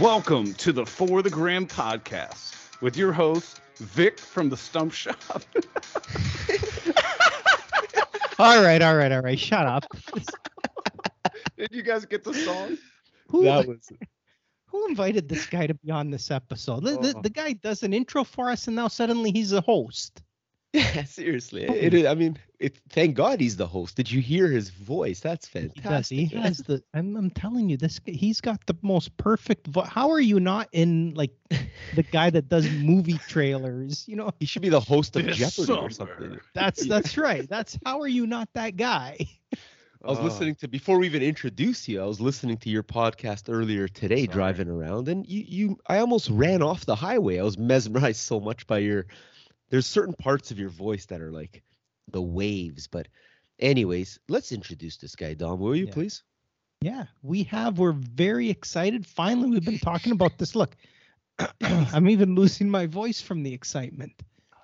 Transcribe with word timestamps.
Welcome 0.00 0.54
to 0.54 0.72
the 0.72 0.86
For 0.86 1.22
the 1.22 1.28
Gram 1.30 1.66
podcast 1.66 2.80
with 2.80 2.96
your 2.96 3.12
host, 3.12 3.60
Vic 3.76 4.18
from 4.18 4.48
the 4.48 4.56
Stump 4.56 4.92
Shop. 4.92 5.18
All 8.38 8.62
right, 8.64 8.82
all 8.82 8.96
right, 8.96 9.12
all 9.12 9.20
right. 9.20 9.38
Shut 9.38 9.66
up. 9.66 9.84
Did 11.56 11.68
you 11.70 11.82
guys 11.82 12.04
get 12.06 12.24
the 12.24 12.34
song? 12.34 12.76
Who, 13.28 13.44
That 13.44 13.68
was 13.68 13.88
who 14.66 14.88
invited 14.88 15.28
this 15.28 15.46
guy 15.46 15.68
to 15.68 15.74
be 15.74 15.92
on 15.92 16.10
this 16.10 16.28
episode? 16.30 16.82
The, 16.82 16.92
the, 16.98 17.14
Oh. 17.16 17.20
the 17.22 17.30
guy 17.30 17.52
does 17.52 17.84
an 17.84 17.92
intro 17.92 18.24
for 18.24 18.50
us, 18.50 18.66
and 18.66 18.74
now 18.74 18.88
suddenly 18.88 19.30
he's 19.30 19.52
a 19.52 19.60
host. 19.60 20.22
yeah, 20.72 21.04
seriously. 21.04 21.68
Oh. 21.68 21.72
It 21.74 21.94
is, 21.94 22.06
I 22.06 22.14
mean, 22.14 22.36
it, 22.62 22.78
thank 22.90 23.14
God 23.16 23.40
he's 23.40 23.56
the 23.56 23.66
host. 23.66 23.96
Did 23.96 24.10
you 24.10 24.20
hear 24.20 24.48
his 24.48 24.70
voice? 24.70 25.20
That's 25.20 25.46
He 25.48 25.60
does. 25.60 25.72
fantastic. 25.74 26.18
He 26.18 26.34
man. 26.34 26.44
has 26.44 26.58
the. 26.66 26.82
I'm, 26.94 27.16
I'm 27.16 27.30
telling 27.30 27.68
you, 27.68 27.76
this. 27.76 28.00
He's 28.06 28.40
got 28.40 28.64
the 28.66 28.76
most 28.82 29.16
perfect. 29.16 29.66
Vo- 29.66 29.82
How 29.82 30.10
are 30.10 30.20
you 30.20 30.40
not 30.40 30.68
in 30.72 31.12
like 31.14 31.32
the 31.94 32.02
guy 32.02 32.30
that 32.30 32.48
does 32.48 32.70
movie 32.70 33.18
trailers? 33.28 34.06
You 34.08 34.16
know, 34.16 34.30
He 34.40 34.46
should 34.46 34.62
be 34.62 34.68
the 34.68 34.80
host 34.80 35.16
of 35.16 35.24
This 35.26 35.36
Jeopardy 35.36 35.72
or 35.72 35.90
something. 35.90 36.40
that's 36.54 36.86
that's 36.94 37.16
right. 37.18 37.48
That's 37.48 37.78
how 37.84 38.00
are 38.00 38.08
you 38.08 38.26
not 38.26 38.48
that 38.54 38.76
guy? 38.76 39.18
I 40.04 40.08
was 40.10 40.18
Oh. 40.18 40.24
listening 40.24 40.56
to 40.56 40.68
before 40.68 40.98
we 40.98 41.06
even 41.06 41.22
introduced 41.22 41.86
you. 41.88 42.02
I 42.02 42.06
was 42.06 42.20
listening 42.20 42.56
to 42.58 42.68
your 42.70 42.82
podcast 42.82 43.44
earlier 43.48 43.86
today, 43.86 44.24
Sorry. 44.24 44.34
driving 44.34 44.68
around, 44.68 45.08
and 45.08 45.24
you, 45.28 45.44
you, 45.46 45.78
I 45.86 45.98
almost 45.98 46.28
ran 46.30 46.60
off 46.60 46.84
the 46.86 46.96
highway. 46.96 47.38
I 47.38 47.42
was 47.44 47.56
mesmerized 47.56 48.20
so 48.20 48.40
much 48.40 48.66
by 48.66 48.78
your. 48.78 49.06
There's 49.70 49.86
certain 49.86 50.14
parts 50.14 50.50
of 50.50 50.58
your 50.58 50.68
voice 50.70 51.06
that 51.06 51.20
are 51.22 51.30
like 51.30 51.62
the 52.10 52.22
waves, 52.22 52.86
but, 52.86 53.08
anyways, 53.58 54.18
let's 54.28 54.52
introduce 54.52 54.96
this 54.96 55.14
guy, 55.16 55.34
Dom. 55.34 55.60
Will 55.60 55.76
you 55.76 55.86
Yeah. 55.86 55.92
please? 55.92 56.22
Yeah, 56.80 57.04
we 57.22 57.44
have. 57.44 57.78
We're 57.78 57.92
very 57.92 58.50
excited. 58.50 59.06
Finally, 59.06 59.50
we've 59.50 59.64
been 59.64 59.78
talking 59.78 60.12
about 60.12 60.36
this. 60.38 60.56
Look, 60.56 60.76
I'm 61.62 62.08
even 62.08 62.34
losing 62.34 62.68
my 62.68 62.86
voice 62.86 63.20
from 63.20 63.42
the 63.42 63.52
excitement. 63.54 64.12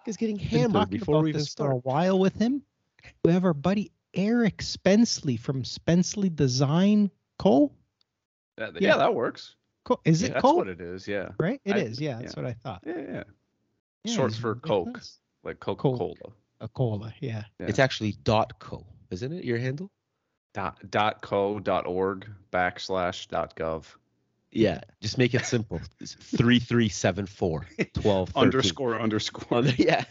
He's 0.04 0.16
getting 0.16 0.36
Been 0.36 0.46
hammered 0.46 0.90
before 0.90 1.16
about 1.16 1.24
we 1.24 1.30
even 1.30 1.40
this 1.40 1.54
for 1.54 1.70
a 1.70 1.76
while 1.76 2.18
with 2.18 2.34
him. 2.34 2.62
We 3.24 3.32
have 3.32 3.44
our 3.44 3.54
buddy 3.54 3.92
Eric 4.14 4.58
Spencley 4.62 5.38
from 5.38 5.62
Spencley 5.62 6.34
Design 6.34 7.10
Co. 7.38 7.72
Uh, 8.58 8.70
that- 8.72 8.82
Yeah. 8.82 8.88
yeah, 8.92 8.96
that 8.96 9.14
works. 9.14 9.54
Co- 9.84 10.00
Is 10.04 10.20
Yeah, 10.22 10.28
it 10.28 10.32
that's 10.32 10.42
Co? 10.42 10.54
what 10.54 10.68
it 10.68 10.80
is. 10.80 11.06
Yeah. 11.06 11.28
right? 11.38 11.60
It 11.64 11.76
I- 11.76 11.78
is. 11.80 12.00
Yeah, 12.00 12.18
that's 12.20 12.34
yeah. 12.36 12.42
what 12.42 12.50
I 12.50 12.54
thought. 12.54 12.82
Yeah, 12.86 12.98
yeah. 12.98 13.24
Yeah, 14.04 14.14
Shorts 14.14 14.36
for 14.36 14.54
Coke, 14.56 14.86
ridiculous. 14.86 15.18
like 15.44 15.60
Coca 15.60 15.82
Cola. 15.82 16.14
A 16.60 16.68
cola. 16.68 17.14
Yeah. 17.20 17.44
Yeah. 17.60 17.66
It's 17.66 17.78
actually 17.78 18.12
dot 18.24 18.58
co, 18.58 18.84
isn't 19.10 19.32
it? 19.32 19.44
Your 19.44 19.58
handle? 19.58 19.90
Dot, 20.54 20.78
dot 20.90 21.22
co 21.22 21.60
dot 21.60 21.86
org 21.86 22.26
backslash 22.50 23.28
dot 23.28 23.54
gov 23.54 23.84
Yeah, 24.50 24.80
just 25.00 25.18
make 25.18 25.34
it 25.34 25.44
simple. 25.44 25.80
It's 26.00 26.14
3374 26.14 27.66
12 27.94 28.36
underscore 28.36 29.00
underscore. 29.00 29.62
Yeah. 29.76 30.04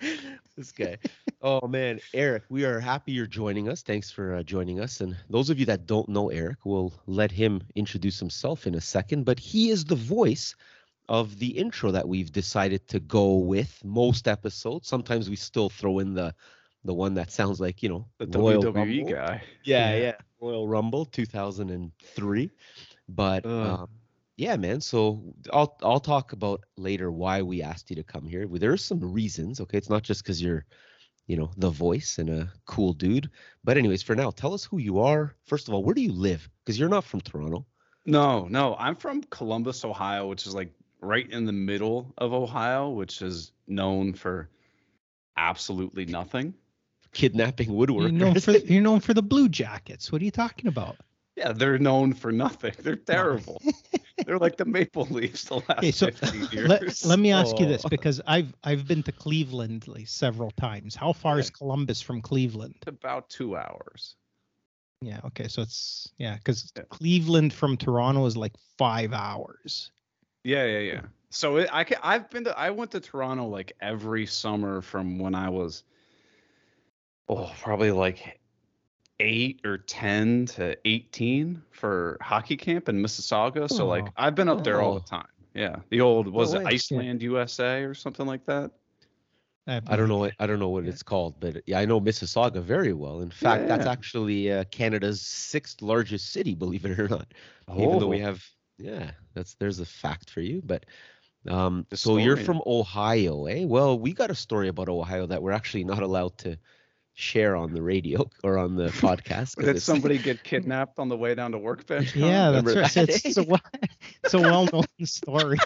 this 0.56 0.72
guy. 0.72 0.96
Oh 1.42 1.68
man, 1.68 2.00
Eric, 2.14 2.44
we 2.48 2.64
are 2.64 2.80
happy 2.80 3.12
you're 3.12 3.26
joining 3.26 3.68
us. 3.68 3.82
Thanks 3.82 4.10
for 4.10 4.34
uh, 4.34 4.42
joining 4.42 4.80
us. 4.80 5.00
And 5.00 5.16
those 5.30 5.50
of 5.50 5.58
you 5.60 5.66
that 5.66 5.86
don't 5.86 6.08
know 6.08 6.30
Eric, 6.30 6.58
we'll 6.64 6.92
let 7.06 7.30
him 7.30 7.62
introduce 7.74 8.18
himself 8.18 8.66
in 8.66 8.74
a 8.74 8.80
second, 8.80 9.24
but 9.24 9.38
he 9.38 9.70
is 9.70 9.84
the 9.84 9.94
voice 9.94 10.56
of 11.08 11.38
the 11.38 11.48
intro 11.48 11.90
that 11.92 12.08
we've 12.08 12.32
decided 12.32 12.86
to 12.88 13.00
go 13.00 13.36
with 13.36 13.80
most 13.84 14.26
episodes. 14.28 14.88
Sometimes 14.88 15.30
we 15.30 15.36
still 15.36 15.68
throw 15.68 15.98
in 16.00 16.14
the 16.14 16.34
the 16.84 16.94
one 16.94 17.14
that 17.14 17.32
sounds 17.32 17.58
like, 17.60 17.82
you 17.82 17.88
know, 17.88 18.06
The 18.18 18.38
Royal 18.38 18.62
WWE 18.62 18.74
Rumble. 18.74 19.10
guy. 19.12 19.42
Yeah, 19.64 19.90
Yeah. 19.90 19.98
yeah. 19.98 20.12
Royal 20.40 20.68
Rumble 20.68 21.04
2003. 21.04 22.50
But 23.08 23.44
Uh, 23.44 23.74
um, 23.74 23.88
yeah, 24.36 24.56
man. 24.56 24.80
So 24.80 25.34
I'll 25.52 25.76
I'll 25.82 26.00
talk 26.00 26.32
about 26.32 26.60
later 26.76 27.10
why 27.10 27.42
we 27.42 27.62
asked 27.62 27.90
you 27.90 27.96
to 27.96 28.04
come 28.04 28.26
here. 28.26 28.46
Well, 28.46 28.58
There's 28.60 28.84
some 28.84 29.00
reasons. 29.00 29.60
Okay, 29.60 29.78
it's 29.78 29.90
not 29.90 30.02
just 30.02 30.22
because 30.22 30.40
you're, 30.42 30.64
you 31.26 31.36
know, 31.36 31.50
the 31.56 31.70
voice 31.70 32.18
and 32.18 32.30
a 32.30 32.52
cool 32.66 32.92
dude. 32.92 33.30
But 33.64 33.76
anyways, 33.78 34.02
for 34.02 34.14
now, 34.14 34.30
tell 34.30 34.54
us 34.54 34.64
who 34.64 34.78
you 34.78 34.98
are. 35.00 35.34
First 35.44 35.68
of 35.68 35.74
all, 35.74 35.82
where 35.82 35.94
do 35.94 36.02
you 36.02 36.12
live? 36.12 36.48
Because 36.64 36.78
you're 36.78 36.88
not 36.88 37.04
from 37.04 37.20
Toronto. 37.20 37.66
No, 38.04 38.46
no, 38.46 38.76
I'm 38.78 38.94
from 38.94 39.22
Columbus, 39.24 39.84
Ohio, 39.84 40.28
which 40.28 40.46
is 40.46 40.54
like 40.54 40.72
right 41.00 41.30
in 41.30 41.44
the 41.44 41.52
middle 41.52 42.12
of 42.18 42.32
Ohio, 42.32 42.90
which 42.90 43.22
is 43.22 43.52
known 43.66 44.12
for 44.14 44.48
absolutely 45.36 46.06
nothing. 46.06 46.54
Kidnapping 47.12 47.70
You're 47.72 47.86
known 48.10 48.34
woodworkers. 48.34 48.44
for 48.44 48.52
you're 48.72 48.82
known 48.82 49.00
for 49.00 49.14
the 49.14 49.22
Blue 49.22 49.48
Jackets. 49.48 50.12
What 50.12 50.20
are 50.20 50.24
you 50.24 50.30
talking 50.30 50.66
about? 50.66 50.96
Yeah, 51.34 51.52
they're 51.52 51.78
known 51.78 52.12
for 52.14 52.32
nothing. 52.32 52.72
They're 52.78 52.96
terrible. 52.96 53.60
they're 54.26 54.38
like 54.38 54.56
the 54.56 54.64
Maple 54.64 55.06
Leafs 55.10 55.44
the 55.44 55.56
last 55.56 55.70
Okay, 55.78 55.90
so 55.92 56.10
50 56.10 56.38
years. 56.56 56.68
Let, 56.68 57.04
let 57.04 57.18
me 57.18 57.32
ask 57.32 57.58
you 57.58 57.66
this 57.66 57.84
Oh. 57.84 57.88
because 57.88 58.20
I've 58.26 58.54
I've 58.64 58.86
been 58.86 59.02
to 59.04 59.12
Cleveland 59.12 59.86
like 59.88 60.08
several 60.08 60.50
times. 60.52 60.94
How 60.94 61.12
far 61.12 61.38
is 61.38 61.50
Columbus 61.50 62.00
from 62.02 62.20
Cleveland? 62.22 62.76
about 62.86 63.28
two 63.30 63.56
hours. 63.56 64.16
Yeah. 65.02 65.20
Okay. 65.26 65.48
So 65.48 65.60
it's 65.62 66.08
yeah, 66.18 66.36
because 66.36 66.72
Yeah. 66.76 66.84
Cleveland 66.88 67.52
from 67.52 67.76
Toronto 67.76 68.24
is 68.26 68.36
like 68.36 68.52
five 68.78 69.12
hours. 69.12 69.90
Yeah, 70.46 70.64
yeah, 70.64 70.78
yeah. 70.78 71.00
So 71.30 71.56
it, 71.56 71.68
I 71.72 71.82
can, 71.82 71.98
I've 72.04 72.30
been 72.30 72.44
to 72.44 72.56
I 72.56 72.70
went 72.70 72.92
to 72.92 73.00
Toronto 73.00 73.46
like 73.48 73.72
every 73.80 74.26
summer 74.26 74.80
from 74.80 75.18
when 75.18 75.34
I 75.34 75.48
was 75.50 75.82
oh 77.28 77.50
probably 77.60 77.90
like 77.90 78.38
eight 79.18 79.60
or 79.64 79.78
ten 79.78 80.46
to 80.46 80.76
eighteen 80.84 81.62
for 81.72 82.16
hockey 82.20 82.56
camp 82.56 82.88
in 82.88 83.02
Mississauga. 83.02 83.68
So 83.68 83.86
like 83.86 84.04
Oh. 84.06 84.12
I've 84.16 84.36
been 84.36 84.48
up 84.48 84.62
there 84.62 84.80
all 84.80 84.94
Oh. 84.94 84.98
the 85.00 85.04
time. 85.04 85.26
Yeah, 85.54 85.76
the 85.90 86.00
old 86.00 86.28
was 86.28 86.54
No 86.54 86.60
it 86.60 86.64
way. 86.64 86.70
Iceland 86.74 87.22
USA 87.22 87.82
or 87.82 87.92
something 87.94 88.26
like 88.26 88.44
that? 88.46 88.70
have 89.66 89.82
I 89.88 89.96
don't 89.96 90.08
know 90.08 90.18
what 90.18 90.32
I 90.38 90.46
don't 90.46 90.60
know 90.60 90.68
what 90.68 90.84
Yeah. 90.84 90.90
it's 90.90 91.02
called, 91.02 91.40
but 91.40 91.62
yeah, 91.66 91.80
I 91.80 91.86
know 91.86 92.00
Mississauga 92.00 92.62
very 92.62 92.92
well. 92.92 93.20
In 93.20 93.30
fact, 93.30 93.66
that's 93.66 93.86
actually 93.86 94.52
uh, 94.52 94.62
Canada's 94.70 95.20
sixth 95.22 95.82
largest 95.82 96.30
city, 96.32 96.54
believe 96.54 96.84
it 96.84 97.00
or 97.00 97.08
not. 97.08 97.26
even 97.76 97.98
though 97.98 98.06
we 98.06 98.22
Oh. 98.22 98.26
have 98.26 98.44
yeah 98.78 99.10
that's 99.34 99.54
there's 99.54 99.80
a 99.80 99.86
fact 99.86 100.30
for 100.30 100.40
you 100.40 100.60
but 100.64 100.84
um 101.48 101.86
The 101.90 101.96
so 101.96 102.16
you're 102.16 102.36
from 102.36 102.60
ohio 102.66 103.46
eh 103.46 103.64
well 103.64 103.98
we 103.98 104.12
got 104.12 104.30
a 104.30 104.34
story 104.34 104.68
about 104.68 104.88
ohio 104.88 105.26
that 105.26 105.42
we're 105.42 105.52
actually 105.52 105.84
not 105.84 106.02
allowed 106.02 106.36
to 106.38 106.58
share 107.14 107.56
on 107.56 107.72
the 107.72 107.82
radio 107.82 108.28
or 108.44 108.58
on 108.58 108.76
the 108.76 108.88
podcast. 108.88 109.56
Did 109.64 109.80
somebody 109.82 110.18
get 110.18 110.42
kidnapped 110.44 110.98
on 110.98 111.08
the 111.08 111.16
way 111.16 111.34
down 111.34 111.52
to 111.52 111.58
workbench? 111.58 112.12
Con? 112.12 112.22
Yeah, 112.22 112.50
that's 112.50 112.66
remember 112.66 112.80
right. 112.82 112.92
That, 112.92 113.08
It's, 113.08 113.24
eh? 113.24 113.28
it's 113.28 113.36
a 113.38 113.42
well, 113.44 113.60
it's 114.22 114.34
a 114.34 114.40
well-known 114.40 114.84
story. 115.04 115.58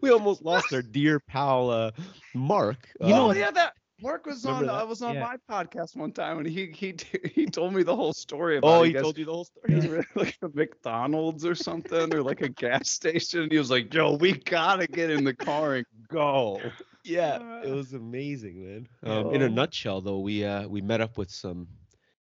we 0.00 0.10
almost 0.10 0.42
lost 0.42 0.72
our 0.72 0.82
dear 0.82 1.18
pal 1.18 1.70
uh 1.70 1.90
mark 2.34 2.88
You 3.00 3.14
know 3.14 3.30
oh 3.30 3.32
yeah, 3.32 3.50
that 3.50 3.74
Mark 4.00 4.26
was 4.26 4.44
Remember 4.44 4.64
on. 4.64 4.68
that? 4.68 4.82
I 4.82 4.84
was 4.84 5.02
on 5.02 5.18
Yeah. 5.18 5.26
my 5.26 5.36
podcast 5.50 5.96
one 5.96 6.12
time, 6.12 6.38
and 6.38 6.46
he 6.46 6.70
he 6.72 6.94
he 7.34 7.46
told 7.46 7.74
me 7.74 7.82
the 7.82 7.94
whole 7.96 8.12
story 8.12 8.56
about. 8.58 8.82
oh 8.82 8.82
he 8.82 8.94
told 8.94 9.18
you 9.18 9.24
the 9.24 9.32
whole 9.32 9.44
he 9.66 9.74
story 9.74 9.74
was 9.74 10.04
like 10.14 10.36
a 10.42 10.48
McDonald's 10.54 11.44
or 11.44 11.54
something, 11.54 12.12
or 12.12 12.22
like 12.22 12.40
a 12.42 12.48
gas 12.48 12.90
station. 12.90 13.42
And 13.42 13.52
he 13.52 13.58
was 13.58 13.70
like, 13.70 13.92
"Yo, 13.94 14.16
we 14.16 14.32
gotta 14.34 14.86
get 14.86 15.10
in 15.10 15.24
the 15.24 15.34
car 15.34 15.74
and 15.74 15.86
go." 16.08 16.74
yeah 17.04 17.38
it 17.62 17.70
Uh, 17.70 17.76
was 17.76 17.92
amazing 17.92 18.62
man 18.64 18.88
um, 19.04 19.30
in 19.30 19.42
a 19.42 19.48
Oh. 19.48 19.50
nutshell 19.50 20.00
though 20.00 20.18
we 20.20 20.44
uh 20.44 20.66
we 20.68 20.80
met 20.80 21.00
up 21.00 21.16
with 21.18 21.30
some 21.30 21.68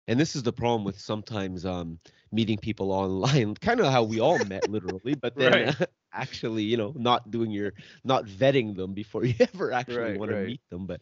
and 0.07 0.19
this 0.19 0.35
is 0.35 0.43
the 0.43 0.53
problem 0.53 0.83
with 0.83 0.99
sometimes 0.99 1.65
um 1.65 1.99
meeting 2.31 2.57
people 2.57 2.91
online 2.91 3.53
kind 3.61 3.79
of 3.79 3.87
how 3.87 4.03
we 4.03 4.19
all 4.19 4.39
met 4.39 4.67
literally 4.67 5.15
but 5.15 5.37
then 5.37 5.61
Right. 5.61 5.69
uh, 5.69 5.73
actually 6.13 6.63
you 6.63 6.77
know 6.77 6.93
not 6.95 7.29
doing 7.31 7.51
your 7.51 7.73
not 8.03 8.25
vetting 8.25 8.75
them 8.75 8.93
before 8.93 9.25
you 9.25 9.35
ever 9.39 9.71
actually 9.71 10.11
Right, 10.11 10.23
want 10.23 10.31
to 10.31 10.37
meet 10.37 10.61
them 10.69 10.85
but 10.87 11.01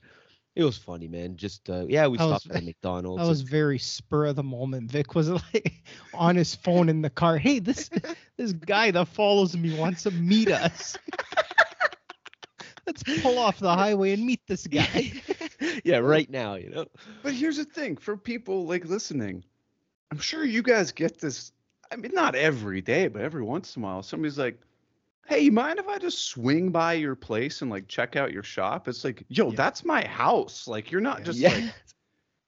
it 0.58 0.64
was 0.64 0.76
funny 0.78 1.08
man 1.08 1.38
just 1.38 1.70
uh 1.70 1.86
yeah 1.88 2.08
we 2.08 2.18
I 2.18 2.26
was- 2.26 2.42
stopped 2.42 2.56
at 2.56 2.64
mcdonald's 2.72 3.22
That 3.22 3.28
was 3.30 3.42
and- 3.42 3.50
very 3.50 3.78
spur 3.80 4.26
of 4.26 4.36
the 4.36 4.44
moment. 4.44 4.92
Vic 4.92 5.14
was 5.16 5.30
like 5.54 5.84
on 6.14 6.36
his 6.36 6.56
phone 6.56 6.90
in 6.90 7.02
the 7.02 7.10
car. 7.10 7.38
Hey, 7.38 7.60
this 7.60 7.90
this 8.38 8.54
guy 8.54 8.92
that 8.92 9.08
follows 9.08 9.56
me 9.56 9.78
wants 9.78 10.04
to 10.04 10.12
meet 10.12 10.50
us. 10.52 10.98
Let's 12.86 13.04
pull 13.22 13.38
off 13.38 13.60
the 13.60 13.74
highway 13.76 14.14
and 14.14 14.26
meet 14.26 14.42
this 14.48 14.66
guy. 14.66 15.12
yeah 15.84 15.98
right 15.98 16.30
now 16.30 16.56
you 16.56 16.70
know 16.70 16.86
But 17.22 17.34
here's 17.34 17.58
the 17.58 17.66
thing: 17.66 17.98
for 17.98 18.16
people 18.18 18.66
like 18.66 18.86
listening, 18.86 19.44
I'm 20.12 20.20
sure 20.20 20.44
you 20.46 20.62
guys 20.64 20.92
get 20.92 21.20
this. 21.20 21.52
I 21.92 21.96
mean, 21.98 22.12
not 22.14 22.36
every 22.36 22.82
day, 22.82 23.08
but 23.08 23.22
every 23.22 23.44
once 23.44 23.76
in 23.76 23.84
a 23.84 23.86
while, 23.86 24.04
somebody's 24.04 24.38
like, 24.38 24.60
"Hey, 25.28 25.42
you 25.42 25.52
mind 25.52 25.80
if 25.80 25.88
I 25.88 25.98
just 26.00 26.26
swing 26.28 26.72
by 26.72 26.94
your 26.94 27.16
place 27.16 27.62
and 27.62 27.70
like 27.72 27.88
check 27.88 28.16
out 28.16 28.32
your 28.34 28.44
shop?" 28.44 28.88
It's 28.88 29.04
like, 29.04 29.24
"Yo, 29.30 29.52
Yeah. 29.52 29.58
that's 29.58 29.86
my 29.86 30.06
house. 30.06 30.68
Like, 30.68 30.92
you're 30.92 31.02
not 31.02 31.24
just 31.24 31.44
yeah 31.44 31.52
like 31.52 31.66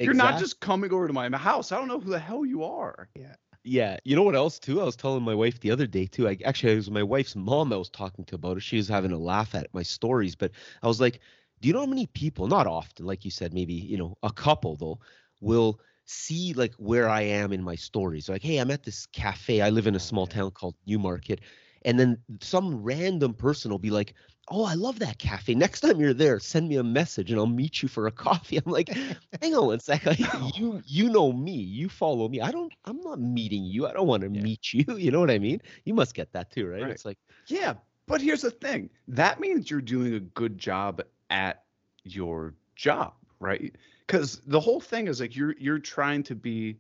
you're 0.03 0.13
not 0.15 0.37
just 0.37 0.61
coming 0.61 0.91
over 0.93 1.07
to 1.07 1.13
my 1.13 1.29
house. 1.37 1.71
I 1.71 1.77
don't 1.79 1.87
know 1.89 1.99
who 1.99 2.11
the 2.11 2.19
hell 2.19 2.45
you 2.45 2.63
are." 2.63 3.09
Yeah, 3.15 3.35
Yeah. 3.63 3.97
you 4.05 4.15
know 4.15 4.23
what 4.23 4.35
else 4.35 4.59
too? 4.59 4.81
I 4.81 4.85
was 4.85 4.95
telling 4.95 5.23
my 5.23 5.35
wife 5.35 5.59
the 5.59 5.71
other 5.71 5.87
day 5.87 6.05
too. 6.05 6.27
I 6.27 6.37
actually 6.45 6.73
it 6.73 6.77
was 6.77 6.91
my 6.91 7.03
wife's 7.03 7.35
mom 7.35 7.73
I 7.73 7.77
was 7.77 7.89
talking 7.89 8.25
to 8.25 8.35
about 8.35 8.57
it. 8.57 8.61
She 8.61 8.77
was 8.77 8.87
having 8.87 9.11
a 9.11 9.17
laugh 9.17 9.53
at 9.55 9.73
my 9.73 9.83
stories, 9.83 10.35
but 10.35 10.51
I 10.81 10.87
was 10.87 11.01
like, 11.01 11.19
"Do 11.59 11.67
you 11.67 11.73
know 11.73 11.81
how 11.81 11.85
many 11.85 12.07
people? 12.07 12.47
Not 12.47 12.67
often, 12.67 13.05
like 13.05 13.25
you 13.25 13.31
said, 13.31 13.53
maybe 13.53 13.73
you 13.73 13.97
know 13.97 14.17
a 14.23 14.31
couple 14.31 14.75
though, 14.77 14.99
will 15.41 15.79
see 16.05 16.53
like 16.53 16.73
where 16.75 17.09
I 17.09 17.21
am 17.21 17.51
in 17.53 17.63
my 17.63 17.75
stories. 17.75 18.29
Like, 18.29 18.41
hey, 18.43 18.57
I'm 18.57 18.71
at 18.71 18.83
this 18.83 19.05
cafe. 19.07 19.61
I 19.61 19.69
live 19.69 19.87
in 19.87 19.95
a 19.95 19.99
small 19.99 20.25
town 20.27 20.51
called 20.51 20.75
Newmarket. 20.87 21.41
And 21.85 21.99
then 21.99 22.17
some 22.41 22.81
random 22.83 23.33
person 23.33 23.71
will 23.71 23.79
be 23.79 23.89
like, 23.91 24.13
Oh, 24.51 24.63
I 24.65 24.73
love 24.73 24.99
that 24.99 25.19
cafe. 25.19 25.53
Next 25.55 25.81
time 25.81 25.99
you're 25.99 26.13
there, 26.13 26.39
send 26.39 26.67
me 26.69 26.75
a 26.77 26.83
message 26.83 27.31
and 27.31 27.39
I'll 27.39 27.45
meet 27.47 27.81
you 27.83 27.87
for 27.87 28.07
a 28.07 28.11
coffee. 28.11 28.57
I'm 28.57 28.71
like, 28.71 28.89
hang 29.41 29.55
on 29.55 29.67
one 29.67 29.79
sec. 29.79 30.05
Like, 30.05 30.19
you 30.33 30.81
you 30.85 31.09
know 31.09 31.31
me. 31.31 31.53
You 31.53 31.89
follow 31.89 32.27
me. 32.27 32.41
I 32.41 32.51
don't 32.51 32.73
I'm 32.85 32.99
not 33.01 33.19
meeting 33.19 33.63
you. 33.65 33.87
I 33.87 33.93
don't 33.93 34.07
want 34.07 34.23
to 34.23 34.29
Yeah. 34.33 34.43
meet 34.43 34.73
you. 34.73 34.85
You 34.97 35.11
know 35.11 35.19
what 35.19 35.31
I 35.31 35.39
mean? 35.39 35.61
You 35.85 35.93
must 35.93 36.13
get 36.15 36.31
that 36.33 36.51
too, 36.51 36.67
right? 36.67 36.87
Right. 36.87 36.89
It's 36.89 37.05
like, 37.05 37.17
Yeah, 37.47 37.75
but 38.07 38.21
here's 38.21 38.41
the 38.41 38.51
thing. 38.51 38.89
That 39.07 39.39
means 39.39 39.69
you're 39.69 39.81
doing 39.81 40.13
a 40.15 40.19
good 40.19 40.57
job 40.57 41.01
at 41.29 41.63
your 42.03 42.55
job, 42.75 43.13
right? 43.39 43.75
Because 44.07 44.41
the 44.45 44.59
whole 44.59 44.79
thing 44.79 45.07
is 45.07 45.19
like 45.21 45.35
you're 45.35 45.55
you're 45.59 45.79
trying 45.79 46.23
to 46.23 46.35
be 46.35 46.77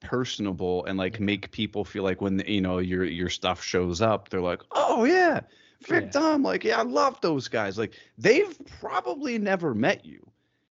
personable 0.00 0.84
and 0.86 0.98
like 0.98 1.20
make 1.20 1.50
people 1.52 1.84
feel 1.84 2.02
like 2.02 2.20
when 2.20 2.40
you 2.46 2.60
know 2.60 2.78
your 2.78 3.04
your 3.04 3.28
stuff 3.28 3.62
shows 3.62 4.00
up, 4.00 4.28
they're 4.28 4.40
like, 4.40 4.62
oh 4.72 5.04
yeah, 5.04 5.40
Vic 5.86 6.04
Yeah. 6.04 6.10
Dom, 6.10 6.42
like 6.42 6.64
yeah, 6.64 6.78
I 6.80 6.82
love 6.82 7.20
those 7.20 7.48
guys. 7.48 7.78
Like 7.78 7.94
they've 8.18 8.56
probably 8.80 9.38
never 9.38 9.74
met 9.74 10.04
you, 10.04 10.26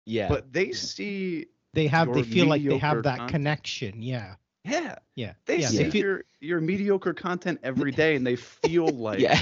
yeah. 0.06 0.28
but 0.28 0.52
they 0.52 0.72
see, 0.72 1.46
They 1.74 1.86
have 1.86 2.12
they 2.12 2.22
feel 2.22 2.46
like 2.46 2.64
they 2.64 2.78
have 2.78 3.02
that 3.04 3.18
content. 3.18 3.30
connection. 3.30 4.02
Yeah. 4.02 4.34
yeah, 4.64 4.96
Yeah. 5.14 5.32
they 5.46 5.58
yeah. 5.60 5.68
see 5.68 5.76
They 5.84 5.90
feel, 5.90 6.02
your 6.02 6.24
your 6.40 6.60
mediocre 6.60 7.14
content 7.14 7.60
every 7.62 7.92
day, 7.92 8.16
and 8.16 8.26
they 8.26 8.36
feel 8.36 8.88
like 9.08 9.20
yeah. 9.20 9.40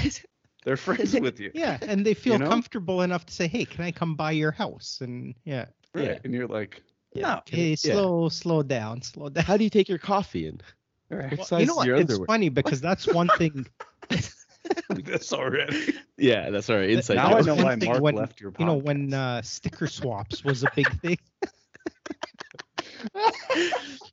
they're 0.65 0.77
friends 0.77 1.17
with 1.19 1.39
you. 1.39 1.51
yeah, 1.53 1.77
and 1.81 2.05
they 2.05 2.13
feel 2.13 2.37
know? 2.39 2.47
comfortable 2.47 3.01
enough 3.01 3.25
to 3.25 3.33
say, 3.33 3.47
"Hey, 3.47 3.65
can 3.65 3.83
I 3.83 3.91
come 3.91 4.15
by 4.15 4.31
your 4.31 4.51
house?" 4.51 4.99
And 5.01 5.35
yeah, 5.45 5.65
Right. 5.93 6.05
Yeah. 6.05 6.19
And 6.23 6.33
you're 6.33 6.47
like, 6.47 6.83
Yeah. 7.13 7.21
no. 7.35 7.41
hey, 7.45 7.69
yeah. 7.69 7.75
slow, 7.75 8.29
slow 8.29 8.61
down, 8.63 9.01
slow 9.01 9.29
down. 9.29 9.43
How 9.43 9.57
do 9.57 9.63
you 9.63 9.69
take 9.69 9.89
your 9.89 9.97
coffee 9.97 10.47
in? 10.47 10.61
Right. 11.09 11.31
What 11.31 11.37
Well, 11.39 11.47
size 11.47 11.61
you 11.61 11.65
know 11.67 11.75
what? 11.75 11.87
your 11.87 11.95
It's 11.97 12.11
underwear? 12.11 12.27
funny 12.27 12.49
because 12.49 12.81
that's 12.81 13.07
one 13.07 13.29
thing. 13.37 13.65
this 14.89 15.33
already. 15.33 15.93
Yeah, 16.21 16.49
that's 16.49 16.69
all 16.69 16.75
right. 16.75 16.89
Inside 16.89 17.15
now 17.15 17.37
I 17.37 17.41
know 17.41 17.55
why 17.55 17.75
Mark 17.77 18.01
when- 18.01 18.15
left 18.15 18.41
your 18.41 18.51
podcast. 18.51 18.59
You 18.59 18.65
know, 18.65 18.75
when 18.75 19.13
uh, 19.13 19.41
sticker 19.41 19.87
swaps 19.87 20.43
was 20.43 20.63
a 20.63 20.67
big 20.75 20.89
thing. 20.99 21.17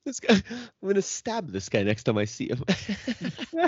this 0.05 0.19
guy, 0.21 0.35
I'm 0.49 0.87
gonna 0.87 1.01
stab 1.01 1.51
this 1.51 1.67
guy 1.67 1.83
next 1.83 2.03
time 2.03 2.17
I 2.17 2.23
see 2.25 2.47
him. 2.49 2.63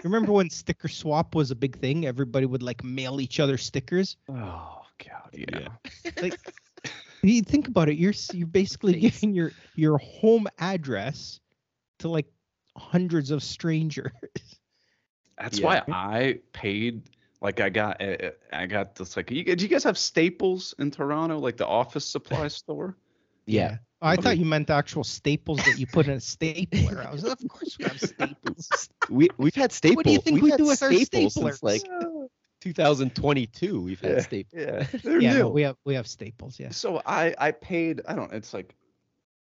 Remember 0.05 0.31
when 0.31 0.49
sticker 0.49 0.87
swap 0.87 1.35
was 1.35 1.51
a 1.51 1.55
big 1.55 1.77
thing? 1.79 2.05
Everybody 2.05 2.45
would 2.45 2.63
like 2.63 2.81
mail 2.83 3.19
each 3.19 3.41
other 3.41 3.57
stickers. 3.57 4.15
oh 4.29 4.81
god, 5.05 5.33
yeah. 5.33 5.67
Like, 6.21 6.39
you 7.27 7.41
think 7.41 7.67
about 7.67 7.89
it, 7.89 7.97
you're 7.97 8.13
you're 8.31 8.47
basically 8.47 8.93
Face. 8.93 9.01
giving 9.01 9.33
your 9.33 9.53
your 9.75 9.97
home 9.97 10.47
address 10.59 11.39
to 11.99 12.09
like 12.09 12.27
hundreds 12.77 13.31
of 13.31 13.43
strangers. 13.43 14.11
That's 15.37 15.59
Yeah. 15.59 15.63
why 15.63 15.81
I 15.89 16.39
paid. 16.51 17.09
Like 17.41 17.59
I 17.61 17.69
got, 17.69 18.01
uh, 18.01 18.31
I 18.51 18.65
got 18.65 18.95
this. 18.95 19.15
Like, 19.15 19.31
you, 19.31 19.43
do 19.43 19.63
you 19.63 19.69
guys 19.69 19.83
have 19.83 19.97
Staples 19.97 20.73
in 20.79 20.91
Toronto, 20.91 21.39
like 21.39 21.57
the 21.57 21.67
office 21.67 22.05
supply 22.05 22.47
store? 22.49 22.97
yeah. 23.45 23.77
I 24.01 24.15
Okay. 24.15 24.21
thought 24.21 24.37
you 24.37 24.45
meant 24.45 24.67
the 24.67 24.73
actual 24.73 25.03
staples 25.03 25.63
that 25.65 25.75
you 25.75 25.85
put 25.85 26.07
in 26.07 26.13
a 26.13 26.19
stapler. 26.21 27.05
I 27.05 27.11
was, 27.11 27.23
of 27.25 27.45
course 27.49 27.77
we 27.77 27.85
have 27.85 27.99
staples. 28.01 28.89
We 29.09 29.29
we've 29.37 29.55
had 29.55 29.71
staples. 29.71 29.97
What 29.97 30.05
do 30.05 30.11
you 30.13 30.19
think 30.19 30.35
we've 30.35 30.43
we 30.43 30.57
do 30.57 30.67
with 30.67 30.81
our 30.83 30.93
staples 30.93 31.35
staplers? 31.35 31.59
since 31.59 31.63
like 31.63 31.83
2022. 32.59 33.81
We've 33.81 34.01
had 34.01 34.19
Yeah. 34.19 34.21
staples. 34.21 34.53
Yeah, 34.53 34.87
they're 35.03 35.21
yeah, 35.21 35.33
new. 35.33 35.37
no, 35.37 35.49
we 35.49 35.61
have 35.63 35.77
we 35.85 35.93
have 35.95 36.07
staples. 36.07 36.59
Yeah. 36.59 36.73
So 36.73 37.01
I 37.05 37.33
I 37.37 37.51
paid 37.51 38.01
I 38.07 38.15
don't 38.15 38.31
it's 38.33 38.53
like 38.53 38.75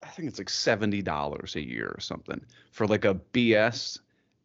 I 0.04 0.08
think 0.08 0.28
it's 0.30 0.40
like 0.40 0.50
seventy 0.50 1.02
dollars 1.02 1.56
a 1.56 1.66
year 1.66 1.90
or 1.96 2.00
something 2.02 2.42
for 2.72 2.88
like 2.88 3.06
a 3.06 3.16
BS 3.16 4.00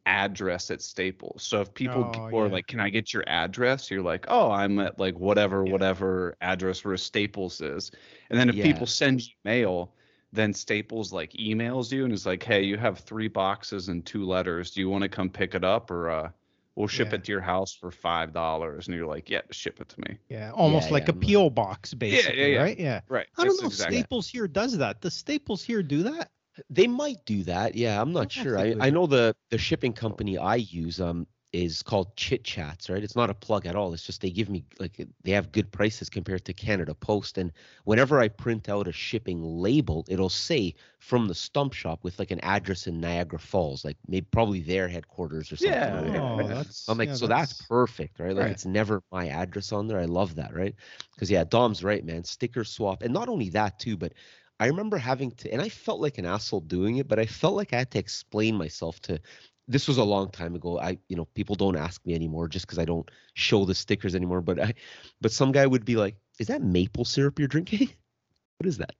address 0.06 0.70
at 0.70 0.82
Staples. 0.82 1.42
So 1.44 1.60
if 1.60 1.74
people, 1.74 2.04
Oh, 2.04 2.06
people 2.06 2.38
are 2.40 2.48
yeah. 2.48 2.50
like, 2.50 2.66
"Can 2.68 2.80
I 2.80 2.90
get 2.90 3.12
your 3.14 3.24
address?" 3.28 3.90
You're 3.90 4.02
like, 4.02 4.26
"Oh, 4.28 4.50
I'm 4.50 4.78
at 4.80 4.98
like 4.98 5.16
whatever 5.18 5.64
Yeah. 5.64 5.72
whatever 5.72 6.36
address 6.42 6.84
where 6.84 6.96
Staples 6.96 7.60
is." 7.60 7.90
And 8.30 8.38
then 8.40 8.48
if 8.50 8.58
Yeah. 8.58 8.60
people 8.60 8.86
send 8.86 9.22
you 9.22 9.34
mail, 9.44 9.94
then 10.32 10.52
Staples 10.54 11.12
like 11.12 11.32
emails 11.34 11.92
you 11.92 12.04
and 12.04 12.12
is 12.12 12.26
like, 12.26 12.42
"Hey, 12.42 12.62
you 12.62 12.76
have 12.78 12.98
three 13.00 13.28
boxes 13.28 13.88
and 13.88 14.04
two 14.06 14.24
letters. 14.24 14.70
Do 14.72 14.80
you 14.80 14.88
want 14.90 15.02
to 15.02 15.08
come 15.08 15.30
pick 15.30 15.54
it 15.54 15.64
up 15.64 15.90
or 15.90 16.10
uh 16.10 16.30
we'll 16.74 16.88
ship 16.88 17.08
Yeah. 17.08 17.16
it 17.16 17.24
to 17.24 17.32
your 17.32 17.40
house 17.40 17.72
for 17.74 17.90
five 17.90 18.32
dollars?" 18.32 18.88
And 18.88 18.96
you're 18.96 19.06
like, 19.06 19.28
"Yeah, 19.30 19.42
ship 19.50 19.80
it 19.80 19.88
to 19.90 20.00
me." 20.00 20.18
Yeah, 20.28 20.52
almost 20.52 20.88
Yeah, 20.88 20.92
like 20.94 21.08
yeah, 21.08 21.10
a 21.10 21.12
I'm 21.14 21.20
PO 21.46 21.50
box, 21.50 21.94
basically, 21.94 22.54
yeah. 22.54 22.60
right? 22.62 22.78
Yeah. 22.78 23.00
Right. 23.08 23.26
I 23.36 23.44
don't 23.44 23.48
That's 23.56 23.62
know 23.62 23.66
exactly- 23.68 23.96
if 23.96 24.00
Staples 24.02 24.28
here 24.28 24.48
does 24.48 24.78
that. 24.78 25.00
Does 25.00 25.14
Staples 25.14 25.62
here 25.62 25.82
do 25.82 26.02
that? 26.04 26.30
They 26.68 26.86
might 26.86 27.24
do 27.24 27.44
that. 27.44 27.74
Yeah, 27.76 28.00
I'm 28.00 28.12
not 28.12 28.28
don't 28.28 28.30
sure. 28.30 28.58
I, 28.58 28.74
I 28.78 28.90
know 28.90 29.06
the 29.06 29.34
the 29.50 29.58
shipping 29.58 29.92
company 29.94 30.36
I 30.36 30.56
use 30.56 31.00
um 31.00 31.26
is 31.52 31.82
called 31.82 32.16
Chit 32.16 32.44
Chats, 32.44 32.88
right? 32.90 33.02
It's 33.02 33.16
not 33.16 33.30
a 33.30 33.34
plug 33.34 33.66
at 33.66 33.76
all. 33.76 33.92
It's 33.92 34.04
just 34.06 34.20
they 34.20 34.30
give 34.30 34.48
me 34.48 34.64
like 34.78 35.00
they 35.22 35.32
have 35.32 35.52
good 35.52 35.70
prices 35.70 36.08
compared 36.08 36.44
to 36.46 36.52
Canada 36.52 36.94
Post. 36.94 37.38
And 37.38 37.52
whenever 37.84 38.20
I 38.20 38.28
print 38.28 38.68
out 38.68 38.88
a 38.88 38.92
shipping 38.92 39.42
label, 39.42 40.04
it'll 40.08 40.28
say 40.30 40.74
from 40.98 41.28
the 41.28 41.34
stump 41.34 41.72
shop 41.74 42.04
with 42.04 42.18
like 42.18 42.30
an 42.30 42.40
address 42.40 42.86
in 42.86 43.00
Niagara 43.00 43.38
Falls, 43.38 43.84
like 43.84 43.98
maybe 44.08 44.26
probably 44.30 44.60
their 44.62 44.88
headquarters 44.88 45.52
or 45.52 45.56
something. 45.56 45.92
Yeah, 45.92 46.00
right? 46.00 46.24
Oh, 46.24 46.46
that's. 46.46 46.88
I'm 46.88 46.98
like, 46.98 47.08
yeah, 47.08 47.14
so 47.14 47.26
that's, 47.26 47.62
perfect, 47.68 48.18
right? 48.20 48.34
Like 48.34 48.46
Right. 48.46 48.50
it's 48.50 48.66
never 48.66 49.02
my 49.10 49.28
address 49.28 49.72
on 49.72 49.86
there. 49.88 49.98
I 49.98 50.04
love 50.06 50.34
that, 50.36 50.54
right? 50.54 50.74
Because 51.14 51.30
yeah, 51.30 51.44
Dom's 51.44 51.82
right, 51.84 52.04
man. 52.04 52.24
Sticker 52.24 52.64
swap, 52.64 53.02
and 53.02 53.12
not 53.12 53.28
only 53.28 53.50
that 53.50 53.78
too, 53.78 53.96
but 53.96 54.12
I 54.60 54.66
remember 54.66 54.96
having 54.98 55.32
to, 55.32 55.52
and 55.52 55.60
I 55.60 55.68
felt 55.68 56.00
like 56.00 56.18
an 56.18 56.26
asshole 56.26 56.60
doing 56.60 56.96
it, 56.96 57.08
but 57.08 57.18
I 57.18 57.26
felt 57.26 57.54
like 57.54 57.72
I 57.72 57.78
had 57.78 57.90
to 57.92 57.98
explain 57.98 58.56
myself 58.56 59.00
to. 59.02 59.20
This 59.68 59.86
was 59.88 59.98
a 59.98 60.04
long 60.04 60.30
time 60.30 60.54
ago. 60.54 60.78
I, 60.80 60.98
you 61.08 61.16
know, 61.16 61.26
people 61.34 61.54
don't 61.54 61.76
ask 61.76 62.04
me 62.04 62.14
anymore 62.14 62.48
just 62.48 62.66
because 62.66 62.78
I 62.78 62.84
don't 62.84 63.08
show 63.34 63.64
the 63.64 63.74
stickers 63.74 64.14
anymore. 64.14 64.40
But 64.40 64.60
I, 64.60 64.74
but 65.20 65.32
some 65.32 65.52
guy 65.52 65.66
would 65.66 65.84
be 65.84 65.96
like, 65.96 66.16
"Is 66.38 66.48
that 66.48 66.62
maple 66.62 67.04
syrup 67.04 67.38
you're 67.38 67.48
drinking? 67.48 67.90
What 68.58 68.66
is 68.68 68.78
that?" 68.78 68.94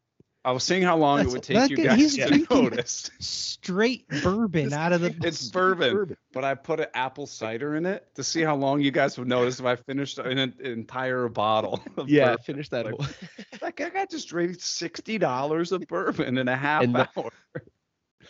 I 0.44 0.50
was 0.50 0.64
seeing 0.64 0.82
how 0.82 0.96
long 0.96 1.18
That's- 1.18 1.32
it 1.32 1.36
would 1.36 1.42
take 1.44 1.70
you 1.70 1.84
guys 1.84 2.16
to 2.16 2.28
get 2.40 2.50
noticed. 2.50 3.12
straight 3.20 4.08
bourbon 4.24 4.72
out 4.82 4.92
of 4.92 5.00
the. 5.02 5.14
It's 5.22 5.48
bourbon, 5.50 6.16
but 6.32 6.42
I 6.44 6.54
put 6.56 6.80
an 6.80 6.86
apple 6.94 7.26
cider 7.26 7.76
in 7.76 7.86
it 7.86 8.08
to 8.16 8.24
see 8.24 8.42
how 8.42 8.56
long 8.56 8.80
you 8.80 8.90
guys 8.90 9.16
would 9.18 9.28
notice 9.28 9.60
if 9.60 9.66
I 9.66 9.76
finished 9.76 10.18
an, 10.18 10.38
an 10.38 10.54
entire 10.64 11.28
bottle. 11.28 11.80
Of 11.96 12.08
Yeah, 12.08 12.30
bourbon. 12.30 12.44
finish 12.44 12.68
that. 12.70 12.86
Like, 12.86 13.62
Like 13.62 13.80
I 13.82 13.88
got 13.90 14.10
just 14.10 14.28
drank 14.28 14.56
sixty 14.60 15.16
dollars 15.16 15.70
of 15.70 15.86
bourbon 15.86 16.38
in 16.38 16.48
a 16.48 16.56
half 16.56 16.82
And 16.82 16.94
the- 16.96 17.08
hour. 17.16 17.30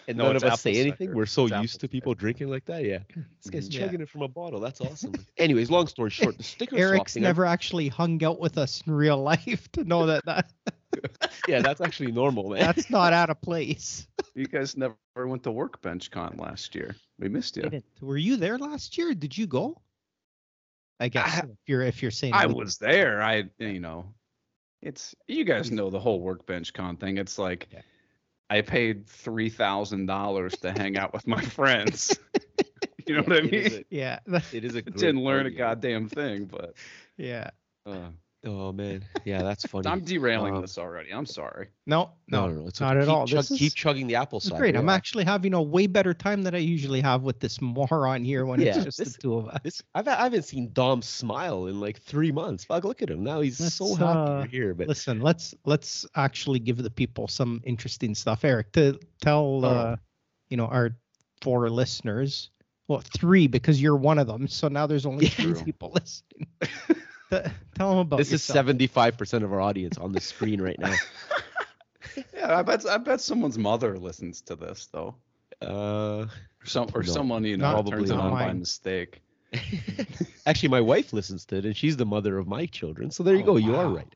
And 0.08 0.18
No, 0.18 0.24
none 0.26 0.36
of 0.36 0.44
us 0.44 0.60
say 0.60 0.70
apple 0.72 0.80
anything. 0.80 1.08
cider. 1.08 1.16
We're 1.16 1.26
so 1.26 1.46
It's 1.46 1.52
used 1.62 1.80
to 1.80 1.88
people 1.88 2.12
cider. 2.12 2.20
drinking 2.20 2.48
like 2.48 2.64
that. 2.66 2.84
Yeah, 2.84 2.98
hmm. 3.14 3.22
this 3.42 3.50
guy's 3.50 3.68
Yeah. 3.74 3.86
chugging 3.86 4.00
it 4.00 4.08
from 4.08 4.22
a 4.22 4.28
bottle. 4.28 4.60
That's 4.60 4.80
awesome. 4.88 5.12
Anyways, 5.38 5.70
long 5.70 5.86
story 5.86 6.10
short, 6.10 6.36
the 6.38 6.42
sticker 6.44 6.76
Eric's 6.76 7.12
swap 7.12 7.22
thing, 7.22 7.24
I- 7.24 7.28
never 7.28 7.46
actually 7.46 7.88
hung 7.88 8.22
out 8.24 8.40
with 8.40 8.58
us 8.58 8.82
in 8.86 8.92
real 8.92 9.22
life 9.22 9.68
to 9.72 9.84
know 9.84 10.06
that, 10.06 10.24
that 10.26 10.50
yeah, 11.48 11.60
that's 11.62 11.80
actually 11.80 12.12
normal, 12.12 12.50
man. 12.50 12.60
that's 12.60 12.90
not 12.90 13.12
out 13.12 13.30
of 13.30 13.40
place. 13.40 14.06
You 14.34 14.46
guys 14.46 14.76
never 14.76 14.94
went 15.16 15.42
to 15.44 15.50
Workbench 15.50 16.10
Con 16.10 16.36
last 16.38 16.74
year. 16.74 16.96
We 17.18 17.28
missed 17.28 17.56
you. 17.56 17.62
Didn't- 17.62 17.84
Were 18.00 18.16
you 18.16 18.36
there 18.36 18.58
last 18.58 18.96
year? 18.98 19.14
Did 19.14 19.36
you 19.36 19.46
go? 19.46 19.80
I 21.00 21.08
guess 21.08 21.38
I- 21.42 21.46
if 21.46 21.56
you're 21.66 21.82
if 21.82 22.02
you're 22.02 22.10
saying 22.10 22.32
I 22.34 22.46
we- 22.46 22.54
was 22.54 22.78
there. 22.78 23.22
I 23.22 23.44
you 23.58 23.80
know, 23.80 24.06
it's 24.82 25.14
you 25.26 25.44
guys 25.44 25.70
know 25.70 25.90
the 25.90 25.98
whole 26.00 26.20
Workbench 26.20 26.72
Con 26.74 26.96
thing. 26.96 27.16
It's 27.18 27.38
like 27.38 27.68
Yeah. 27.72 27.80
I 28.52 28.62
paid 28.62 29.06
three 29.06 29.50
thousand 29.50 30.06
dollars 30.06 30.58
to 30.58 30.72
hang 30.72 30.96
out 30.96 31.12
with 31.12 31.26
my 31.26 31.40
friends. 31.42 32.18
you 33.06 33.16
know 33.16 33.22
what 33.22 33.36
I 33.36 33.42
It 33.42 33.54
is 33.54 33.72
mean? 33.72 33.72
a- 33.72 33.84
Yeah, 33.90 34.18
It 34.52 34.64
is 34.64 34.74
a 34.74 34.82
I 34.86 34.90
great 34.90 35.00
didn't 35.00 35.24
learn 35.24 35.46
a 35.46 35.50
goddamn 35.50 36.08
thing, 36.08 36.46
but 36.46 36.74
yeah. 37.16 37.50
uh, 37.86 38.10
Oh 38.44 38.72
man, 38.72 39.04
yeah, 39.24 39.42
that's 39.44 39.64
funny. 39.68 39.86
I'm 39.86 40.00
derailing 40.00 40.56
Um, 40.56 40.62
this 40.62 40.76
already. 40.76 41.10
I'm 41.14 41.26
sorry. 41.26 41.68
No, 41.86 42.10
no, 42.26 42.48
no, 42.48 42.54
no, 42.54 42.60
no, 42.62 42.66
it's 42.68 42.80
not 42.80 42.96
okay. 42.96 43.02
at 43.02 43.06
keep 43.06 43.14
all. 43.14 43.26
Chug, 43.26 43.38
This 43.44 43.48
keep 43.58 43.66
is- 43.68 43.74
chugging 43.74 44.08
the 44.08 44.16
apple 44.16 44.40
cider. 44.40 44.58
great. 44.58 44.76
I'm 44.76 44.88
yeah. 44.88 44.94
actually 44.94 45.22
having 45.24 45.54
a 45.54 45.62
way 45.62 45.86
better 45.86 46.12
time 46.12 46.42
than 46.42 46.52
I 46.52 46.58
usually 46.58 47.00
have 47.00 47.22
with 47.22 47.38
this 47.38 47.60
moron 47.60 48.24
here 48.24 48.44
when 48.44 48.60
Yeah, 48.60 48.74
it's 48.74 48.84
just 48.84 48.98
this- 48.98 49.14
the 49.14 49.22
two 49.22 49.36
of 49.36 49.48
us. 49.48 49.60
This 49.62 49.82
I've, 49.94 50.08
I 50.08 50.16
haven't 50.24 50.42
seen 50.42 50.70
Dom 50.72 51.02
smile 51.02 51.66
in 51.66 51.78
like 51.80 52.00
three 52.00 52.32
months. 52.32 52.64
Fuck, 52.64 52.82
look 52.82 53.00
at 53.00 53.10
him 53.10 53.22
now. 53.22 53.40
He's 53.42 53.58
so 53.72 53.84
Let's, 53.84 53.98
happy 53.98 54.18
uh, 54.18 54.42
here. 54.46 54.74
But 54.74 54.88
Listen, 54.88 55.20
let's 55.20 55.54
let's 55.64 56.04
actually 56.16 56.58
give 56.58 56.78
the 56.78 56.90
people 56.90 57.28
some 57.28 57.60
interesting 57.64 58.12
stuff. 58.14 58.44
Eric, 58.44 58.72
to 58.72 58.98
tell 59.20 59.64
Oh. 59.64 59.68
uh, 59.68 59.96
you 60.48 60.56
know 60.56 60.66
our 60.66 60.96
four 61.42 61.70
listeners, 61.70 62.50
well, 62.88 63.02
three 63.16 63.46
because 63.46 63.80
you're 63.80 63.96
one 63.96 64.18
of 64.18 64.26
them. 64.26 64.48
So 64.48 64.66
now 64.66 64.88
there's 64.88 65.06
only 65.06 65.26
Yeah. 65.26 65.30
three 65.54 65.62
people 65.64 65.92
listening. 65.94 66.48
Th- 67.32 67.46
tell 67.74 67.88
them 67.90 67.98
about 67.98 68.18
this 68.18 68.30
is 68.32 68.42
seventy 68.42 68.86
five 68.86 69.16
percent 69.16 69.42
of 69.42 69.52
our 69.52 69.60
audience 69.60 69.96
on 69.98 70.12
the 70.12 70.20
screen 70.20 70.60
right 70.60 70.78
now. 70.78 70.94
Yeah, 72.34 72.58
I 72.58 72.62
bet 72.62 72.84
I 72.86 72.98
bet 72.98 73.20
someone's 73.22 73.56
mother 73.56 73.96
listens 73.98 74.42
to 74.42 74.56
this 74.56 74.88
though. 74.92 75.14
Uh, 75.62 76.26
Or 76.26 76.66
some 76.66 76.88
or 76.94 77.02
No, 77.02 77.12
someone 77.12 77.44
you 77.44 77.56
know 77.56 77.72
not- 77.80 77.86
turns 77.86 78.10
it 78.10 78.14
not 78.16 78.24
on 78.26 78.30
by 78.32 78.52
mistake. 78.52 79.22
actually, 80.46 80.68
my 80.68 80.80
wife 80.80 81.12
listens 81.12 81.44
to 81.46 81.56
it, 81.56 81.64
and 81.64 81.76
she's 81.76 81.96
the 81.96 82.04
mother 82.04 82.36
of 82.38 82.46
my 82.46 82.66
children. 82.66 83.10
So 83.10 83.22
there 83.22 83.34
you 83.34 83.42
Oh, 83.42 83.46
go. 83.46 83.56
You 83.56 83.76
are 83.76 83.88
right. 83.88 84.14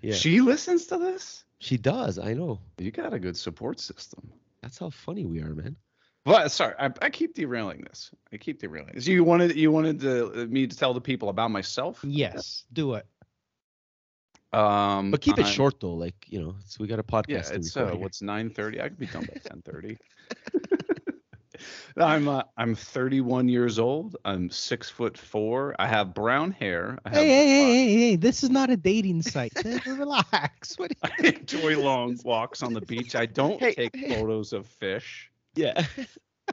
Yeah, 0.00 0.14
she, 0.14 0.34
She 0.36 0.40
listens 0.40 0.86
to 0.86 0.96
this. 0.98 1.44
She 1.58 1.76
does. 1.76 2.18
I 2.18 2.32
know. 2.32 2.60
You 2.78 2.90
got 2.90 3.12
a 3.12 3.18
good 3.18 3.36
support 3.36 3.78
system. 3.80 4.30
That's 4.62 4.78
how 4.78 4.88
funny 4.90 5.26
we 5.26 5.40
are, 5.42 5.54
man. 5.54 5.76
But 6.24 6.50
sorry, 6.50 6.74
I, 6.78 6.90
I 7.02 7.10
keep 7.10 7.34
derailing 7.34 7.82
this. 7.82 8.10
I 8.32 8.38
keep 8.38 8.58
derailing 8.60 8.94
this. 8.94 9.06
You 9.06 9.24
wanted 9.24 9.56
you 9.56 9.70
wanted 9.70 10.00
to, 10.00 10.46
me 10.46 10.66
to 10.66 10.76
tell 10.76 10.94
the 10.94 11.00
people 11.00 11.28
about 11.28 11.50
myself. 11.50 12.00
Yes, 12.02 12.64
do 12.72 12.94
it. 12.94 13.06
Um, 14.52 15.10
But 15.10 15.20
keep 15.20 15.38
it 15.38 15.44
I'm- 15.44 15.52
short 15.52 15.80
though. 15.80 15.94
Like 15.94 16.14
you 16.28 16.40
know, 16.40 16.54
it's, 16.64 16.78
we 16.78 16.86
got 16.86 16.98
a 16.98 17.02
podcast. 17.02 17.28
Yeah, 17.28 17.42
to 17.42 17.54
it's 17.56 17.76
uh, 17.76 17.92
what's 17.96 18.22
nine 18.22 18.50
thirty. 18.50 18.80
I 18.80 18.88
could 18.88 18.98
be 18.98 19.06
done 19.06 19.26
by 19.26 19.38
ten 19.44 19.60
thirty. 19.62 19.98
I'm 21.96 22.26
uh, 22.26 22.42
I'm 22.56 22.74
31 22.74 23.48
years 23.48 23.78
old. 23.78 24.16
I'm 24.24 24.50
six 24.50 24.90
foot 24.90 25.16
four. 25.16 25.76
I 25.78 25.86
have 25.86 26.12
brown 26.12 26.50
hair. 26.50 26.98
I, 27.04 27.10
have, 27.10 27.18
Hey, 27.18 27.28
hey, 27.28 27.46
hey, 27.46 27.64
hey, 27.84 27.98
hey! 28.10 28.16
This 28.16 28.42
is 28.42 28.50
not 28.50 28.70
a 28.70 28.76
dating 28.76 29.22
site. 29.22 29.52
Relax. 29.86 30.76
What? 30.78 30.92
I 31.04 31.10
enjoy 31.28 31.78
long 31.78 32.18
walks 32.24 32.62
on 32.64 32.72
the 32.72 32.80
beach. 32.80 33.14
I 33.14 33.26
don't 33.26 33.60
Hey, 33.60 33.74
take 33.74 33.94
hey. 33.96 34.16
photos 34.16 34.52
of 34.52 34.66
fish. 34.66 35.30
Yeah. 35.56 35.86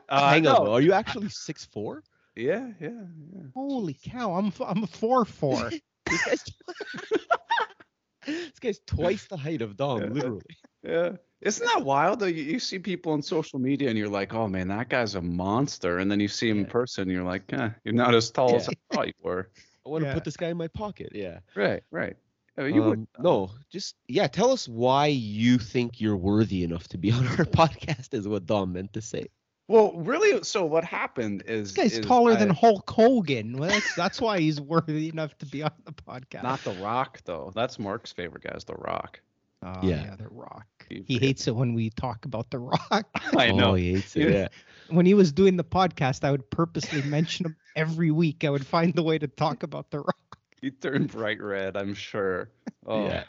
Uh, 0.07 0.29
Hang 0.29 0.47
on, 0.47 0.65
though. 0.65 0.73
Are 0.73 0.81
you 0.81 0.93
actually 0.93 1.29
six 1.29 1.65
four? 1.65 2.03
Yeah, 2.35 2.71
yeah, 2.79 2.89
yeah. 3.33 3.43
Holy 3.53 3.93
cow! 3.93 4.33
I'm 4.33 4.51
I'm 4.65 4.83
a 4.83 4.87
four 4.87 5.25
four. 5.25 5.69
This 6.09 6.23
guy's, 6.25 6.43
this 8.25 8.59
guy's 8.59 8.79
twice 8.85 9.25
the 9.27 9.37
height 9.37 9.61
of 9.61 9.75
Dom, 9.77 10.01
Yeah. 10.01 10.07
literally. 10.09 10.41
Yeah. 10.83 11.11
Isn't 11.41 11.65
that 11.65 11.83
wild 11.83 12.19
though? 12.19 12.25
You, 12.27 12.43
you 12.43 12.59
see 12.59 12.77
people 12.79 13.13
on 13.13 13.21
social 13.21 13.57
media 13.59 13.89
and 13.89 13.97
you're 13.97 14.09
like, 14.09 14.33
oh 14.33 14.47
man, 14.47 14.67
that 14.67 14.89
guy's 14.89 15.15
a 15.15 15.21
monster. 15.21 15.97
And 15.99 16.11
then 16.11 16.19
you 16.19 16.27
see 16.27 16.49
him 16.49 16.59
in 16.59 16.65
person 16.65 17.03
and 17.03 17.11
you're 17.11 17.23
like, 17.23 17.51
eh, 17.53 17.69
you're 17.83 17.93
not 17.95 18.13
as 18.13 18.29
tall 18.29 18.55
as 18.57 18.69
I 18.69 18.73
thought 18.93 19.07
you 19.07 19.13
were. 19.23 19.49
I 19.85 19.89
want 19.89 20.03
to 20.03 20.07
Yeah. 20.09 20.13
put 20.13 20.23
this 20.23 20.37
guy 20.37 20.49
in 20.49 20.57
my 20.57 20.67
pocket. 20.67 21.11
Yeah. 21.13 21.39
Right, 21.55 21.83
right. 21.91 22.15
Oh, 22.57 22.65
you 22.65 22.83
would 22.83 22.99
Um, 22.99 23.07
no, 23.19 23.51
just 23.71 23.95
yeah. 24.07 24.27
Tell 24.27 24.51
us 24.51 24.67
why 24.67 25.07
you 25.07 25.57
think 25.57 26.01
you're 26.01 26.17
worthy 26.17 26.63
enough 26.63 26.87
to 26.89 26.97
be 26.97 27.11
on 27.11 27.25
our 27.27 27.45
podcast. 27.45 28.13
Is 28.13 28.27
what 28.27 28.45
Dom 28.45 28.73
meant 28.73 28.93
to 28.93 29.01
say. 29.01 29.27
Well, 29.67 29.93
really, 29.95 30.43
so 30.43 30.65
what 30.65 30.83
happened 30.83 31.43
is 31.47 31.73
This 31.73 31.83
guy's 31.91 31.97
is 31.99 32.05
taller 32.05 32.35
than 32.35 32.49
Hulk 32.49 32.89
Hogan. 32.89 33.57
Well, 33.57 33.69
that's 33.69 33.95
that's 33.95 34.19
why 34.19 34.39
he's 34.41 34.59
worthy 34.59 35.07
enough 35.07 35.37
to 35.37 35.45
be 35.45 35.63
on 35.63 35.71
the 35.85 35.93
podcast. 35.93 36.43
not 36.43 36.61
The 36.63 36.73
Rock 36.73 37.21
though. 37.23 37.53
That's 37.55 37.79
Mark's 37.79 38.11
favorite 38.11 38.43
guy 38.43 38.53
is 38.55 38.65
The 38.65 38.73
Rock. 38.75 39.21
Oh, 39.63 39.73
Yeah. 39.81 40.03
yeah, 40.03 40.15
The 40.17 40.27
Rock. 40.29 40.65
You 40.89 41.03
He 41.07 41.19
hates 41.19 41.47
it 41.47 41.55
when 41.55 41.73
we 41.73 41.89
talk 41.91 42.25
about 42.25 42.49
The 42.49 42.59
Rock. 42.59 43.07
I 43.37 43.51
know. 43.53 43.71
Oh, 43.71 43.73
he 43.75 43.93
hates 43.93 44.15
it. 44.17 44.23
Yeah. 44.23 44.29
Yeah. 44.29 44.47
when 44.89 45.05
he 45.05 45.13
was 45.13 45.31
doing 45.31 45.55
the 45.55 45.63
podcast, 45.63 46.25
I 46.25 46.31
would 46.31 46.49
purposely 46.49 47.01
mention 47.03 47.45
him 47.45 47.55
every 47.75 48.11
week. 48.11 48.43
I 48.43 48.49
would 48.49 48.65
find 48.65 48.93
the 48.93 49.03
way 49.03 49.19
to 49.19 49.27
talk 49.27 49.63
about 49.63 49.89
The 49.91 49.99
Rock. 49.99 50.17
He 50.61 50.71
turned 50.71 51.11
bright 51.11 51.41
red, 51.41 51.75
I'm 51.75 51.93
sure. 51.93 52.49
Oh, 52.85 53.05
Yeah. 53.05 53.23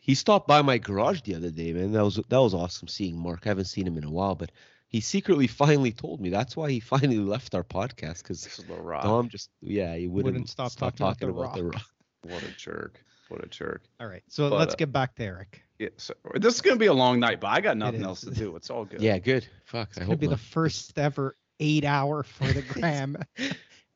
He 0.00 0.14
stopped 0.14 0.48
by 0.48 0.62
my 0.62 0.78
garage 0.78 1.20
the 1.20 1.34
other 1.34 1.50
day, 1.50 1.74
man. 1.74 1.92
That 1.92 2.02
was 2.02 2.16
that 2.16 2.40
was 2.40 2.54
awesome 2.54 2.88
seeing 2.88 3.18
Mark. 3.18 3.40
I 3.44 3.50
haven't 3.50 3.66
seen 3.66 3.86
him 3.86 3.98
in 3.98 4.04
a 4.04 4.10
while, 4.10 4.34
but 4.34 4.50
he 4.88 5.00
secretly 5.02 5.46
finally 5.62 5.92
told 5.92 6.18
me 6.22 6.30
that's 6.30 6.56
why 6.56 6.70
he 6.70 6.80
finally 6.80 7.18
left 7.34 7.54
our 7.54 7.62
podcast 7.62 8.22
because 8.22 8.42
this 8.42 8.58
is 8.58 8.64
The 8.64 8.74
Rock. 8.74 9.02
Dom 9.02 9.28
just 9.28 9.50
yeah 9.60 9.94
he 9.96 10.06
wouldn't, 10.08 10.32
Wouldn't 10.34 10.48
stop 10.48 10.72
talking 10.74 11.04
about 11.04 11.18
The 11.20 11.28
about 11.28 11.54
the 11.56 11.64
Rock. 11.64 11.74
rock. 11.74 11.86
What 12.22 12.42
a 12.42 12.50
jerk. 12.56 13.04
What 13.28 13.44
a 13.44 13.48
jerk. 13.48 13.82
All 14.00 14.06
right, 14.06 14.22
so 14.28 14.48
But, 14.48 14.58
let's 14.60 14.72
uh, 14.72 14.76
get 14.78 14.90
back 14.92 15.14
to 15.16 15.24
Eric. 15.24 15.62
Yeah, 15.78 15.90
so 15.98 16.14
this 16.36 16.54
is 16.54 16.62
gonna 16.62 16.76
be 16.76 16.86
a 16.86 16.94
long 16.94 17.20
night, 17.20 17.38
but 17.40 17.48
I 17.48 17.60
got 17.60 17.76
nothing 17.76 18.02
else 18.02 18.22
to 18.22 18.30
do. 18.30 18.56
It's 18.56 18.70
all 18.70 18.86
good. 18.86 19.02
Yeah, 19.02 19.18
good. 19.18 19.46
Fuck. 19.66 19.88
It's 19.90 19.98
I 19.98 20.00
gonna 20.00 20.12
hope 20.12 20.20
be 20.20 20.26
the 20.26 20.38
first 20.38 20.98
ever 20.98 21.36
eight 21.60 21.84
hour 21.84 22.22
for 22.24 22.46
the 22.50 22.62
gram. 22.62 23.18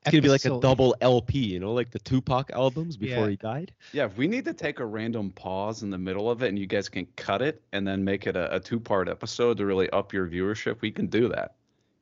It's 0.04 0.10
gonna 0.10 0.22
be 0.22 0.28
like 0.28 0.44
a 0.44 0.58
double 0.60 0.96
LP, 1.00 1.38
you 1.38 1.60
know, 1.60 1.72
like 1.72 1.90
the 1.90 2.00
Tupac 2.00 2.50
albums 2.52 2.96
before 2.96 3.24
Yeah. 3.24 3.30
he 3.30 3.36
died. 3.36 3.72
Yeah, 3.92 4.06
if 4.06 4.16
we 4.16 4.26
need 4.26 4.44
to 4.46 4.52
take 4.52 4.80
a 4.80 4.84
random 4.86 5.30
pause 5.30 5.82
in 5.84 5.90
the 5.90 5.98
middle 5.98 6.28
of 6.28 6.42
it 6.42 6.48
and 6.48 6.58
you 6.58 6.66
guys 6.66 6.88
can 6.88 7.06
cut 7.16 7.40
it 7.40 7.62
and 7.72 7.86
then 7.86 8.02
make 8.04 8.26
it 8.26 8.36
a, 8.36 8.56
a 8.56 8.58
two 8.60 8.80
part 8.80 9.08
episode 9.08 9.58
to 9.58 9.66
really 9.66 9.88
up 9.90 10.12
your 10.12 10.26
viewership, 10.26 10.80
we 10.80 10.90
can 10.90 11.06
do 11.06 11.28
that. 11.28 11.54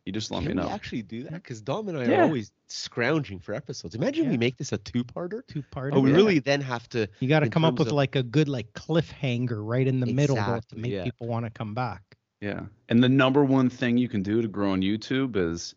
You 0.07 0.13
just 0.13 0.31
let 0.31 0.39
Can 0.45 0.57
me 0.57 0.63
we 0.63 0.63
know. 0.67 0.75
actually 0.75 1.03
do 1.03 1.25
that? 1.25 1.35
Because 1.35 1.61
Dom 1.61 1.89
and 1.91 1.99
I 1.99 2.07
Yeah. 2.07 2.21
are 2.21 2.23
always 2.23 2.53
scrounging 2.69 3.39
for 3.39 3.55
episodes. 3.55 3.95
Imagine 3.95 4.31
we 4.31 4.39
make 4.39 4.57
this 4.57 4.73
a 4.73 4.79
two-parter. 4.79 5.43
Two-parter. 5.47 5.91
Oh, 5.93 6.01
we 6.01 6.11
yeah. 6.11 6.17
really 6.17 6.39
then 6.39 6.63
have 6.63 6.89
to. 6.89 7.07
You 7.21 7.29
got 7.29 7.41
to 7.41 7.51
come 7.51 7.67
up 7.67 7.79
with 7.79 7.89
of- 7.89 7.93
like 7.93 8.17
a 8.17 8.23
good 8.23 8.49
like 8.49 8.73
cliffhanger 8.73 9.59
right 9.65 9.87
in 9.87 10.01
the 10.01 10.07
middle 10.07 10.37
to 10.37 10.77
make 10.77 10.93
yeah. 10.93 11.05
people 11.05 11.27
want 11.27 11.45
to 11.45 11.51
come 11.51 11.75
back. 11.75 12.17
Yeah. 12.41 12.63
And 12.89 13.05
the 13.05 13.09
number 13.11 13.45
one 13.45 13.69
thing 13.69 13.99
you 13.99 14.09
can 14.09 14.23
do 14.23 14.41
to 14.41 14.49
grow 14.49 14.73
on 14.73 14.81
YouTube 14.81 15.37
is 15.37 15.75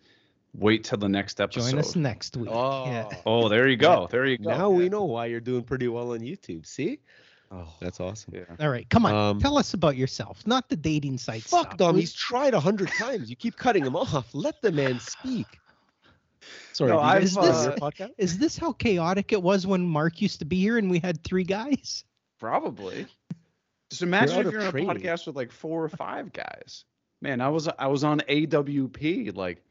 wait 0.55 0.83
till 0.83 0.98
the 0.98 1.10
next 1.10 1.39
episode. 1.41 1.72
Join 1.72 1.79
us 1.79 1.95
next 1.95 2.38
week. 2.38 2.50
Oh, 2.51 2.86
Yeah. 2.86 3.10
Oh, 3.25 3.50
there 3.50 3.67
you 3.67 3.77
go. 3.77 4.07
There 4.10 4.25
you 4.25 4.38
go. 4.38 4.50
now 4.50 4.69
we 4.69 4.89
know 4.89 5.03
why 5.05 5.25
you're 5.27 5.39
doing 5.39 5.63
pretty 5.63 5.88
well 5.88 6.12
on 6.13 6.19
YouTube. 6.19 6.65
See, 6.65 7.00
Oh, 7.51 7.67
that's 7.79 8.00
awesome. 8.00 8.33
yeah. 8.36 8.43
All 8.60 8.69
right, 8.69 8.89
come 8.89 9.05
on. 9.05 9.13
Um, 9.13 9.39
Tell 9.39 9.60
us 9.60 9.75
about 9.75 9.95
yourself, 9.95 10.45
not 10.48 10.69
the 10.69 10.75
dating 10.75 11.19
site 11.19 11.43
Fuck, 11.43 11.67
stuff. 11.67 11.77
Dom. 11.77 11.95
He's 11.95 12.12
tried 12.13 12.53
a 12.55 12.60
hundred 12.60 12.88
times. 13.00 13.29
You 13.29 13.36
keep 13.36 13.57
cutting 13.57 13.86
him 13.86 13.95
off. 13.95 14.33
Let 14.33 14.62
the 14.62 14.72
man 14.72 15.00
speak. 15.00 15.45
Sorry, 16.74 16.89
No, 16.89 16.98
do 16.98 17.03
you 17.25 17.39
uh, 17.39 17.63
do 17.63 17.69
your 17.69 17.77
podcast? 17.77 18.10
Is 18.17 18.38
this 18.38 18.57
how 18.57 18.74
chaotic 18.74 19.31
it 19.31 19.41
was 19.41 19.67
when 19.67 19.81
Mark 19.88 20.22
used 20.22 20.39
to 20.39 20.45
be 20.45 20.60
here 20.60 20.77
and 20.77 20.89
we 20.89 21.00
had 21.00 21.24
three 21.24 21.43
guys? 21.43 22.03
Probably. 22.39 23.05
Just 23.91 24.01
imagine 24.01 24.39
out 24.39 24.45
if 24.48 24.51
you're 24.51 24.62
in 24.62 24.67
a 24.67 24.72
training. 24.72 24.89
podcast 24.89 25.27
with 25.27 25.36
like 25.36 25.51
four 25.51 25.83
or 25.83 25.89
five 25.89 26.33
guys. 26.33 26.86
Man, 27.22 27.39
I 27.39 27.50
was 27.50 27.69
I 27.77 27.86
was 27.88 28.03
on 28.03 28.19
AWP 28.22 29.38
like 29.38 29.62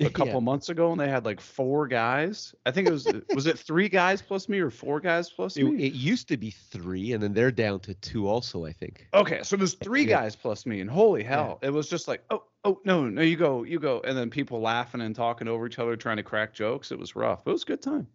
a 0.00 0.10
couple 0.10 0.34
Yeah. 0.34 0.40
months 0.40 0.68
ago 0.68 0.90
and 0.92 1.00
they 1.00 1.08
had 1.08 1.24
like 1.24 1.40
four 1.40 1.86
guys. 1.86 2.54
I 2.66 2.70
think 2.72 2.88
it 2.88 2.90
was 2.90 3.06
was 3.34 3.46
it 3.46 3.58
three 3.58 3.88
guys 3.88 4.20
plus 4.22 4.48
me 4.48 4.58
or 4.58 4.70
four 4.70 5.00
guys 5.00 5.30
plus 5.30 5.56
It, 5.56 5.64
me? 5.64 5.84
it 5.84 5.92
used 5.92 6.28
to 6.28 6.36
be 6.36 6.50
three, 6.50 7.12
and 7.12 7.22
then 7.22 7.32
they're 7.32 7.50
down 7.52 7.80
to 7.80 7.94
two. 7.94 8.26
Also, 8.28 8.64
I 8.64 8.72
think. 8.72 9.06
Okay, 9.14 9.40
so 9.42 9.56
there's 9.56 9.74
three 9.74 10.02
Yeah. 10.02 10.20
guys 10.22 10.34
plus 10.36 10.66
me, 10.66 10.80
and 10.80 10.90
holy 10.90 11.22
hell, 11.22 11.58
it 11.62 11.70
was 11.70 11.88
just 11.88 12.08
like, 12.08 12.24
oh, 12.30 12.42
oh, 12.64 12.80
no, 12.84 13.04
no, 13.08 13.22
you 13.22 13.36
go, 13.36 13.62
you 13.62 13.78
go, 13.78 14.00
and 14.04 14.16
then 14.18 14.30
people 14.30 14.60
laughing 14.60 15.00
and 15.00 15.14
talking 15.14 15.46
over 15.48 15.66
each 15.66 15.78
other, 15.78 15.96
trying 15.96 16.16
to 16.16 16.22
crack 16.22 16.52
jokes. 16.54 16.90
It 16.90 16.98
was 16.98 17.14
rough. 17.14 17.44
but 17.44 17.50
It 17.50 17.54
was 17.54 17.62
a 17.62 17.66
good 17.66 17.82
time. 17.82 18.06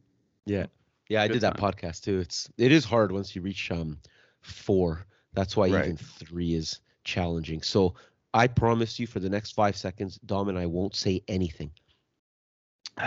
Yeah, 0.46 0.66
yeah, 1.10 1.22
I 1.22 1.28
Good 1.28 1.34
did 1.34 1.42
that 1.44 1.58
time. 1.58 1.72
podcast 1.74 2.04
too. 2.04 2.20
It's 2.20 2.50
it 2.58 2.72
is 2.72 2.84
hard 2.84 3.12
once 3.12 3.36
you 3.36 3.42
reach 3.42 3.72
um 3.72 4.00
four. 4.42 5.06
That's 5.34 5.56
why 5.56 5.68
Right. 5.70 5.84
even 5.86 5.98
three 5.98 6.54
is 6.56 6.80
challenging. 7.04 7.62
So 7.62 7.94
I 8.34 8.48
promise 8.48 9.00
you, 9.00 9.08
for 9.08 9.20
the 9.20 9.30
next 9.30 9.52
five 9.52 9.76
seconds, 9.76 10.20
Dom 10.26 10.50
and 10.50 10.58
I 10.58 10.66
won't 10.66 10.96
say 10.96 11.24
anything. 11.28 11.72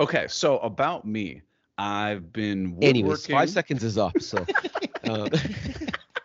okay, 0.00 0.26
so 0.28 0.58
about 0.58 1.06
me, 1.06 1.42
I've 1.78 2.32
been 2.32 2.72
woodworking. 2.72 2.88
Anyways, 2.88 3.26
five 3.26 3.50
seconds 3.50 3.84
is 3.84 3.98
up. 3.98 4.20
So 4.20 4.44
um, 5.04 5.28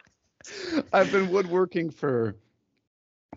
I've 0.94 1.12
been 1.12 1.30
woodworking 1.30 1.90
for 1.90 2.36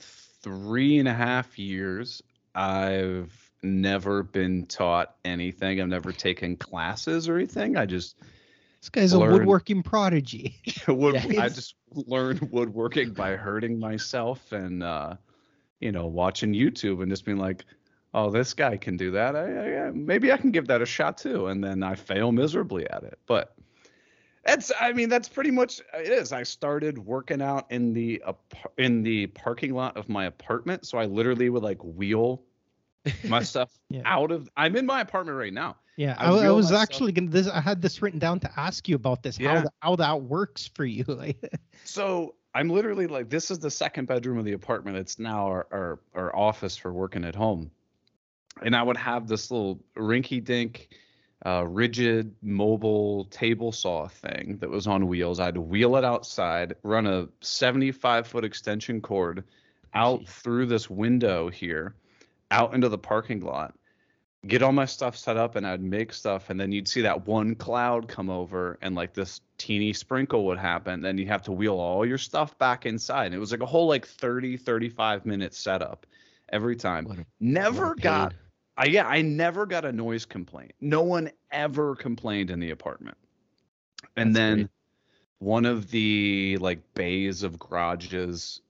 three 0.01 0.99
and 0.99 1.09
a 1.09 1.15
half 1.15 1.59
years. 1.59 2.23
I've 2.55 3.33
never 3.63 4.23
been 4.23 4.67
taught 4.67 5.17
anything. 5.25 5.81
I've 5.81 5.89
never 5.89 6.13
taken 6.13 6.57
classes 6.57 7.29
or 7.29 7.37
anything. 7.37 7.77
I 7.77 7.87
just 7.87 8.17
This 8.85 8.91
guy's 8.91 9.13
a 9.15 9.19
woodworking 9.19 9.83
prodigy. 9.83 10.61
wood, 10.89 11.15
Yeah, 11.15 11.41
I 11.41 11.49
just 11.49 11.75
learned 11.91 12.53
woodworking 12.53 13.15
by 13.15 13.35
hurting 13.35 13.79
myself 13.79 14.53
and 14.53 14.83
uh, 14.83 15.15
you 15.81 15.91
know 15.91 16.07
watching 16.07 16.53
YouTube 16.53 17.01
and 17.01 17.11
just 17.11 17.25
being 17.25 17.39
like, 17.39 17.65
oh, 18.13 18.29
this 18.29 18.53
guy 18.53 18.77
can 18.77 18.99
do 18.99 19.11
that. 19.13 19.37
I, 19.37 19.87
I, 19.87 19.91
maybe 19.93 20.31
I 20.33 20.37
can 20.37 20.51
give 20.51 20.67
that 20.67 20.83
a 20.83 20.87
shot 20.87 21.17
too. 21.17 21.47
And 21.47 21.65
then 21.65 21.83
I 21.83 21.95
fail 21.95 22.31
miserably 22.31 22.87
at 22.91 23.05
it. 23.05 23.19
But 23.25 23.57
that's 24.45 24.71
I 24.79 24.93
mean 24.93 25.09
that's 25.09 25.31
pretty 25.31 25.51
much 25.51 25.81
it 25.95 26.13
is. 26.13 26.35
I 26.35 26.43
started 26.43 26.99
working 26.99 27.41
out 27.41 27.65
in 27.71 27.95
the 27.95 28.23
in 28.77 29.03
the 29.03 29.29
parking 29.29 29.73
lot 29.73 29.97
of 29.97 30.11
my 30.11 30.27
apartment, 30.27 30.85
so 30.85 30.99
I 30.99 31.07
literally 31.07 31.49
would 31.49 31.63
like 31.63 31.83
wheel 31.83 32.43
my 33.25 33.43
stuff 33.43 33.71
Yeah. 33.89 34.03
out 34.05 34.31
of. 34.31 34.51
I'm 34.59 34.77
in 34.77 34.85
my 34.85 35.01
apartment 35.01 35.39
right 35.39 35.55
now. 35.55 35.77
Yeah, 35.97 36.17
I 36.19 36.29
I, 36.31 36.47
I 36.47 36.51
was 36.51 36.73
actually 36.73 37.13
gonna. 37.13 37.31
This 37.31 37.49
I 37.49 37.61
had 37.61 37.81
this 37.81 38.03
written 38.03 38.19
down 38.19 38.41
to 38.41 38.51
ask 38.59 38.89
you 38.89 38.97
about 38.97 39.23
this. 39.23 39.37
How 39.37 39.45
Yeah. 39.45 39.61
the, 39.63 39.71
how 39.81 39.97
that 39.97 40.23
works 40.23 40.71
for 40.75 40.85
you? 40.85 41.05
So 41.87 42.35
I'm 42.55 42.71
literally 42.71 43.07
like, 43.07 43.29
this 43.29 43.51
is 43.51 43.59
the 43.59 43.71
second 43.71 44.07
bedroom 44.07 44.39
of 44.39 44.45
the 44.45 44.53
apartment. 44.53 44.97
It's 44.97 45.19
now 45.19 45.47
our, 45.47 45.67
our, 45.71 46.01
our 46.15 46.35
office 46.37 46.77
for 46.77 46.93
working 46.93 47.25
at 47.25 47.35
home. 47.35 47.71
And 48.63 48.75
I 48.75 48.83
would 48.83 48.97
have 48.97 49.27
this 49.27 49.51
little 49.51 49.81
rinky 49.97 50.43
dink, 50.43 50.89
uh, 51.45 51.63
Ridgid 51.63 52.31
mobile 52.43 53.25
table 53.27 53.73
saw 53.73 54.07
thing 54.09 54.57
that 54.61 54.71
was 54.71 54.87
on 54.87 55.09
wheels. 55.09 55.41
I'd 55.41 55.59
wheel 55.59 55.97
it 55.97 56.05
outside, 56.05 56.77
run 56.85 57.07
a 57.07 57.29
75 57.41 58.27
foot 58.27 58.45
extension 58.45 59.01
cord 59.01 59.45
out 59.93 60.21
Jeez. 60.23 60.29
through 60.29 60.67
this 60.67 60.89
window 60.89 61.51
here, 61.51 61.97
out 62.51 62.73
into 62.73 62.89
the 62.89 62.99
parking 62.99 63.41
lot, 63.41 63.75
get 64.47 64.63
all 64.63 64.73
my 64.73 64.85
stuff 64.85 65.17
set 65.17 65.37
up, 65.37 65.57
and 65.57 65.67
I'd 65.67 65.83
make 65.83 66.13
stuff. 66.13 66.51
And 66.51 66.59
then 66.61 66.73
you'd 66.73 66.89
see 66.89 67.01
that 67.03 67.27
one 67.27 67.55
cloud 67.55 68.09
come 68.09 68.31
over, 68.31 68.79
and 68.83 68.95
like 68.95 69.15
this 69.15 69.41
teeny 69.59 69.93
sprinkle 69.93 70.45
would 70.47 70.59
happen. 70.59 71.01
Then 71.01 71.19
you'd 71.19 71.29
have 71.29 71.43
to 71.43 71.53
wheel 71.53 71.75
all 71.75 72.05
your 72.07 72.19
stuff 72.19 72.57
back 72.59 72.87
inside. 72.87 73.27
And 73.27 73.35
it 73.35 73.39
was 73.39 73.51
like 73.51 73.61
a 73.63 73.67
whole 73.67 73.87
like 73.87 74.07
30, 74.07 74.57
35 74.57 75.27
minute 75.27 75.55
setup 75.55 76.07
every 76.51 76.77
time. 76.77 77.07
A- 77.07 77.25
Never 77.41 77.95
got. 77.95 78.35
I 78.77 78.87
yeah, 78.87 79.07
I 79.07 79.23
never 79.23 79.67
got 79.67 79.85
a 79.85 79.93
noise 79.93 80.25
complaint. 80.25 80.73
No 80.81 81.03
one 81.03 81.31
ever 81.53 81.95
complained 81.95 82.51
in 82.51 82.59
the 82.59 82.71
apartment. 82.71 83.17
And 84.17 84.35
That's 84.35 84.39
then 84.43 84.57
great. 84.57 84.69
one 85.39 85.65
of 85.65 85.91
the 85.91 86.59
like 86.61 86.81
bays 86.95 87.43
of 87.45 87.59
garages 87.59 88.61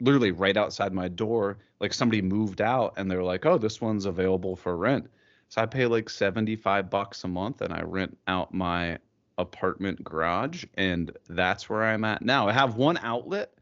literally 0.00 0.32
right 0.32 0.56
outside 0.56 0.92
my 0.92 1.08
door. 1.08 1.58
Like 1.80 1.92
somebody 1.92 2.22
moved 2.22 2.60
out 2.60 2.94
and 2.96 3.10
they're 3.10 3.22
like, 3.22 3.44
"Oh, 3.46 3.58
this 3.58 3.80
one's 3.80 4.04
available 4.06 4.56
for 4.56 4.76
rent." 4.76 5.08
So 5.48 5.62
I 5.62 5.66
pay 5.66 5.86
like 5.86 6.08
75 6.10 6.90
bucks 6.90 7.24
a 7.24 7.28
month 7.28 7.60
and 7.62 7.72
I 7.72 7.82
rent 7.82 8.16
out 8.26 8.52
my 8.54 8.98
apartment 9.38 10.02
garage 10.04 10.64
and 10.74 11.10
that's 11.28 11.68
where 11.68 11.82
I'm 11.84 12.04
at 12.04 12.22
now. 12.22 12.48
I 12.48 12.52
have 12.52 12.76
one 12.76 12.98
outlet. 12.98 13.54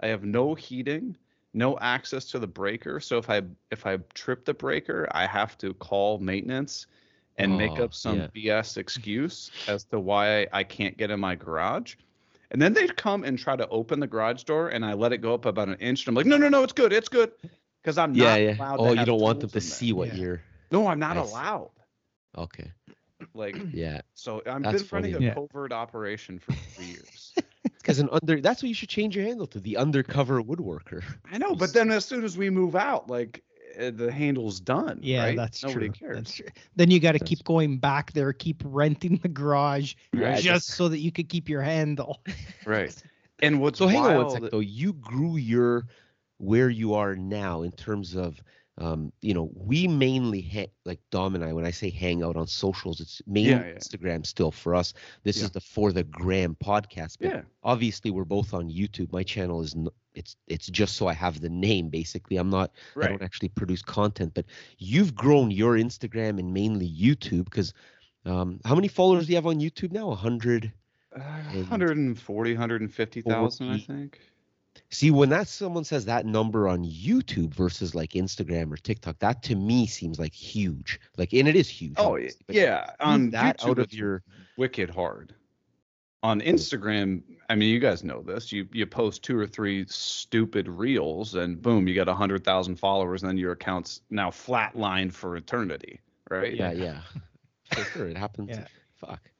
I 0.00 0.08
have 0.08 0.24
no 0.24 0.54
heating, 0.54 1.16
no 1.52 1.78
access 1.78 2.24
to 2.26 2.38
the 2.38 2.46
breaker. 2.46 3.00
So 3.00 3.18
if 3.18 3.28
I 3.30 3.42
if 3.70 3.86
I 3.86 3.98
trip 4.14 4.44
the 4.44 4.54
breaker, 4.54 5.08
I 5.12 5.26
have 5.26 5.56
to 5.58 5.74
call 5.74 6.18
maintenance 6.18 6.86
and 7.36 7.56
make 7.56 7.78
Oh, 7.78 7.80
up 7.80 7.94
some 7.94 8.22
yeah. 8.22 8.28
BS 8.34 8.76
excuse 8.76 9.52
as 9.66 9.84
to 9.86 9.98
why 10.00 10.46
I 10.52 10.64
can't 10.64 10.96
get 10.96 11.10
in 11.10 11.20
my 11.20 11.34
garage. 11.34 11.96
And 12.50 12.60
then 12.60 12.72
they'd 12.72 12.96
come 12.96 13.22
and 13.24 13.38
try 13.38 13.56
to 13.56 13.66
open 13.68 14.00
the 14.00 14.06
garage 14.06 14.42
door 14.44 14.68
and 14.68 14.84
I 14.84 14.94
let 14.94 15.12
it 15.12 15.18
go 15.18 15.34
up 15.34 15.44
about 15.44 15.68
an 15.68 15.76
inch. 15.76 16.02
And 16.02 16.08
I'm 16.08 16.14
like, 16.16 16.26
no, 16.26 16.36
no, 16.36 16.48
no, 16.48 16.62
it's 16.64 16.72
good. 16.72 16.92
It's 16.92 17.08
good. 17.08 17.30
Because 17.82 17.96
I'm 17.96 18.14
Yeah, 18.14 18.30
not 18.30 18.40
yeah. 18.40 18.54
allowed 18.56 18.76
to 18.76 18.82
Oh, 18.82 18.92
you 18.92 19.04
don't 19.04 19.20
want 19.20 19.40
them 19.40 19.50
to 19.50 19.58
in 19.58 19.62
there. 19.64 19.70
see 19.70 19.92
what 19.92 20.08
Yeah. 20.08 20.14
you're. 20.14 20.40
No, 20.72 20.86
I'm 20.86 20.98
not 20.98 21.16
I 21.16 21.24
see. 21.24 21.30
allowed. 21.32 21.70
Okay. 22.36 22.70
Like, 23.34 23.56
Yeah. 23.72 24.00
so 24.14 24.42
I've 24.46 24.62
That's 24.62 24.82
been 24.82 24.88
running 24.92 25.12
funny. 25.12 25.24
a 25.24 25.28
Yeah. 25.28 25.34
covert 25.34 25.72
operation 25.72 26.38
for 26.38 26.52
three 26.74 26.86
years. 26.86 27.34
Because 27.80 27.98
an 27.98 28.10
under. 28.12 28.40
That's 28.42 28.62
what 28.62 28.68
you 28.68 28.74
should 28.74 28.90
change 28.90 29.16
your 29.16 29.24
handle 29.24 29.46
to. 29.48 29.58
The 29.58 29.78
undercover 29.78 30.42
woodworker. 30.42 31.02
I 31.32 31.38
know, 31.38 31.54
but 31.54 31.72
then 31.72 31.90
as 31.90 32.04
soon 32.04 32.24
as 32.24 32.36
we 32.36 32.50
move 32.50 32.76
out, 32.76 33.08
like 33.08 33.42
the 33.78 34.10
handle's 34.12 34.60
done. 34.60 34.98
Yeah, 35.02 35.24
right? 35.24 35.36
that's 35.36 35.62
Nobody 35.62 35.88
true. 35.88 36.08
cares. 36.08 36.16
That's 36.16 36.32
true. 36.34 36.46
Then 36.76 36.90
you 36.90 37.00
got 37.00 37.12
to 37.12 37.18
keep 37.18 37.44
going 37.44 37.78
back 37.78 38.12
there, 38.12 38.32
keep 38.32 38.62
renting 38.64 39.18
the 39.22 39.28
garage 39.28 39.94
Yeah, 40.12 40.38
just 40.40 40.68
so 40.68 40.88
that 40.88 40.98
you 40.98 41.12
could 41.12 41.28
keep 41.28 41.48
your 41.48 41.62
handle. 41.62 42.20
Right. 42.66 42.94
And 43.42 43.60
what's 43.60 43.78
So 43.78 43.86
hang 43.86 44.00
on 44.00 44.06
one 44.16 44.16
wild- 44.26 44.32
sec 44.42 44.50
though. 44.50 44.58
You 44.60 44.92
grew 44.94 45.36
your 45.36 45.86
where 46.38 46.68
you 46.70 46.94
are 46.94 47.16
now 47.16 47.62
in 47.62 47.72
terms 47.72 48.14
of 48.16 48.40
um, 48.78 49.12
you 49.20 49.34
know, 49.34 49.50
we 49.54 49.86
mainly 49.86 50.40
ha- 50.40 50.70
like 50.86 51.00
Dom 51.10 51.34
and 51.34 51.44
I. 51.44 51.52
When 51.52 51.66
I 51.66 51.70
say 51.70 51.90
hang 51.90 52.22
out 52.22 52.36
on 52.36 52.46
socials, 52.46 53.00
it's 53.00 53.20
mainly 53.26 53.50
Yeah, 53.50 53.66
yeah. 53.66 53.74
Instagram 53.74 54.24
still 54.26 54.50
for 54.50 54.74
us. 54.74 54.94
This 55.22 55.36
Yeah. 55.38 55.44
is 55.44 55.50
the 55.50 55.60
For 55.60 55.92
the 55.92 56.04
Gram 56.04 56.56
podcast. 56.64 57.18
But 57.20 57.28
Yeah. 57.30 57.42
obviously, 57.62 58.10
we're 58.10 58.24
both 58.24 58.54
on 58.54 58.70
YouTube. 58.70 59.12
My 59.12 59.22
channel 59.22 59.60
is 59.60 59.74
n- 59.74 59.88
it's 60.14 60.36
it's 60.46 60.66
just 60.66 60.96
so 60.96 61.06
I 61.06 61.12
have 61.12 61.40
the 61.40 61.48
name. 61.48 61.88
Basically, 61.88 62.36
I'm 62.36 62.50
not. 62.50 62.72
I 62.96 63.08
don't 63.08 63.22
actually 63.22 63.48
produce 63.48 63.82
content. 63.82 64.32
But 64.34 64.46
you've 64.78 65.14
grown 65.14 65.50
your 65.50 65.74
Instagram 65.74 66.38
and 66.38 66.52
mainly 66.52 66.88
YouTube 66.88 67.44
because. 67.44 67.72
Um, 68.26 68.60
how 68.66 68.74
many 68.74 68.88
followers 68.88 69.26
do 69.26 69.32
you 69.32 69.36
have 69.36 69.46
on 69.46 69.60
YouTube 69.60 69.92
now? 69.92 70.10
A 70.10 70.14
hundred. 70.14 70.70
Uh, 71.16 71.20
140, 71.20 72.52
150,000, 72.52 73.68
I 73.70 73.78
think. 73.78 74.20
See, 74.90 75.10
when 75.10 75.30
that 75.30 75.48
someone 75.48 75.84
says 75.84 76.04
that 76.04 76.26
number 76.26 76.68
on 76.68 76.84
YouTube 76.84 77.54
versus 77.54 77.94
like 77.94 78.10
Instagram 78.10 78.72
or 78.72 78.76
TikTok, 78.76 79.18
that 79.20 79.42
to 79.44 79.54
me 79.54 79.86
seems 79.86 80.18
like 80.18 80.34
huge. 80.34 81.00
Like, 81.16 81.32
and 81.32 81.48
it 81.48 81.56
is 81.56 81.68
huge. 81.68 81.94
Oh, 81.96 82.18
yeah. 82.48 82.90
On 83.00 83.30
that 83.30 83.58
YouTube, 83.58 83.70
out 83.70 83.78
of 83.78 83.92
your. 83.92 84.22
wicked 84.56 84.90
hard. 84.90 85.34
On 86.22 86.40
Instagram, 86.42 87.22
I 87.48 87.54
mean, 87.54 87.70
you 87.70 87.78
guys 87.80 88.04
know 88.04 88.22
this. 88.22 88.52
You 88.52 88.68
you 88.72 88.86
post 88.86 89.22
two 89.22 89.38
or 89.38 89.46
three 89.46 89.86
stupid 89.88 90.68
reels, 90.68 91.34
and 91.34 91.60
boom, 91.62 91.88
you 91.88 91.94
got 91.94 92.08
a 92.08 92.14
hundred 92.14 92.44
thousand 92.44 92.76
followers, 92.76 93.22
and 93.22 93.30
then 93.30 93.38
your 93.38 93.52
account's 93.52 94.02
now 94.10 94.28
flatlined 94.30 95.14
for 95.14 95.36
eternity, 95.36 95.98
right? 96.28 96.54
Yeah, 96.54 96.72
yeah. 96.72 97.00
For 97.72 97.84
sure, 97.84 98.08
it 98.08 98.18
happens. 98.18 98.50
Yeah. 98.50 98.66
Fuck. 98.96 99.30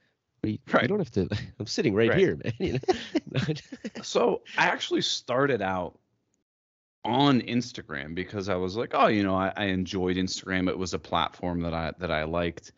We, 0.42 0.52
you 0.52 0.58
Right. 0.72 0.88
don't 0.88 0.98
have 1.00 1.10
to. 1.12 1.28
I'm 1.60 1.66
sitting 1.66 1.94
right, 1.94 2.08
Right. 2.08 2.18
here, 2.18 2.38
man. 2.42 2.54
You 2.58 2.72
know? 2.72 3.40
So 4.02 4.40
I 4.56 4.66
actually 4.66 5.02
started 5.02 5.60
out 5.60 5.98
on 7.04 7.42
Instagram 7.42 8.14
because 8.14 8.48
I 8.48 8.54
was 8.56 8.76
like, 8.76 8.90
oh, 8.94 9.08
you 9.08 9.22
know, 9.22 9.34
I, 9.34 9.52
I 9.56 9.64
enjoyed 9.64 10.16
Instagram. 10.16 10.68
It 10.70 10.78
was 10.78 10.94
a 10.94 10.98
platform 10.98 11.60
that 11.60 11.74
I 11.74 11.92
that 11.98 12.10
I 12.10 12.24
liked, 12.24 12.72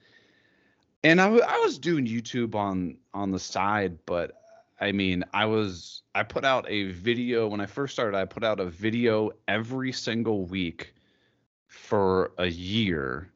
and 1.05 1.21
I, 1.21 1.25
w- 1.25 1.43
I 1.47 1.59
was 1.61 1.79
doing 1.79 2.07
YouTube 2.07 2.55
on 2.55 2.97
on 3.15 3.31
the 3.31 3.39
side, 3.39 3.99
but 4.07 4.41
I 4.81 4.93
mean, 4.93 5.25
I 5.33 5.47
was 5.47 6.03
I 6.15 6.23
put 6.23 6.45
out 6.45 6.67
a 6.69 6.91
video 6.91 7.49
when 7.49 7.61
I 7.61 7.67
first 7.67 7.93
started. 7.93 8.17
I 8.17 8.25
put 8.25 8.45
out 8.45 8.61
a 8.61 8.67
video 8.67 9.31
every 9.49 9.93
single 9.93 10.45
week 10.45 10.95
for 11.67 12.33
a 12.39 12.47
year, 12.47 13.31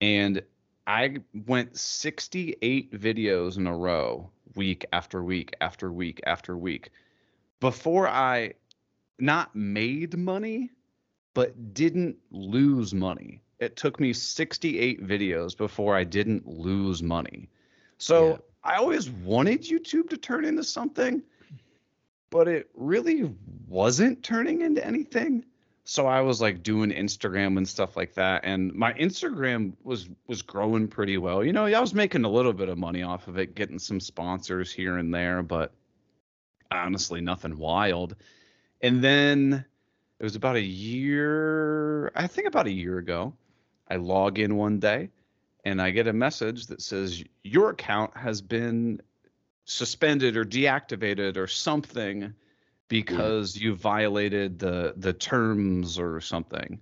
and 0.00 0.42
I 0.86 1.18
went 1.46 1.76
68 1.76 2.92
videos 2.92 3.56
in 3.56 3.66
a 3.66 3.76
row, 3.76 4.30
week 4.54 4.84
after 4.92 5.22
week 5.22 5.54
after 5.60 5.92
week 5.92 6.20
after 6.26 6.56
week, 6.56 6.90
before 7.60 8.08
I 8.08 8.54
not 9.18 9.54
made 9.56 10.16
money, 10.16 10.70
but 11.34 11.74
didn't 11.74 12.16
lose 12.30 12.94
money. 12.94 13.42
It 13.58 13.76
took 13.76 13.98
me 14.00 14.12
68 14.12 15.06
videos 15.06 15.56
before 15.56 15.96
I 15.96 16.04
didn't 16.04 16.46
lose 16.46 17.02
money. 17.02 17.48
So 17.98 18.30
Yeah. 18.30 18.36
I 18.64 18.76
always 18.76 19.08
wanted 19.08 19.62
YouTube 19.62 20.10
to 20.10 20.16
turn 20.16 20.44
into 20.44 20.64
something, 20.64 21.22
but 22.30 22.48
it 22.48 22.68
really 22.74 23.32
wasn't 23.68 24.22
turning 24.22 24.62
into 24.62 24.84
anything. 24.84 25.44
So 25.84 26.06
I 26.08 26.20
was 26.20 26.40
like 26.40 26.64
doing 26.64 26.90
Instagram 26.90 27.56
and 27.58 27.66
stuff 27.66 27.96
like 27.96 28.12
that, 28.14 28.44
and 28.44 28.74
my 28.74 28.92
Instagram 28.94 29.74
was 29.84 30.08
was 30.26 30.42
growing 30.42 30.88
pretty 30.88 31.16
well. 31.16 31.44
You 31.44 31.52
know, 31.52 31.66
I 31.66 31.78
was 31.78 31.94
making 31.94 32.24
a 32.24 32.28
little 32.28 32.52
bit 32.52 32.68
of 32.68 32.76
money 32.76 33.04
off 33.04 33.28
of 33.28 33.38
it, 33.38 33.54
getting 33.54 33.78
some 33.78 34.00
sponsors 34.00 34.72
here 34.72 34.98
and 34.98 35.14
there, 35.14 35.44
but 35.44 35.72
honestly, 36.72 37.20
nothing 37.20 37.56
wild. 37.56 38.16
And 38.80 39.02
then 39.02 39.64
it 40.18 40.24
was 40.24 40.34
about 40.34 40.56
a 40.56 40.60
year, 40.60 42.10
I 42.16 42.26
think 42.26 42.48
about 42.48 42.66
a 42.66 42.72
year 42.72 42.98
ago. 42.98 43.32
I 43.88 43.96
log 43.96 44.38
in 44.38 44.56
one 44.56 44.78
day 44.78 45.10
and 45.64 45.80
I 45.82 45.90
get 45.90 46.06
a 46.06 46.12
message 46.12 46.66
that 46.68 46.80
says 46.80 47.22
your 47.42 47.70
account 47.70 48.16
has 48.16 48.40
been 48.40 49.00
suspended 49.64 50.36
or 50.36 50.44
deactivated 50.44 51.36
or 51.36 51.46
something 51.46 52.32
because 52.88 53.54
mm. 53.54 53.60
you 53.60 53.74
violated 53.74 54.58
the 54.58 54.94
the 54.96 55.12
terms 55.12 55.98
or 55.98 56.20
something. 56.20 56.80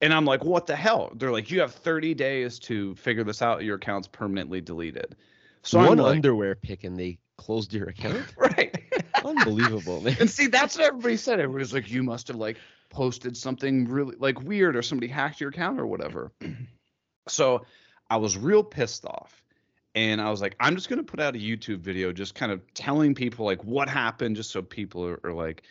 And 0.00 0.12
I'm 0.12 0.24
like, 0.24 0.44
what 0.44 0.66
the 0.66 0.76
hell? 0.76 1.12
They're 1.14 1.32
like, 1.32 1.50
you 1.50 1.60
have 1.60 1.72
30 1.72 2.12
days 2.14 2.58
to 2.60 2.94
figure 2.96 3.24
this 3.24 3.40
out. 3.40 3.64
Your 3.64 3.76
account's 3.76 4.08
permanently 4.08 4.60
deleted. 4.60 5.16
So 5.62 5.78
One 5.78 5.92
I'm 5.92 5.96
like, 5.98 6.16
underwear 6.16 6.56
pick 6.56 6.84
and 6.84 6.98
they 6.98 7.18
closed 7.38 7.72
your 7.72 7.88
account. 7.88 8.22
right. 8.36 8.76
Unbelievable, 9.24 10.00
man. 10.00 10.16
And 10.20 10.30
see, 10.30 10.48
that's 10.48 10.76
what 10.76 10.86
everybody 10.86 11.16
said. 11.16 11.40
Everybody's 11.40 11.72
like, 11.72 11.90
you 11.90 12.02
must 12.02 12.28
have 12.28 12.36
like 12.36 12.58
posted 12.90 13.36
something 13.36 13.88
really 13.88 14.16
like 14.18 14.40
weird 14.42 14.76
or 14.76 14.82
somebody 14.82 15.08
hacked 15.08 15.40
your 15.40 15.50
account 15.50 15.80
or 15.80 15.86
whatever. 15.86 16.32
so 17.28 17.64
I 18.10 18.18
was 18.18 18.36
real 18.36 18.62
pissed 18.62 19.04
off. 19.06 19.42
And 19.96 20.20
I 20.20 20.28
was 20.30 20.40
like, 20.40 20.56
I'm 20.58 20.74
just 20.74 20.88
gonna 20.88 21.04
put 21.04 21.20
out 21.20 21.36
a 21.36 21.38
YouTube 21.38 21.78
video 21.78 22.12
just 22.12 22.34
kind 22.34 22.50
of 22.50 22.60
telling 22.74 23.14
people 23.14 23.44
like 23.44 23.62
what 23.64 23.88
happened, 23.88 24.36
just 24.36 24.50
so 24.50 24.60
people 24.60 25.06
are, 25.06 25.20
are 25.24 25.32
like, 25.32 25.62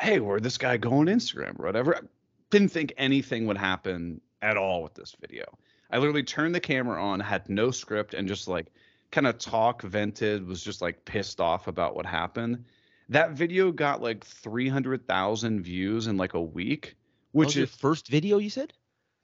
hey, 0.00 0.20
where'd 0.20 0.42
this 0.42 0.58
guy 0.58 0.76
go 0.76 0.92
on 0.94 1.06
Instagram 1.06 1.58
or 1.58 1.66
whatever. 1.66 2.08
Didn't 2.50 2.68
think 2.68 2.92
anything 2.96 3.46
would 3.46 3.56
happen 3.56 4.20
at 4.42 4.56
all 4.56 4.82
with 4.82 4.94
this 4.94 5.16
video. 5.20 5.44
I 5.90 5.98
literally 5.98 6.22
turned 6.22 6.54
the 6.54 6.60
camera 6.60 7.02
on, 7.02 7.20
had 7.20 7.48
no 7.48 7.70
script, 7.70 8.14
and 8.14 8.26
just 8.26 8.48
like 8.48 8.66
kind 9.12 9.26
of 9.26 9.38
talk, 9.38 9.82
vented, 9.82 10.46
was 10.46 10.62
just 10.62 10.82
like 10.82 11.04
pissed 11.04 11.40
off 11.40 11.68
about 11.68 11.94
what 11.94 12.06
happened. 12.06 12.64
That 13.10 13.32
video 13.32 13.70
got 13.70 14.02
like 14.02 14.24
300,000 14.24 15.62
views 15.62 16.06
in 16.06 16.16
like 16.16 16.34
a 16.34 16.42
week, 16.42 16.96
Which 17.32 17.56
is 17.56 17.70
first 17.70 18.08
video 18.08 18.38
you 18.38 18.50
said? 18.50 18.72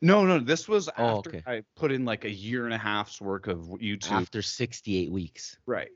no, 0.01 0.25
no. 0.25 0.39
This 0.39 0.69
was 0.69 0.89
Oh, 0.97 1.19
after 1.19 1.31
okay. 1.31 1.43
I 1.47 1.63
put 1.75 1.91
in 1.91 2.05
like 2.05 2.25
a 2.25 2.31
year 2.31 2.67
and 2.67 2.75
a 2.75 2.79
half's 2.79 3.21
work 3.21 3.49
of 3.49 3.59
YouTube. 3.81 4.13
After 4.13 4.43
68 4.43 5.11
weeks. 5.11 5.57
Right. 5.67 5.91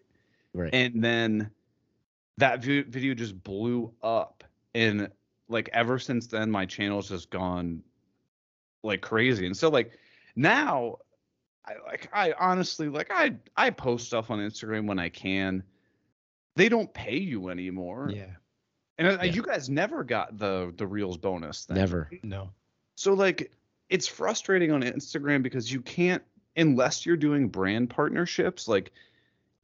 Right. 0.54 0.70
And 0.74 1.04
then 1.04 1.50
that 2.38 2.64
vi- 2.64 2.82
video 2.82 3.14
just 3.14 3.40
blew 3.44 3.92
up. 4.02 4.42
And 4.74 5.08
like 5.48 5.68
ever 5.72 5.98
since 5.98 6.26
then, 6.26 6.50
my 6.50 6.66
channel's 6.66 7.10
just 7.10 7.30
gone 7.30 7.82
like 8.82 9.02
crazy. 9.02 9.46
And 9.46 9.56
so 9.56 9.68
like 9.68 9.92
now, 10.34 10.96
I 11.66 11.74
like 11.86 12.08
I 12.12 12.32
honestly 12.38 12.88
like 12.88 13.10
I 13.10 13.36
I 13.56 13.70
post 13.70 14.06
stuff 14.06 14.30
on 14.30 14.38
Instagram 14.40 14.86
when 14.86 14.98
I 14.98 15.08
can. 15.08 15.62
They 16.56 16.68
don't 16.68 16.92
pay 16.92 17.16
you 17.16 17.48
anymore. 17.48 18.10
Yeah. 18.12 18.26
And 18.98 19.08
uh, 19.08 19.22
Yeah. 19.22 19.32
you 19.32 19.42
guys 19.42 19.68
never 19.70 20.02
got 20.04 20.38
the 20.38 20.72
the 20.76 20.86
reels 20.86 21.16
bonus 21.16 21.64
thing. 21.64 21.76
Never. 21.76 22.10
No. 22.22 22.50
So 22.96 23.14
like 23.14 23.52
it's 23.88 24.06
frustrating 24.08 24.70
on 24.72 24.82
Instagram 24.82 25.42
because 25.42 25.70
you 25.72 25.80
can't 25.82 26.22
unless 26.56 27.06
you're 27.06 27.16
doing 27.16 27.48
brand 27.48 27.90
partnerships, 27.90 28.66
like 28.68 28.92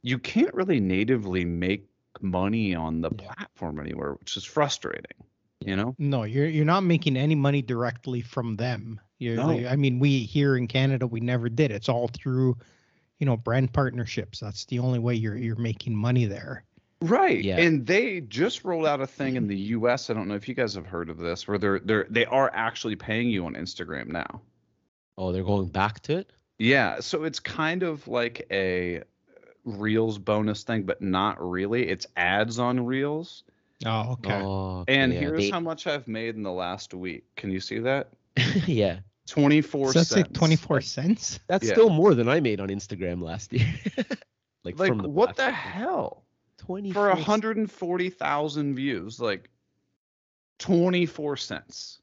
you 0.02 0.18
can't 0.18 0.54
really 0.54 0.80
natively 0.80 1.44
make 1.44 1.88
money 2.20 2.74
on 2.74 3.00
the 3.00 3.10
Yeah. 3.18 3.32
platform 3.34 3.80
anywhere, 3.80 4.14
which 4.14 4.36
is 4.36 4.44
frustrating. 4.44 5.04
You 5.60 5.74
know? 5.74 5.96
No, 5.98 6.22
you're 6.22 6.46
you're 6.46 6.64
not 6.64 6.84
making 6.84 7.16
any 7.16 7.34
money 7.34 7.60
directly 7.62 8.20
from 8.22 8.54
them. 8.56 9.00
You're, 9.18 9.36
No. 9.36 9.46
like- 9.48 9.66
I 9.66 9.76
mean, 9.76 9.98
we 9.98 10.20
here 10.20 10.56
in 10.56 10.66
Canada 10.68 11.06
we 11.06 11.20
never 11.20 11.48
did. 11.48 11.70
It's 11.70 11.88
all 11.88 12.08
through, 12.08 12.56
you 13.18 13.26
know, 13.26 13.36
brand 13.36 13.72
partnerships. 13.72 14.40
That's 14.40 14.64
the 14.66 14.78
only 14.78 14.98
way 14.98 15.14
you're 15.14 15.36
you're 15.36 15.56
making 15.56 15.94
money 15.96 16.26
there. 16.26 16.64
Right. 17.00 17.42
Yeah. 17.44 17.58
And 17.60 17.86
they 17.86 18.20
just 18.22 18.64
rolled 18.64 18.86
out 18.86 19.00
a 19.00 19.06
thing 19.06 19.36
in 19.36 19.46
the 19.46 19.56
US. 19.76 20.10
I 20.10 20.14
don't 20.14 20.26
know 20.28 20.34
if 20.34 20.48
you 20.48 20.54
guys 20.54 20.74
have 20.74 20.86
heard 20.86 21.10
of 21.10 21.18
this, 21.18 21.46
where 21.46 21.58
they're 21.58 21.78
they're 21.80 22.06
they 22.10 22.26
are 22.26 22.50
actually 22.54 22.96
paying 22.96 23.28
you 23.30 23.46
on 23.46 23.54
Instagram 23.54 24.08
now. 24.08 24.40
Oh, 25.16 25.32
they're 25.32 25.44
going 25.44 25.68
back 25.68 26.00
to 26.02 26.18
it. 26.18 26.32
Yeah. 26.58 27.00
So 27.00 27.24
it's 27.24 27.40
kind 27.40 27.82
of 27.82 28.06
like 28.08 28.46
a 28.50 29.02
Reels 29.64 30.18
bonus 30.18 30.62
thing, 30.62 30.84
but 30.84 31.02
not 31.02 31.40
really. 31.40 31.88
It's 31.88 32.06
ads 32.16 32.58
on 32.58 32.84
Reels. 32.86 33.42
Oh, 33.86 34.12
okay. 34.12 34.40
Oh, 34.42 34.84
And 34.88 35.12
yeah, 35.12 35.20
here's 35.20 35.42
they- 35.44 35.50
how 35.50 35.60
much 35.60 35.86
I've 35.86 36.08
made 36.08 36.34
in 36.36 36.42
the 36.42 36.52
last 36.52 36.94
week. 36.94 37.24
Can 37.36 37.50
you 37.50 37.60
see 37.60 37.78
that? 37.80 38.10
yeah, 38.66 39.00
24 39.26 39.92
so 39.92 39.98
that's 39.98 40.14
like 40.16 40.32
cents. 40.32 40.32
24 40.32 40.80
cents. 40.80 41.40
that's 41.48 41.66
Yeah. 41.66 41.68
still 41.68 41.90
more 41.90 42.14
than 42.14 42.28
I 42.28 42.40
made 42.40 42.60
on 42.60 42.68
Instagram 42.68 43.22
last 43.22 43.52
year. 43.52 43.68
like, 44.64 44.76
Like 44.76 44.94
from 44.94 45.02
the 45.02 45.08
what 45.08 45.36
the 45.36 45.50
platform. 45.50 45.50
hell? 45.50 46.24
Twenty 46.58 46.92
For 46.92 47.08
140,000 47.08 48.74
views, 48.74 49.20
like 49.20 49.50
24 50.58 51.36
cents. 51.36 52.00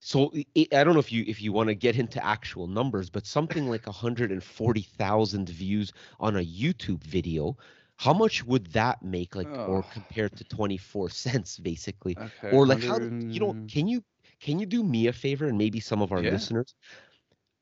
So 0.00 0.32
i 0.34 0.66
I 0.72 0.84
don't 0.84 0.94
know 0.94 1.00
if 1.00 1.12
you 1.12 1.24
if 1.26 1.40
you 1.42 1.52
want 1.52 1.68
to 1.68 1.74
get 1.74 1.96
into 1.98 2.24
actual 2.24 2.66
numbers, 2.66 3.10
but 3.10 3.26
something 3.26 3.66
like 3.68 3.86
140,000 3.86 5.48
views 5.48 5.92
on 6.20 6.36
a 6.36 6.40
YouTube 6.44 7.02
video, 7.04 7.56
how 7.96 8.12
much 8.12 8.44
would 8.44 8.66
that 8.72 9.02
make 9.02 9.34
like 9.34 9.58
or 9.64 9.82
compared 9.84 10.36
to 10.36 10.44
24 10.44 11.10
cents 11.10 11.58
basically? 11.58 12.18
Okay. 12.18 12.50
Or 12.50 12.66
like 12.66 12.80
how 12.82 13.00
you 13.28 13.40
know 13.40 13.56
can 13.68 13.88
you 13.88 14.02
can 14.42 14.58
you 14.60 14.66
do 14.66 14.84
me 14.84 15.06
a 15.08 15.12
favor 15.12 15.46
and 15.46 15.58
maybe 15.58 15.80
some 15.80 16.02
of 16.02 16.12
our 16.12 16.22
Yeah. 16.22 16.30
listeners? 16.32 16.74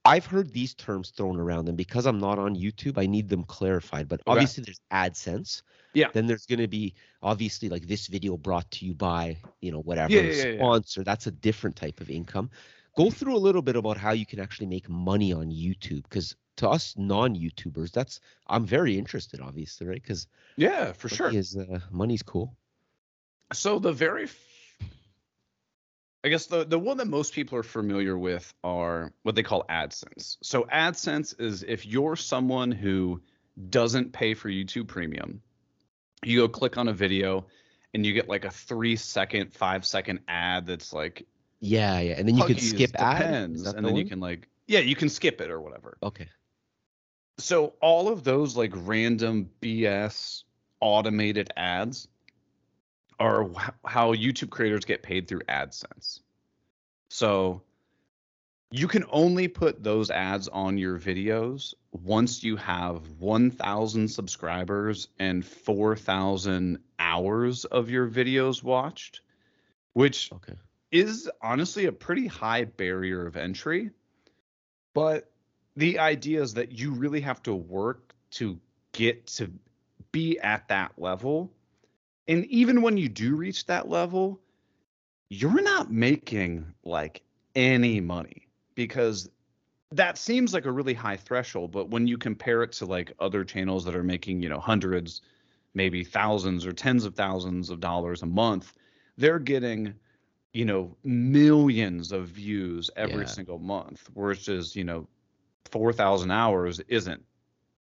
I've 0.05 0.27
heard 0.27 0.53
these 0.53 0.75
terms 0.75 1.11
thrown 1.11 1.39
around 1.39 1.69
and 1.69 1.77
because 1.77 2.07
I'm 2.07 2.19
not 2.19 2.39
on 2.39 2.57
YouTube, 2.57 2.99
I 2.99 3.07
need 3.07 3.29
them 3.29 3.45
clarified. 3.45 4.09
But 4.09 4.23
Okay. 4.29 4.33
obviously 4.33 4.65
there's 4.65 4.81
AdSense. 4.93 5.63
Yeah. 5.95 6.11
Then 6.13 6.27
there's 6.27 6.47
going 6.47 6.61
to 6.61 6.69
be 6.69 6.95
obviously 7.23 7.69
like 7.69 7.87
this 7.87 8.07
video 8.09 8.37
brought 8.39 8.71
to 8.73 8.87
you 8.87 8.95
by, 8.95 9.39
you 9.61 9.71
know, 9.73 9.81
whatever 9.83 10.13
Yeah, 10.15 10.47
yeah, 10.51 10.53
sponsor. 10.57 11.05
That's 11.05 11.27
a 11.27 11.31
different 11.33 11.77
type 11.77 12.01
of 12.01 12.11
income. 12.11 12.51
Go 12.97 13.11
through 13.11 13.37
a 13.37 13.39
little 13.39 13.63
bit 13.63 13.77
about 13.77 13.99
how 13.99 14.13
you 14.13 14.27
can 14.27 14.41
actually 14.41 14.67
make 14.67 14.89
money 14.89 15.33
on 15.33 15.51
YouTube 15.51 16.05
because 16.05 16.37
to 16.57 16.69
us 16.69 16.97
non-YouTubers, 16.97 17.93
that's 17.93 18.21
I'm 18.49 18.65
very 18.67 18.99
interested, 18.99 19.41
obviously, 19.41 19.87
right? 19.87 20.03
Because 20.03 20.27
Yeah, 20.57 20.93
for 20.93 21.09
sure. 21.09 21.31
is 21.31 21.57
uh, 21.57 21.81
money's 21.91 22.23
cool. 22.23 22.57
So 23.53 23.79
the 23.79 23.93
very, 23.93 24.29
I 26.23 26.29
guess 26.29 26.47
the 26.47 26.65
the 26.65 26.79
one 26.79 26.99
that 26.99 27.07
most 27.07 27.33
people 27.33 27.59
are 27.59 27.63
familiar 27.63 28.17
with 28.19 28.53
are 28.63 29.13
what 29.23 29.35
they 29.35 29.43
call 29.43 29.65
AdSense. 29.71 30.37
So 30.43 30.65
AdSense 30.65 31.41
is 31.41 31.63
if 31.63 31.87
you're 31.87 32.17
someone 32.17 32.71
who 32.73 33.23
doesn't 33.71 34.13
pay 34.13 34.35
for 34.35 34.49
YouTube 34.49 34.87
Premium, 34.87 35.41
you 36.25 36.41
go 36.41 36.49
click 36.49 36.77
on 36.77 36.89
a 36.89 36.93
video, 36.93 37.47
and 37.95 38.05
you 38.05 38.13
get 38.13 38.29
like 38.29 38.45
a 38.45 38.51
three 38.51 38.97
second, 38.97 39.55
five 39.55 39.87
second 39.87 40.21
ad 40.29 40.67
that's 40.67 40.93
like 40.93 41.27
Yeah, 41.61 42.01
yeah, 42.01 42.15
and 42.19 42.29
then 42.29 42.37
you 42.37 42.45
can 42.45 42.59
skip 42.59 42.91
ad. 42.97 43.19
depends, 43.19 43.63
Is 43.63 43.73
and 43.73 43.85
the 43.85 43.89
then 43.89 43.97
you 43.97 44.05
can 44.05 44.21
like 44.21 44.49
yeah, 44.67 44.81
you 44.81 44.95
can 44.95 45.09
skip 45.09 45.41
it 45.41 45.51
or 45.51 45.61
whatever. 45.61 45.97
Okay. 46.03 46.29
So 47.39 47.73
all 47.81 48.09
of 48.09 48.25
those 48.25 48.57
like 48.57 48.73
random 48.75 49.49
BS 49.63 50.45
automated 50.81 51.51
ads 51.57 52.09
are 53.21 53.45
wh- 53.45 53.71
how 53.85 54.15
YouTube 54.15 54.51
creators 54.51 54.85
get 54.85 55.03
paid 55.03 55.29
through 55.29 55.43
AdSense. 55.43 56.21
So 57.11 57.63
you 58.71 58.89
can 58.89 59.05
only 59.11 59.49
put 59.49 59.83
those 59.83 60.11
ads 60.11 60.49
on 60.49 60.79
your 60.79 60.99
videos 60.99 61.75
once 61.93 62.43
you 62.43 62.57
have 62.57 63.09
1,000 63.19 64.09
subscribers 64.09 65.09
and 65.19 65.45
4,000 65.45 66.79
hours 66.99 67.65
of 67.65 67.91
your 67.91 68.09
videos 68.09 68.63
watched, 68.63 69.23
which 69.93 70.31
Okay. 70.33 70.55
is 70.93 71.29
honestly 71.43 71.87
a 71.87 71.93
pretty 71.93 72.27
high 72.27 72.65
barrier 72.65 73.27
of 73.27 73.37
entry. 73.37 73.91
But 74.95 75.31
the 75.77 75.99
idea 75.99 76.43
is 76.43 76.55
that 76.55 76.73
you 76.73 76.93
really 76.93 77.21
have 77.23 77.43
to 77.45 77.55
work 77.55 78.15
to 78.33 78.59
get 78.93 79.27
to 79.27 79.53
be 80.13 80.39
at 80.39 80.69
that 80.69 80.93
level. 80.97 81.53
And 82.31 82.47
even 82.47 82.83
when 82.83 82.99
you 82.99 83.11
do 83.11 83.37
reach 83.37 83.67
that 83.67 83.91
level, 83.91 84.41
you're 85.31 85.63
not 85.63 85.93
making 85.93 86.75
like 86.85 87.23
any 87.55 88.01
money 88.01 88.49
because 88.75 89.31
that 89.93 90.19
seems 90.19 90.55
like 90.55 90.67
a 90.67 90.73
really 90.73 90.95
high 90.95 91.17
threshold. 91.17 91.73
But 91.73 91.91
when 91.91 92.07
you 92.09 92.19
compare 92.19 92.63
it 92.63 92.73
to 92.75 92.87
like 92.87 93.13
other 93.21 93.45
channels 93.45 93.85
that 93.87 93.97
are 93.97 94.05
making, 94.05 94.43
you 94.43 94.49
know, 94.49 94.61
hundreds, 94.61 95.23
maybe 95.75 96.05
thousands 96.05 96.67
or 96.67 96.73
tens 96.73 97.05
of 97.05 97.15
thousands 97.15 97.71
of 97.71 97.81
dollars 97.81 98.23
a 98.23 98.27
month, 98.27 98.75
they're 99.19 99.39
getting 99.41 99.95
you 100.55 100.65
know 100.65 100.97
millions 101.05 102.13
of 102.13 102.29
views 102.29 102.91
every 102.97 103.27
Yeah. 103.27 103.29
single 103.29 103.59
month 103.59 104.09
versus 104.17 104.77
you 104.77 104.85
know 104.85 105.09
4000 105.71 106.31
hours 106.31 106.81
isn't 106.89 107.25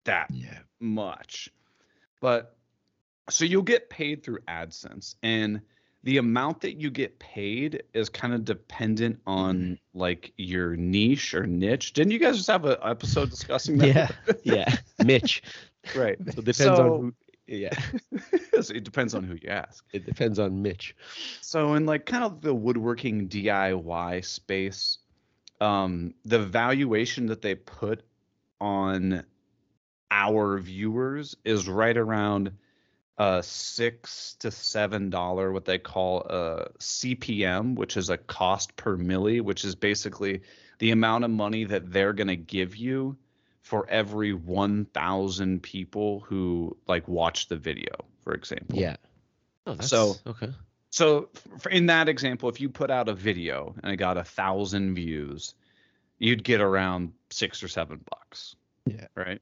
that 0.06 0.32
Yeah. 0.32 0.64
much 0.80 1.50
but 2.20 2.58
so 3.30 3.46
you'll 3.46 3.62
get 3.62 3.90
paid 3.90 4.24
through 4.24 4.40
AdSense 4.48 5.16
and 5.24 5.62
the 6.04 6.18
amount 6.18 6.62
that 6.62 6.82
you 6.82 6.90
get 6.90 7.20
paid 7.20 7.84
is 7.94 8.10
kind 8.10 8.34
of 8.34 8.44
dependent 8.44 9.20
on 9.28 9.78
like 9.94 10.34
your 10.38 10.76
niche 10.76 11.36
or 11.36 11.46
niche. 11.46 11.94
Didn't 11.94 12.12
you 12.12 12.18
guys 12.20 12.38
just 12.38 12.50
have 12.50 12.66
an 12.66 12.78
episode 12.84 13.30
discussing 13.30 13.78
that? 13.78 14.16
Yeah. 14.44 14.44
Yeah, 14.44 14.76
Mitch. 15.06 15.44
right. 15.96 16.18
So 16.18 16.30
it 16.40 16.46
depends 16.46 16.58
So- 16.58 16.94
on 16.96 17.02
who. 17.02 17.14
Yeah, 17.48 17.78
So 18.62 18.74
it 18.74 18.84
depends 18.86 19.14
on 19.14 19.24
who 19.26 19.34
you 19.36 19.50
ask. 19.50 19.84
it 19.92 20.06
depends 20.06 20.40
on 20.40 20.62
Mitch. 20.62 20.96
So 21.42 21.74
in 21.74 21.86
like 21.86 22.06
kind 22.06 22.24
of 22.24 22.40
the 22.42 22.54
woodworking 22.54 23.28
DIY 23.28 24.24
space, 24.26 25.00
um, 25.60 26.14
the 26.24 26.40
valuation 26.40 27.26
that 27.28 27.42
they 27.42 27.56
put 27.56 28.04
on 28.62 29.24
our 30.12 30.60
viewers 30.60 31.36
is 31.44 31.68
right 31.68 31.98
around 31.98 32.52
uh 33.22 33.42
six 33.44 34.36
to 34.40 34.50
seven 34.50 35.12
dollar 35.12 35.52
what 35.52 35.66
they 35.66 35.78
call 35.78 36.22
a 36.22 36.72
CPM, 36.80 37.76
which 37.76 37.96
is 37.96 38.10
a 38.10 38.18
cost 38.18 38.76
per 38.76 38.98
mille, 38.98 39.44
which 39.44 39.64
is 39.64 39.76
basically 39.76 40.42
the 40.80 40.90
amount 40.90 41.24
of 41.24 41.30
money 41.30 41.64
that 41.66 41.92
they're 41.92 42.14
gonna 42.14 42.36
give 42.36 42.76
you 42.76 43.16
for 43.62 43.88
every 43.90 44.34
1,000 44.34 45.62
people 45.62 46.22
who 46.22 46.76
like 46.88 47.08
watch 47.08 47.48
the 47.48 47.56
video, 47.56 47.94
for 48.24 48.34
example. 48.34 48.80
Yeah. 48.80 48.96
Oh, 49.68 49.76
that's, 49.76 49.90
So- 49.90 50.16
okay. 50.26 50.52
So 50.90 51.30
in 51.70 51.86
that 51.86 52.10
example, 52.10 52.50
if 52.50 52.60
you 52.60 52.70
put 52.70 52.90
out 52.90 53.08
a 53.08 53.14
video 53.14 53.76
and 53.84 53.94
it 53.94 53.98
got 53.98 54.18
a 54.18 54.24
thousand 54.24 54.96
views, 54.96 55.54
you'd 56.18 56.44
get 56.44 56.60
around 56.60 57.14
six 57.30 57.62
or 57.64 57.68
seven 57.68 58.02
bucks. 58.10 58.56
Yeah. 58.88 59.08
Right. 59.16 59.42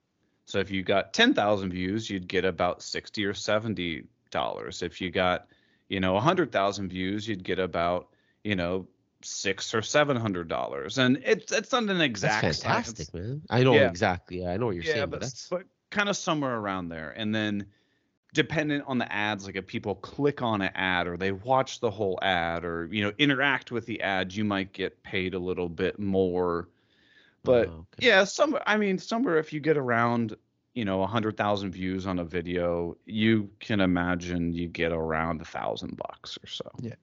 So 0.49 0.57
if 0.57 0.71
you 0.71 0.81
got 0.81 1.13
ten 1.13 1.35
thousand 1.35 1.71
views, 1.73 2.09
you'd 2.09 2.27
get 2.27 2.43
about 2.43 2.81
sixty 2.81 3.23
or 3.23 3.35
seventy 3.35 4.05
dollars. 4.31 4.81
If 4.81 4.99
you 4.99 5.11
got, 5.11 5.47
you 5.89 5.99
know, 5.99 6.17
a 6.17 6.19
hundred 6.19 6.51
thousand 6.51 6.89
views, 6.89 7.27
you'd 7.27 7.43
get 7.43 7.59
about, 7.59 8.07
you 8.43 8.55
know, 8.55 8.87
six 9.21 9.75
or 9.75 9.83
seven 9.83 10.17
hundred 10.17 10.47
dollars. 10.47 10.97
And 10.97 11.21
it's 11.23 11.51
it's 11.51 11.71
not 11.71 11.83
an 11.83 12.01
exact 12.01 12.41
That's 12.41 12.63
science. 12.63 12.87
fantastic, 12.87 13.13
man. 13.13 13.41
I 13.47 13.61
know 13.61 13.75
Yeah. 13.75 13.89
exactly. 13.89 14.41
Yeah, 14.41 14.49
I 14.49 14.57
know 14.57 14.65
what 14.65 14.75
you're 14.75 14.83
yeah, 14.85 14.93
saying, 14.93 15.09
but, 15.11 15.19
but 15.19 15.21
that's 15.21 15.49
but 15.49 15.65
kind 15.91 16.09
of 16.09 16.17
somewhere 16.17 16.55
around 16.57 16.89
there. 16.89 17.11
And 17.11 17.33
then 17.35 17.67
dependent 18.33 18.85
on 18.87 18.97
the 18.97 19.11
ads, 19.11 19.45
like 19.45 19.55
if 19.55 19.67
people 19.67 19.93
click 19.95 20.41
on 20.41 20.61
an 20.63 20.71
ad 20.73 21.07
or 21.07 21.15
they 21.15 21.31
watch 21.31 21.79
the 21.79 21.91
whole 21.91 22.17
ad 22.23 22.65
or 22.65 22.87
you 22.91 23.03
know 23.03 23.13
interact 23.19 23.71
with 23.71 23.85
the 23.85 24.01
ad, 24.01 24.33
you 24.33 24.45
might 24.45 24.73
get 24.73 25.03
paid 25.03 25.35
a 25.35 25.39
little 25.39 25.69
bit 25.69 25.99
more. 25.99 26.69
But 27.43 27.67
Oh, 27.69 27.85
okay. 27.93 28.07
yeah, 28.07 28.23
some 28.25 28.57
I 28.65 28.77
mean 28.77 28.97
somewhere 28.97 29.37
if 29.37 29.53
you 29.53 29.59
get 29.59 29.77
around 29.77 30.35
you 30.73 30.85
know 30.85 31.01
a 31.03 31.07
hundred 31.07 31.37
thousand 31.37 31.71
views 31.71 32.05
on 32.05 32.19
a 32.19 32.25
video, 32.25 32.97
you 33.05 33.49
can 33.59 33.79
imagine 33.81 34.53
you 34.53 34.67
get 34.67 34.91
around 34.91 35.41
a 35.41 35.45
thousand 35.45 35.97
bucks 35.97 36.37
or 36.43 36.47
so. 36.47 36.69
Yeah. 36.79 36.95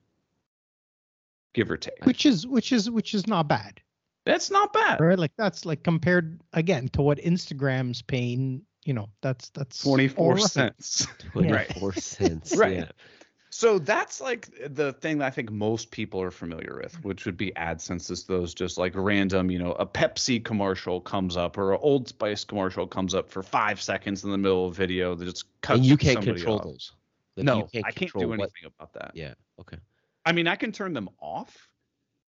give 1.54 1.70
or 1.70 1.76
take. 1.76 2.04
Which 2.04 2.26
is 2.26 2.46
which 2.46 2.72
is 2.72 2.90
which 2.90 3.14
is 3.14 3.26
not 3.26 3.48
bad. 3.48 3.80
That's 4.24 4.50
not 4.50 4.72
bad. 4.72 5.00
Right? 5.00 5.18
Like 5.18 5.32
that's 5.38 5.64
like 5.64 5.82
compared 5.84 6.40
again 6.52 6.88
to 6.90 7.02
what 7.02 7.18
Instagram's 7.18 8.02
paying, 8.02 8.62
you 8.84 8.92
know, 8.92 9.08
that's 9.22 9.50
that's 9.50 9.82
Twenty 9.82 10.08
four 10.08 10.32
all 10.32 10.34
right. 10.34 10.42
cents. 10.42 11.06
Right. 11.34 11.68
24 11.68 11.92
cents. 11.94 12.56
Right. 12.56 12.90
So 13.58 13.78
that's 13.78 14.20
like 14.20 14.50
the 14.68 14.92
thing 14.92 15.16
that 15.16 15.24
I 15.28 15.30
think 15.30 15.50
most 15.50 15.90
people 15.90 16.20
are 16.20 16.30
familiar 16.30 16.78
with, 16.82 17.02
which 17.02 17.24
would 17.24 17.38
be 17.38 17.52
AdSense. 17.56 18.10
Is 18.10 18.24
those 18.24 18.52
just 18.52 18.76
like 18.76 18.92
random, 18.94 19.50
you 19.50 19.58
know, 19.58 19.72
a 19.72 19.86
Pepsi 19.86 20.44
commercial 20.44 21.00
comes 21.00 21.38
up 21.38 21.56
or 21.56 21.72
an 21.72 21.78
Old 21.80 22.06
Spice 22.06 22.44
commercial 22.44 22.86
comes 22.86 23.14
up 23.14 23.30
for 23.30 23.42
five 23.42 23.80
seconds 23.80 24.24
in 24.24 24.30
the 24.30 24.36
middle 24.36 24.66
of 24.66 24.72
a 24.72 24.74
video 24.74 25.14
that 25.14 25.24
just 25.24 25.46
cuts. 25.62 25.78
And 25.78 25.86
you 25.86 25.96
can't 25.96 26.20
control 26.20 26.58
off. 26.58 26.64
those. 26.64 26.92
Like, 27.38 27.46
No, 27.46 27.66
you 27.72 27.80
I 27.82 27.92
can't 27.92 28.12
do 28.12 28.28
what- 28.28 28.40
anything 28.40 28.70
about 28.78 28.92
that. 28.92 29.12
Yeah. 29.14 29.32
Okay. 29.58 29.78
I 30.26 30.32
mean, 30.32 30.48
I 30.48 30.56
can 30.56 30.70
turn 30.70 30.92
them 30.92 31.08
off, 31.18 31.70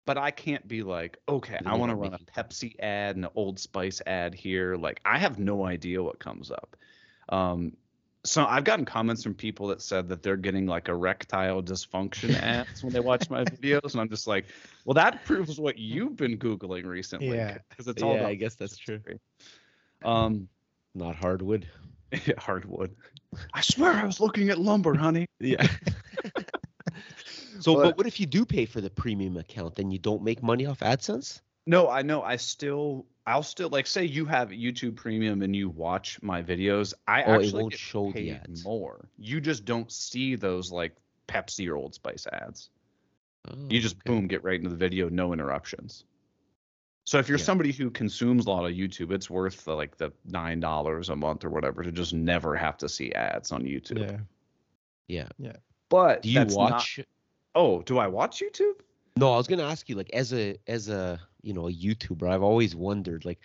but 0.06 0.18
I 0.18 0.32
can't 0.32 0.66
be 0.70 0.84
like, 0.84 1.18
okay, 1.28 1.60
I 1.66 1.76
want 1.76 1.90
to 1.90 1.98
run 1.98 2.14
a 2.14 2.20
Pepsi 2.20 2.80
ad 2.80 3.18
and 3.18 3.26
an 3.26 3.32
Old 3.36 3.60
Spice 3.60 4.02
ad 4.08 4.34
here. 4.34 4.78
Like, 4.78 5.02
I 5.04 5.18
have 5.18 5.38
no 5.38 5.66
idea 5.66 6.02
what 6.02 6.18
comes 6.18 6.50
up. 6.50 6.78
Um, 7.28 7.74
so 8.26 8.46
I've 8.46 8.64
gotten 8.66 8.86
comments 8.86 9.24
from 9.24 9.34
people 9.34 9.68
that 9.68 9.82
said 9.82 10.10
that 10.10 10.22
they're 10.22 10.38
getting 10.38 10.66
like 10.66 10.90
erectile 10.90 11.64
dysfunction 11.64 12.34
ads 12.42 12.84
when 12.84 12.92
they 12.92 13.00
watch 13.00 13.30
my 13.30 13.44
videos, 13.46 13.94
and 13.94 14.02
I'm 14.02 14.10
just 14.10 14.28
like, 14.28 14.46
well, 14.86 14.94
that 14.96 15.24
proves 15.26 15.60
what 15.60 15.78
you've 15.78 16.16
been 16.16 16.38
googling 16.38 16.86
recently. 16.86 17.36
Yeah. 17.36 17.60
because 17.70 17.88
it's 17.88 18.04
all 18.04 18.16
Yeah, 18.16 18.28
I 18.28 18.36
guess 18.36 18.56
that's 18.56 18.78
true. 18.78 19.00
Um, 20.04 20.48
Not 20.96 21.16
hardwood. 21.16 21.68
hardwood. 22.38 22.96
I 23.54 23.62
swear 23.62 23.92
I 23.94 24.06
was 24.06 24.20
looking 24.20 24.50
at 24.50 24.60
lumber, 24.60 24.96
honey. 24.96 25.28
Yeah. 25.40 25.66
so, 27.60 27.76
but, 27.76 27.84
But- 27.84 27.98
what 27.98 28.08
if 28.08 28.20
you 28.20 28.26
do 28.26 28.46
pay 28.46 28.66
for 28.66 28.82
the 28.82 28.90
premium 28.90 29.38
account 29.38 29.80
and 29.80 29.94
you 29.94 30.00
don't 30.00 30.24
make 30.24 30.44
money 30.44 30.66
off 30.66 30.80
AdSense? 30.80 31.42
No, 31.66 31.88
I 31.90 32.02
know. 32.02 32.24
I 32.24 32.38
still, 32.38 33.06
I'll 33.30 33.44
still 33.44 33.70
like 33.70 33.86
say 33.88 34.04
you 34.06 34.26
have 34.26 34.50
YouTube 34.50 34.96
Premium 34.96 35.42
and 35.44 35.56
you 35.56 35.70
watch 35.70 36.20
my 36.24 36.42
videos. 36.42 36.94
I 37.08 37.24
Oh, 37.24 37.36
actually 37.36 37.62
won't 37.62 37.72
get 37.74 37.80
show 37.80 38.08
the 38.08 38.14
paid 38.14 38.42
ads. 38.44 38.64
more. 38.64 39.08
You 39.20 39.40
just 39.40 39.66
don't 39.66 39.92
see 39.92 40.36
those 40.36 40.72
like 40.72 40.96
Pepsi 41.28 41.70
or 41.70 41.76
Old 41.76 41.94
Spice 41.94 42.26
ads. 42.34 42.70
Oh, 43.48 43.54
you 43.70 43.78
Oh, 43.78 43.82
just 43.82 43.96
okay. 43.98 44.02
boom, 44.10 44.28
get 44.28 44.44
right 44.44 44.56
into 44.58 44.70
the 44.70 44.76
video, 44.76 45.10
no 45.10 45.32
interruptions. 45.32 46.06
So 47.06 47.20
if 47.20 47.30
you're 47.30 47.38
Yeah. 47.38 47.44
somebody 47.46 47.72
who 47.72 47.90
consumes 47.92 48.46
a 48.48 48.50
lot 48.50 48.66
of 48.66 48.72
YouTube, 48.72 49.12
it's 49.12 49.30
worth 49.30 49.64
the, 49.64 49.76
like 49.76 49.96
the 49.98 50.12
nine 50.26 50.60
dollars 50.60 51.10
a 51.10 51.16
month 51.16 51.46
or 51.46 51.50
whatever 51.52 51.84
to 51.84 51.92
just 51.92 52.14
never 52.14 52.56
have 52.56 52.78
to 52.80 52.90
see 52.90 53.12
ads 53.14 53.52
on 53.52 53.64
YouTube. 53.64 54.26
Yeah. 55.08 55.28
Yeah. 55.38 55.56
But 55.90 56.24
Do 56.24 56.30
you 56.30 56.36
that's 56.40 56.56
not- 56.56 56.72
watch? 56.72 57.00
oh, 57.56 57.82
do 57.84 58.00
I 58.00 58.08
watch 58.08 58.42
YouTube? 58.42 58.82
No, 59.18 59.34
I 59.34 59.38
was 59.38 59.48
gonna 59.48 59.64
ask 59.68 59.88
you, 59.90 59.96
like, 59.96 60.10
as 60.14 60.34
a 60.34 60.58
as 60.68 60.88
a 60.90 61.20
you 61.42 61.54
know 61.54 61.68
a 61.68 61.74
YouTuber, 61.74 62.30
I've 62.30 62.44
always 62.44 62.76
wondered, 62.76 63.26
like, 63.26 63.40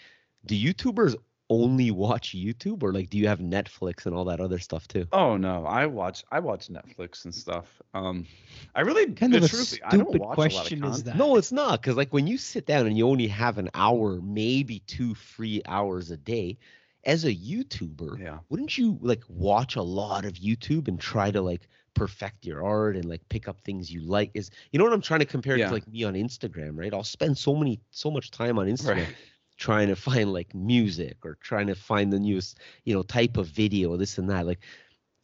do 0.46 0.54
YouTubers 0.54 1.14
only 1.50 1.90
watch 1.90 2.30
YouTube, 2.34 2.82
or 2.82 2.92
like, 2.92 3.10
do 3.10 3.18
you 3.18 3.28
have 3.28 3.38
Netflix 3.38 4.06
and 4.06 4.14
all 4.14 4.24
that 4.24 4.40
other 4.40 4.58
stuff 4.58 4.88
too? 4.88 5.06
Oh 5.12 5.36
no, 5.36 5.66
I 5.66 5.86
watch 5.86 6.24
I 6.32 6.40
watch 6.40 6.68
Netflix 6.68 7.24
and 7.24 7.34
stuff. 7.34 7.66
Um, 7.92 8.26
I 8.74 8.80
really 8.80 9.12
Kind 9.12 9.34
of 9.34 9.44
a 9.44 9.48
truthfully, 9.48 9.82
I 9.82 9.96
don't 9.96 10.06
stupid 10.06 10.22
watch 10.22 10.34
question 10.34 10.82
a 10.82 10.86
lot 10.86 10.92
of 10.92 10.98
is 10.98 11.04
that. 11.04 11.16
No, 11.16 11.36
it's 11.36 11.52
not, 11.52 11.80
because 11.82 11.96
like 11.96 12.12
when 12.12 12.26
you 12.26 12.38
sit 12.38 12.66
down 12.66 12.86
and 12.86 12.96
you 12.96 13.06
only 13.06 13.28
have 13.28 13.58
an 13.58 13.70
hour, 13.74 14.20
maybe 14.22 14.80
two 14.86 15.14
free 15.14 15.60
hours 15.66 16.10
a 16.10 16.16
day, 16.16 16.58
as 17.04 17.24
a 17.26 17.34
YouTuber, 17.34 18.18
Yeah. 18.18 18.38
wouldn't 18.48 18.78
you 18.78 18.98
like 19.02 19.22
watch 19.28 19.76
a 19.76 19.82
lot 19.82 20.24
of 20.24 20.32
YouTube 20.34 20.88
and 20.88 20.98
try 20.98 21.30
to 21.30 21.42
like 21.42 21.68
perfect 21.94 22.44
your 22.44 22.64
art 22.64 22.96
and 22.96 23.04
like 23.06 23.26
pick 23.28 23.48
up 23.48 23.60
things 23.62 23.90
you 23.92 24.00
like? 24.02 24.30
Is 24.34 24.50
you 24.72 24.78
know 24.78 24.84
what 24.84 24.92
I'm 24.92 25.00
trying 25.00 25.20
to 25.20 25.26
compare 25.26 25.56
Yeah. 25.56 25.68
to 25.68 25.72
like 25.74 25.88
me 25.88 26.04
on 26.04 26.14
Instagram, 26.14 26.76
right? 26.78 26.92
I'll 26.92 27.04
spend 27.04 27.38
so 27.38 27.54
many 27.54 27.80
so 27.90 28.10
much 28.10 28.30
time 28.30 28.58
on 28.58 28.66
Instagram 28.66 28.96
Right. 29.06 29.16
trying 29.56 29.86
to 29.88 29.94
find 29.96 30.32
like 30.32 30.52
music 30.54 31.16
or 31.24 31.36
trying 31.40 31.68
to 31.68 31.74
find 31.76 32.12
the 32.12 32.18
newest 32.18 32.58
you 32.84 32.94
know 32.94 33.02
type 33.02 33.36
of 33.36 33.46
video, 33.46 33.96
this 33.96 34.18
and 34.18 34.28
that. 34.30 34.46
Like, 34.46 34.60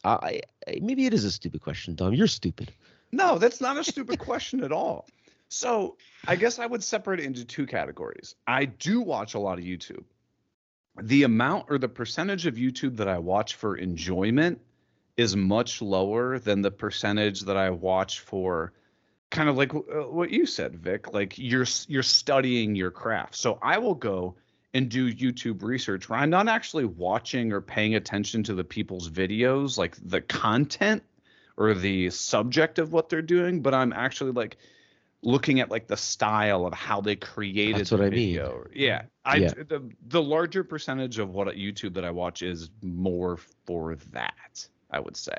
I, 0.04 0.40
I 0.66 0.78
maybe 0.80 1.06
it 1.06 1.12
is 1.14 1.24
a 1.24 1.30
stupid 1.30 1.60
question, 1.60 1.94
Dom. 1.94 2.14
You're 2.14 2.26
stupid. 2.28 2.72
No, 3.12 3.38
that's 3.38 3.60
not 3.60 3.76
a 3.76 3.84
stupid 3.84 4.18
question 4.30 4.62
at 4.62 4.70
all. 4.72 5.06
So 5.48 5.96
I 6.28 6.36
guess 6.36 6.60
I 6.60 6.66
would 6.66 6.84
separate 6.84 7.18
it 7.18 7.24
into 7.26 7.44
two 7.44 7.66
categories. 7.66 8.36
I 8.46 8.66
do 8.66 9.00
watch 9.00 9.34
a 9.34 9.40
lot 9.40 9.58
of 9.58 9.64
YouTube. 9.64 10.04
The 11.02 11.24
amount 11.24 11.66
or 11.68 11.78
the 11.78 11.88
percentage 11.88 12.46
of 12.46 12.54
YouTube 12.54 12.96
that 12.98 13.08
I 13.08 13.18
watch 13.18 13.56
for 13.56 13.76
enjoyment 13.76 14.60
is 15.20 15.36
much 15.36 15.82
lower 15.82 16.38
than 16.38 16.62
the 16.62 16.70
percentage 16.70 17.42
that 17.42 17.56
I 17.56 17.68
watch 17.68 18.20
for 18.20 18.72
kind 19.30 19.50
of 19.50 19.56
like 19.56 19.74
uh, 19.74 20.08
what 20.08 20.30
you 20.30 20.46
said, 20.46 20.76
Vic. 20.76 21.12
Like 21.12 21.36
you're 21.36 21.66
you're 21.88 22.02
studying 22.02 22.74
your 22.74 22.90
craft. 22.90 23.34
So 23.36 23.58
I 23.60 23.76
will 23.76 23.94
go 23.94 24.34
and 24.72 24.88
do 24.88 25.12
YouTube 25.12 25.62
research 25.62 26.08
where 26.08 26.18
I'm 26.18 26.30
not 26.30 26.48
actually 26.48 26.86
watching 26.86 27.52
or 27.52 27.60
paying 27.60 27.96
attention 27.96 28.42
to 28.44 28.54
the 28.54 28.64
people's 28.64 29.10
videos, 29.10 29.76
like 29.76 29.96
the 30.02 30.22
content 30.22 31.02
or 31.58 31.74
the 31.74 32.08
subject 32.08 32.78
of 32.78 32.94
what 32.94 33.10
they're 33.10 33.20
doing, 33.20 33.60
but 33.60 33.74
I'm 33.74 33.92
actually 33.92 34.32
like 34.32 34.56
looking 35.22 35.60
at 35.60 35.70
like 35.70 35.86
the 35.86 35.98
style 35.98 36.64
of 36.64 36.72
how 36.72 37.02
they 37.02 37.14
created 37.14 37.80
That's 37.80 37.90
what 37.90 38.00
I 38.00 38.08
mean. 38.08 38.40
Yeah. 38.72 39.02
I 39.26 39.36
Yeah. 39.36 39.52
the 39.68 39.90
the 40.08 40.22
larger 40.22 40.64
percentage 40.64 41.18
of 41.18 41.28
what 41.34 41.48
YouTube 41.48 41.92
that 41.94 42.06
I 42.06 42.10
watch 42.10 42.40
is 42.40 42.70
more 42.82 43.36
for 43.66 43.96
that, 44.12 44.66
I 44.90 45.00
would 45.00 45.16
say. 45.16 45.36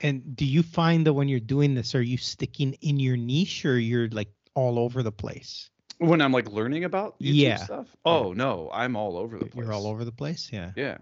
And 0.00 0.36
do 0.36 0.44
you 0.44 0.62
find 0.62 1.06
that 1.06 1.12
when 1.12 1.28
you're 1.28 1.40
doing 1.40 1.74
this, 1.74 1.94
are 1.94 2.02
you 2.02 2.16
sticking 2.16 2.74
in 2.80 2.98
your 2.98 3.16
niche 3.16 3.64
or 3.64 3.78
you're 3.78 4.08
like 4.08 4.28
all 4.54 4.78
over 4.78 5.02
the 5.02 5.12
place? 5.12 5.70
When 5.98 6.20
I'm 6.20 6.32
like 6.32 6.50
learning 6.50 6.84
about 6.84 7.18
YouTube 7.20 7.34
Yeah. 7.34 7.56
stuff. 7.56 7.96
Oh 8.04 8.32
no, 8.32 8.70
I'm 8.72 8.96
all 8.96 9.16
over 9.16 9.38
the 9.38 9.46
place. 9.46 9.64
You're 9.64 9.72
all 9.72 9.86
over 9.86 10.04
the 10.04 10.12
place. 10.12 10.50
Yeah. 10.52 10.72
Yeah. 10.76 10.98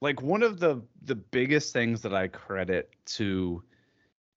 Like 0.00 0.20
one 0.20 0.42
of 0.42 0.58
the 0.58 0.82
the 1.02 1.14
biggest 1.14 1.72
things 1.72 2.02
that 2.02 2.12
I 2.14 2.28
credit 2.28 2.90
to 3.16 3.62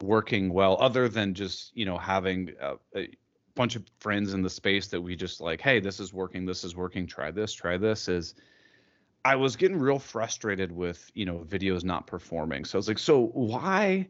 working 0.01 0.53
well 0.53 0.77
other 0.79 1.09
than 1.09 1.33
just, 1.33 1.75
you 1.75 1.85
know, 1.85 1.97
having 1.97 2.53
a, 2.61 2.75
a 2.95 3.09
bunch 3.55 3.75
of 3.75 3.83
friends 3.99 4.33
in 4.33 4.41
the 4.41 4.49
space 4.49 4.87
that 4.87 5.01
we 5.01 5.15
just 5.15 5.41
like, 5.41 5.59
hey, 5.59 5.79
this 5.81 5.99
is 5.99 6.13
working, 6.13 6.45
this 6.45 6.63
is 6.63 6.75
working, 6.75 7.05
try 7.05 7.31
this, 7.31 7.51
try 7.51 7.75
this 7.75 8.07
is 8.07 8.35
I 9.25 9.35
was 9.35 9.55
getting 9.55 9.77
real 9.77 9.99
frustrated 9.99 10.71
with, 10.71 11.11
you 11.13 11.25
know, 11.25 11.45
videos 11.47 11.83
not 11.83 12.07
performing. 12.07 12.65
So 12.65 12.77
I 12.77 12.79
was 12.79 12.87
like, 12.87 12.99
so 12.99 13.27
why 13.33 14.07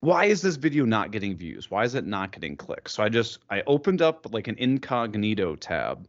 why 0.00 0.26
is 0.26 0.42
this 0.42 0.56
video 0.56 0.84
not 0.84 1.12
getting 1.12 1.34
views? 1.36 1.70
Why 1.70 1.84
is 1.84 1.94
it 1.94 2.04
not 2.04 2.30
getting 2.32 2.56
clicks? 2.56 2.92
So 2.92 3.02
I 3.02 3.08
just 3.08 3.38
I 3.50 3.62
opened 3.66 4.02
up 4.02 4.32
like 4.32 4.48
an 4.48 4.56
incognito 4.58 5.56
tab 5.56 6.06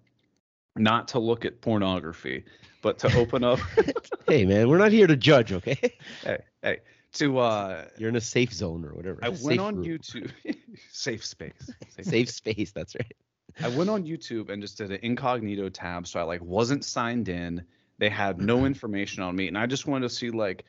not 0.75 1.07
to 1.09 1.19
look 1.19 1.45
at 1.45 1.61
pornography, 1.61 2.43
but 2.81 2.99
to 2.99 3.17
open 3.17 3.43
up 3.43 3.59
hey 4.27 4.45
man, 4.45 4.67
we're 4.67 4.77
not 4.77 4.91
here 4.91 5.07
to 5.07 5.15
judge, 5.15 5.53
okay? 5.53 5.93
hey, 6.23 6.39
hey, 6.61 6.79
to 7.13 7.37
uh 7.37 7.85
You're 7.97 8.09
in 8.09 8.15
a 8.15 8.21
safe 8.21 8.51
zone 8.53 8.83
or 8.83 8.93
whatever. 8.93 9.19
I 9.21 9.31
Safe 9.31 9.45
went 9.45 9.59
on 9.61 9.75
room. 9.77 9.85
YouTube 9.85 10.31
safe 10.91 11.23
space. 11.25 11.71
Safe 11.89 12.05
Safe 12.05 12.29
space, 12.29 12.71
that's 12.71 12.95
right. 12.95 13.15
I 13.61 13.69
went 13.69 13.89
on 13.89 14.03
YouTube 14.03 14.49
and 14.49 14.61
just 14.61 14.77
did 14.77 14.91
an 14.91 14.99
incognito 15.01 15.69
tab, 15.69 16.07
so 16.07 16.19
I 16.19 16.23
like 16.23 16.41
wasn't 16.41 16.83
signed 16.83 17.29
in. 17.29 17.63
They 17.97 18.09
had 18.09 18.39
no 18.39 18.57
mm-hmm. 18.57 18.65
information 18.65 19.23
on 19.23 19.35
me, 19.35 19.47
and 19.47 19.57
I 19.57 19.65
just 19.65 19.87
wanted 19.87 20.09
to 20.09 20.13
see 20.13 20.29
like 20.29 20.65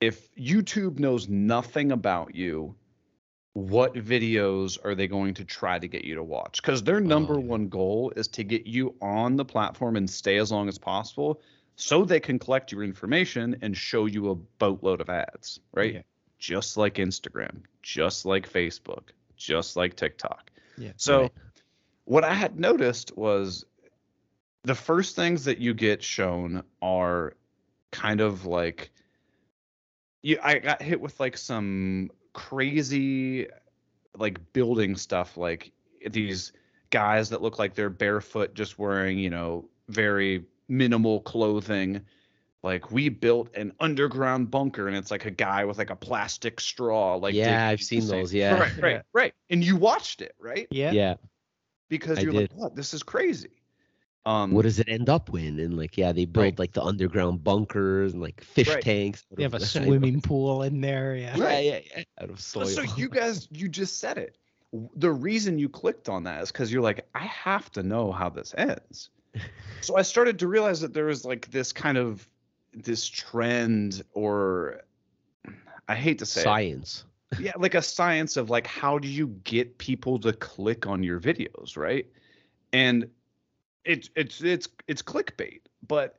if 0.00 0.34
YouTube 0.36 0.98
knows 0.98 1.28
nothing 1.28 1.92
about 1.92 2.34
you, 2.34 2.74
what 3.54 3.94
videos 3.94 4.78
are 4.84 4.94
they 4.94 5.06
going 5.06 5.34
to 5.34 5.44
try 5.44 5.78
to 5.78 5.86
get 5.86 6.04
you 6.04 6.14
to 6.14 6.22
watch? 6.22 6.62
Because 6.62 6.82
their 6.82 6.96
oh, 6.96 7.00
number 7.00 7.34
Oh, 7.34 7.38
yeah. 7.38 7.46
one 7.46 7.68
goal 7.68 8.12
is 8.16 8.28
to 8.28 8.44
get 8.44 8.66
you 8.66 8.94
on 9.00 9.36
the 9.36 9.44
platform 9.44 9.96
and 9.96 10.08
stay 10.08 10.38
as 10.38 10.50
long 10.50 10.68
as 10.68 10.78
possible, 10.78 11.40
so 11.76 12.04
they 12.04 12.20
can 12.20 12.38
collect 12.38 12.72
your 12.72 12.82
information 12.82 13.56
and 13.62 13.76
show 13.76 14.06
you 14.06 14.30
a 14.30 14.34
boatload 14.34 15.00
of 15.00 15.08
ads, 15.08 15.60
right? 15.72 15.94
Yeah. 15.94 16.02
Just 16.38 16.76
like 16.76 16.94
Instagram, 16.94 17.62
just 17.82 18.26
like 18.26 18.50
Facebook, 18.50 19.10
just 19.36 19.76
like 19.76 19.96
TikTok. 19.96 20.50
Yeah. 20.78 20.92
So 20.96 21.22
Right. 21.22 21.32
What 22.04 22.24
I 22.24 22.34
had 22.34 22.58
noticed 22.58 23.16
was 23.16 23.64
the 24.64 24.74
first 24.74 25.16
things 25.16 25.44
that 25.44 25.58
you 25.58 25.74
get 25.74 26.02
shown 26.02 26.62
are 26.80 27.34
kind 27.90 28.20
of 28.20 28.46
like 28.46 28.90
you 30.22 30.38
I 30.42 30.58
got 30.58 30.80
hit 30.80 31.00
with 31.00 31.18
like 31.20 31.36
some 31.36 32.10
crazy 32.32 33.48
like 34.16 34.52
building 34.52 34.96
stuff 34.96 35.36
like 35.36 35.72
these 36.10 36.52
guys 36.90 37.30
that 37.30 37.42
look 37.42 37.58
like 37.58 37.74
they're 37.74 37.90
barefoot 37.90 38.54
just 38.54 38.78
wearing, 38.78 39.18
you 39.18 39.30
know, 39.30 39.68
very 39.88 40.44
minimal 40.68 41.20
clothing. 41.20 42.00
Like 42.62 42.92
we 42.92 43.08
built 43.08 43.54
an 43.56 43.72
underground 43.80 44.50
bunker 44.50 44.86
and 44.86 44.96
it's 44.96 45.10
like 45.10 45.24
a 45.24 45.30
guy 45.30 45.64
with 45.64 45.78
like 45.78 45.90
a 45.90 45.96
plastic 45.96 46.60
straw 46.60 47.16
like 47.16 47.34
Yeah, 47.34 47.66
I've 47.68 47.82
seen 47.82 48.06
those, 48.06 48.32
yeah. 48.32 48.58
Right, 48.58 48.76
right, 48.78 48.92
Yeah. 48.92 49.02
right. 49.12 49.34
And 49.50 49.64
you 49.64 49.76
watched 49.76 50.22
it, 50.22 50.34
right? 50.38 50.68
Yeah. 50.70 50.92
yeah. 50.92 51.14
Because 51.92 52.18
I 52.18 52.22
you're 52.22 52.32
did. 52.32 52.50
like, 52.52 52.58
what? 52.60 52.74
This 52.74 52.94
is 52.94 53.02
crazy. 53.02 53.50
Um, 54.24 54.52
What 54.52 54.62
does 54.62 54.78
it 54.78 54.88
end 54.88 55.08
up 55.08 55.28
with? 55.30 55.44
And 55.58 55.76
like, 55.76 55.98
yeah, 55.98 56.12
they 56.12 56.24
build 56.24 56.44
Right. 56.44 56.58
like 56.58 56.72
the 56.72 56.82
underground 56.82 57.44
bunkers 57.44 58.12
and 58.14 58.22
like 58.22 58.40
fish 58.40 58.68
Right. 58.68 58.82
tanks. 58.82 59.24
out 59.30 59.36
They 59.36 59.42
have 59.42 59.54
a 59.54 59.60
swimming 59.76 60.20
pool 60.20 60.62
in 60.62 60.80
there. 60.80 61.16
Yeah. 61.16 61.36
Yeah, 61.36 61.44
Right. 61.44 61.64
yeah, 61.64 61.80
yeah. 61.96 62.04
Out 62.20 62.30
of 62.30 62.40
so, 62.40 62.64
soil. 62.64 62.86
so 62.86 62.96
you 62.96 63.08
guys, 63.20 63.48
you 63.50 63.68
just 63.68 63.98
said 64.00 64.16
it. 64.18 64.38
The 64.96 65.10
reason 65.12 65.58
you 65.58 65.68
clicked 65.68 66.08
on 66.08 66.22
that 66.24 66.42
is 66.42 66.50
because 66.50 66.72
you're 66.72 66.82
like, 66.82 67.06
I 67.14 67.24
have 67.26 67.70
to 67.72 67.82
know 67.82 68.10
how 68.10 68.30
this 68.30 68.54
ends. 68.56 69.10
so 69.82 69.96
I 69.96 70.02
started 70.02 70.38
to 70.38 70.46
realize 70.48 70.80
that 70.80 70.94
there 70.94 71.06
was 71.06 71.24
like 71.24 71.50
this 71.50 71.72
kind 71.72 71.98
of 71.98 72.26
this 72.72 73.06
trend, 73.06 74.02
or 74.14 74.82
I 75.88 75.94
hate 75.94 76.18
to 76.20 76.26
say, 76.26 76.40
it, 76.40 76.44
science. 76.44 77.04
Yeah, 77.38 77.52
like 77.56 77.74
a 77.74 77.82
science 77.82 78.36
of 78.36 78.50
like 78.50 78.66
how 78.66 78.98
do 78.98 79.08
you 79.08 79.28
get 79.44 79.78
people 79.78 80.18
to 80.20 80.32
click 80.32 80.86
on 80.86 81.02
your 81.02 81.20
videos, 81.20 81.76
right? 81.76 82.06
And 82.72 83.08
it's 83.84 84.10
it's 84.16 84.42
it's 84.42 84.68
it's 84.86 85.02
clickbait, 85.02 85.60
but 85.86 86.18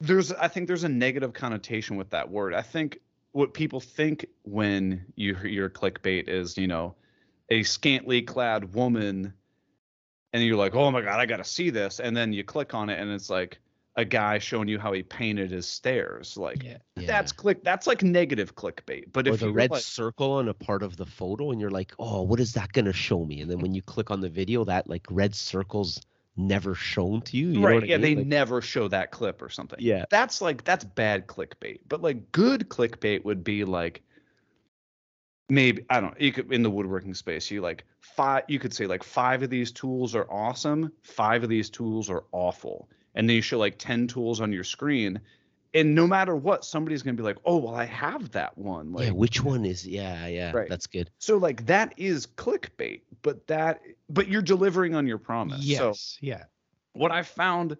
there's 0.00 0.32
I 0.32 0.48
think 0.48 0.66
there's 0.66 0.84
a 0.84 0.88
negative 0.88 1.32
connotation 1.32 1.96
with 1.96 2.10
that 2.10 2.30
word. 2.30 2.54
I 2.54 2.62
think 2.62 2.98
what 3.32 3.54
people 3.54 3.80
think 3.80 4.26
when 4.42 5.06
you 5.16 5.34
hear 5.34 5.70
clickbait 5.70 6.28
is, 6.28 6.58
you 6.58 6.66
know, 6.66 6.94
a 7.50 7.62
scantily 7.62 8.22
clad 8.22 8.74
woman 8.74 9.32
and 10.32 10.42
you're 10.42 10.56
like, 10.56 10.74
"Oh 10.74 10.90
my 10.90 11.00
god, 11.00 11.20
I 11.20 11.26
got 11.26 11.38
to 11.38 11.44
see 11.44 11.70
this." 11.70 12.00
And 12.00 12.16
then 12.16 12.32
you 12.32 12.44
click 12.44 12.74
on 12.74 12.88
it 12.88 12.98
and 12.98 13.10
it's 13.10 13.30
like, 13.30 13.58
a 13.96 14.04
guy 14.04 14.38
showing 14.38 14.68
you 14.68 14.78
how 14.78 14.92
he 14.92 15.02
painted 15.02 15.50
his 15.50 15.66
stairs. 15.68 16.36
Like 16.36 16.62
Yeah. 16.62 16.78
Yeah. 16.96 17.06
that's 17.06 17.30
click. 17.32 17.62
That's 17.62 17.86
like 17.86 18.02
negative 18.02 18.54
clickbait. 18.54 19.12
But 19.12 19.28
or 19.28 19.34
if 19.34 19.40
the 19.40 19.46
you 19.48 19.52
red 19.52 19.70
like, 19.70 19.82
circle 19.82 20.32
on 20.32 20.48
a 20.48 20.54
part 20.54 20.82
of 20.82 20.96
the 20.96 21.04
photo 21.06 21.50
and 21.50 21.60
you're 21.60 21.70
like 21.70 21.92
oh 21.98 22.22
what 22.22 22.40
is 22.40 22.54
that 22.54 22.72
gonna 22.72 22.92
show 22.92 23.24
me 23.24 23.40
and 23.42 23.50
then 23.50 23.58
when 23.58 23.74
you 23.74 23.82
click 23.82 24.10
on 24.10 24.20
the 24.20 24.30
video 24.30 24.64
that 24.64 24.88
like 24.88 25.06
red 25.10 25.34
circle's 25.34 26.00
never 26.38 26.74
shown 26.74 27.20
to 27.20 27.36
you, 27.36 27.48
you 27.48 27.60
know 27.60 27.66
right? 27.66 27.74
what 27.74 27.82
I 27.84 27.86
yeah, 27.88 27.96
mean? 27.98 28.02
they 28.02 28.14
Like, 28.16 28.26
never 28.26 28.62
show 28.62 28.88
that 28.88 29.10
clip 29.10 29.42
or 29.42 29.50
something. 29.50 29.78
yeah 29.82 30.06
that's 30.08 30.40
like 30.40 30.64
that's 30.64 30.84
bad 30.84 31.26
clickbait. 31.26 31.80
But 31.86 32.00
like 32.00 32.32
good 32.32 32.70
clickbait 32.70 33.24
would 33.24 33.44
be 33.44 33.64
like 33.64 34.02
maybe 35.50 35.84
I 35.90 36.00
don't 36.00 36.12
know, 36.12 36.16
you 36.18 36.32
could 36.32 36.50
in 36.50 36.62
the 36.62 36.70
woodworking 36.70 37.12
space, 37.12 37.50
you 37.50 37.60
like 37.60 37.84
five 38.00 38.44
you 38.48 38.58
could 38.58 38.72
say 38.72 38.86
like 38.86 39.02
five 39.02 39.42
of 39.42 39.50
these 39.50 39.70
tools 39.70 40.14
are 40.14 40.26
awesome, 40.30 40.90
five 41.02 41.42
of 41.42 41.50
these 41.50 41.68
tools 41.68 42.08
are 42.08 42.24
awful. 42.32 42.88
And 43.14 43.28
then 43.28 43.36
you 43.36 43.42
show 43.42 43.58
like 43.58 43.78
10 43.78 44.06
tools 44.08 44.40
on 44.40 44.52
your 44.52 44.64
screen. 44.64 45.20
And 45.74 45.94
no 45.94 46.06
matter 46.06 46.36
what, 46.36 46.64
somebody's 46.64 47.02
gonna 47.02 47.16
be 47.16 47.22
like, 47.22 47.38
oh 47.44 47.56
well, 47.56 47.74
I 47.74 47.84
have 47.86 48.30
that 48.32 48.56
one. 48.58 48.92
Like 48.92 49.06
yeah 49.06 49.12
which 49.12 49.42
one 49.42 49.64
is 49.64 49.86
yeah 49.86 50.26
yeah 50.26 50.52
Right. 50.52 50.68
that's 50.68 50.86
good 50.86 51.10
so 51.18 51.36
like 51.38 51.64
that 51.66 51.94
is 51.96 52.26
clickbait, 52.26 53.02
but 53.22 53.46
that 53.46 53.80
but 54.10 54.28
you're 54.28 54.42
delivering 54.42 54.94
on 54.94 55.06
your 55.06 55.18
promise. 55.18 55.60
So 55.60 55.88
Yes. 55.88 56.18
yeah. 56.20 56.44
what 56.92 57.10
I 57.10 57.22
found, 57.22 57.76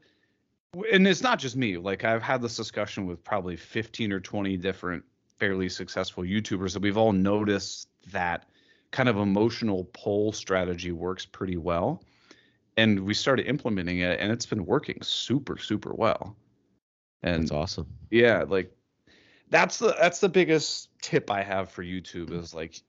and 0.91 1.07
it's 1.07 1.23
not 1.23 1.39
just 1.39 1.55
me, 1.57 1.77
like 1.77 2.05
I've 2.05 2.23
had 2.23 2.41
this 2.41 2.57
discussion 2.57 3.07
with 3.07 3.23
probably 3.23 3.57
15 3.57 4.11
or 4.13 4.21
20 4.21 4.57
different 4.57 5.05
fairly 5.39 5.69
successful 5.69 6.23
YouTubers 6.25 6.73
that 6.73 6.81
we've 6.81 6.97
all 6.97 7.13
noticed 7.13 7.89
that 8.13 8.47
kind 8.91 9.09
of 9.09 9.19
emotional 9.19 9.85
pull 9.93 10.33
strategy 10.33 10.93
works 10.93 11.27
pretty 11.27 11.57
well. 11.57 12.03
And 12.77 13.01
we 13.01 13.15
started 13.15 13.47
implementing 13.47 13.99
it 13.99 14.19
and 14.21 14.33
it's 14.33 14.47
been 14.47 14.65
working 14.65 14.99
super, 15.03 15.59
super 15.59 15.93
well. 15.93 16.37
And 17.23 17.43
it's 17.43 17.53
awesome 17.53 17.87
yeah, 18.13 18.45
like 18.47 18.71
that's 19.49 19.79
the 19.79 19.97
that's 19.99 20.21
the 20.21 20.29
biggest 20.29 20.91
tip 21.01 21.31
I 21.31 21.43
have 21.43 21.71
for 21.71 21.83
YouTube 21.83 22.31
is 22.31 22.55
like 22.55 22.81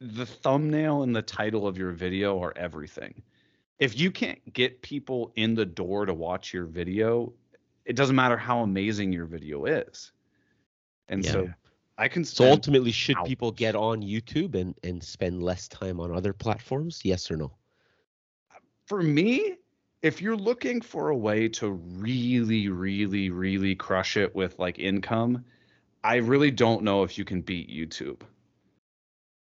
the 0.00 0.26
thumbnail 0.26 1.04
and 1.04 1.14
the 1.14 1.22
title 1.22 1.66
of 1.66 1.78
your 1.78 1.92
video 1.92 2.42
are 2.42 2.52
everything. 2.56 3.22
If 3.78 3.98
you 3.98 4.10
can't 4.10 4.52
get 4.52 4.82
people 4.82 5.32
in 5.36 5.54
the 5.54 5.64
door 5.64 6.04
to 6.04 6.12
watch 6.12 6.52
your 6.52 6.64
video, 6.64 7.32
it 7.84 7.94
doesn't 7.94 8.16
matter 8.16 8.36
how 8.36 8.60
amazing 8.60 9.12
your 9.12 9.26
video 9.26 9.66
is. 9.66 10.12
And 11.08 11.24
so 11.24 11.48
I 11.96 12.08
can 12.08 12.24
so 12.24 12.50
ultimately 12.50 12.90
should 12.90 13.16
people 13.24 13.52
get 13.52 13.76
on 13.76 14.02
youtube 14.02 14.56
and 14.56 14.74
and 14.82 15.02
spend 15.02 15.42
less 15.42 15.68
time 15.68 16.00
on 16.00 16.14
other 16.14 16.32
platforms 16.32 17.00
yes 17.04 17.30
or 17.30 17.36
no 17.36 17.52
for 18.86 19.02
me, 19.02 19.56
if 20.02 20.22
you're 20.22 20.36
looking 20.36 20.80
for 20.80 21.10
a 21.10 21.16
way 21.16 21.48
to 21.48 21.70
really, 21.70 22.68
really, 22.68 23.30
really 23.30 23.74
crush 23.74 24.16
it 24.16 24.34
with 24.34 24.58
like 24.58 24.78
income, 24.78 25.44
I 26.04 26.16
really 26.16 26.50
don't 26.50 26.82
know 26.82 27.02
if 27.02 27.18
you 27.18 27.24
can 27.24 27.40
beat 27.40 27.68
YouTube. 27.68 28.20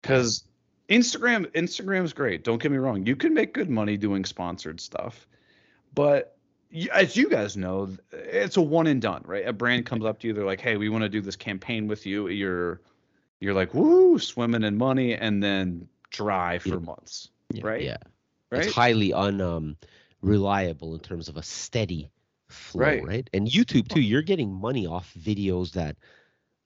Because 0.03 0.45
Instagram, 0.89 1.47
Instagram's 1.53 2.13
great. 2.13 2.45
Don't 2.45 2.61
get 2.61 2.71
me 2.71 2.79
wrong. 2.79 3.07
You 3.07 3.17
can 3.17 3.35
make 3.35 3.55
good 3.55 3.71
money 3.71 3.97
doing 3.97 4.25
sponsored 4.25 4.81
stuff, 4.81 5.27
but 5.95 6.37
as 6.93 7.17
you 7.17 7.29
guys 7.29 7.57
know, 7.57 7.91
it's 8.13 8.57
a 8.57 8.63
one 8.63 8.87
and 8.87 9.01
done, 9.01 9.23
right? 9.27 9.47
A 9.47 9.53
brand 9.53 9.87
comes 9.87 10.05
up 10.05 10.21
to 10.21 10.27
you, 10.27 10.33
they're 10.33 10.45
like, 10.45 10.61
"Hey, 10.61 10.77
we 10.77 10.89
want 10.89 11.03
to 11.03 11.09
do 11.09 11.21
this 11.21 11.37
campaign 11.37 11.87
with 11.87 12.07
you." 12.07 12.29
You're, 12.29 12.81
you're 13.41 13.53
like, 13.53 13.75
"Woo, 13.75 14.19
swimming 14.19 14.63
in 14.63 14.79
money," 14.79 15.15
and 15.15 15.43
then 15.43 15.87
dry 16.11 16.59
for 16.59 16.71
Yeah. 16.71 16.77
months, 16.77 17.29
Yeah. 17.53 17.67
right? 17.67 17.83
yeah 17.83 17.97
Right. 18.53 18.65
it's 18.65 18.67
highly 18.75 19.13
un 19.13 19.41
um, 19.41 19.77
reliable 20.23 20.95
in 20.95 21.01
terms 21.01 21.29
of 21.29 21.37
a 21.37 21.43
steady 21.43 22.11
flow, 22.49 23.01
Right. 23.01 23.03
right. 23.03 23.29
And 23.33 23.47
YouTube 23.49 23.89
too, 23.89 24.01
you're 24.01 24.23
getting 24.23 24.53
money 24.53 24.87
off 24.87 25.15
videos 25.15 25.73
that 25.73 25.97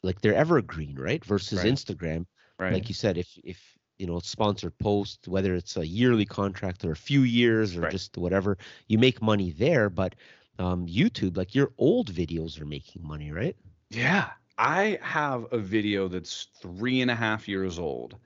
like 0.03 0.20
they're 0.20 0.35
evergreen, 0.35 0.99
right? 0.99 1.25
Versus 1.25 1.64
Right. 1.64 1.64
Instagram, 1.64 2.27
right. 2.59 2.79
like 2.79 2.88
you 2.88 2.94
said, 2.94 3.18
if 3.18 3.38
if 3.44 3.79
you 3.99 4.07
know 4.07 4.18
sponsored 4.20 4.79
post, 4.79 5.29
whether 5.29 5.55
it's 5.55 5.77
a 5.77 5.87
yearly 5.87 6.27
contract 6.27 6.85
or 6.85 6.92
a 6.92 6.96
few 6.96 7.22
years 7.22 7.77
or 7.77 7.87
Right. 7.87 7.96
just 7.96 8.16
whatever, 8.18 8.59
you 8.88 8.99
make 8.99 9.22
money 9.22 9.51
there. 9.53 9.88
But 9.90 10.14
um, 10.59 10.87
YouTube, 10.87 11.37
like 11.37 11.55
your 11.55 11.72
old 11.79 12.12
videos 12.12 12.61
are 12.61 12.66
making 12.66 13.07
money, 13.07 13.33
right? 13.33 13.57
Yeah, 13.90 14.31
I 14.59 14.99
have 15.03 15.53
a 15.53 15.59
video 15.59 16.09
that's 16.09 16.44
three 16.61 17.01
and 17.01 17.11
a 17.11 17.14
half 17.14 17.49
years 17.49 17.79
old. 17.79 18.18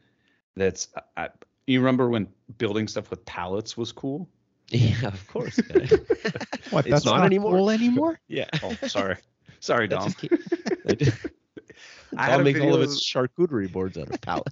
That's 0.56 0.88
I, 1.16 1.30
you 1.72 1.80
remember 1.80 2.08
when 2.08 2.26
building 2.58 2.88
stuff 2.88 3.10
with 3.10 3.24
pallets 3.24 3.76
was 3.76 3.92
cool? 3.92 4.28
Yeah, 4.68 5.06
of 5.08 5.26
course. 5.28 5.60
guy. 5.60 5.88
What? 6.70 6.86
It's 6.86 6.92
that's 6.94 7.04
not 7.04 7.16
not, 7.18 7.26
anymore. 7.26 7.52
cool 7.52 7.70
anymore. 7.70 8.20
yeah. 8.28 8.46
Oh, 8.62 8.72
sorry, 8.86 9.16
sorry, 9.58 9.88
Dom. 9.88 10.04
just 10.04 10.18
came- 10.18 10.38
I 10.88 10.94
just- 10.94 11.26
I 12.16 12.24
had 12.24 12.30
Dom 12.32 12.40
a 12.40 12.44
makes 12.44 12.60
all 12.60 12.66
of 12.74 12.80
video- 12.80 12.84
its 12.92 13.12
charcuterie 13.12 13.70
boards 13.72 13.96
out 13.98 14.08
of 14.10 14.20
pallet. 14.20 14.46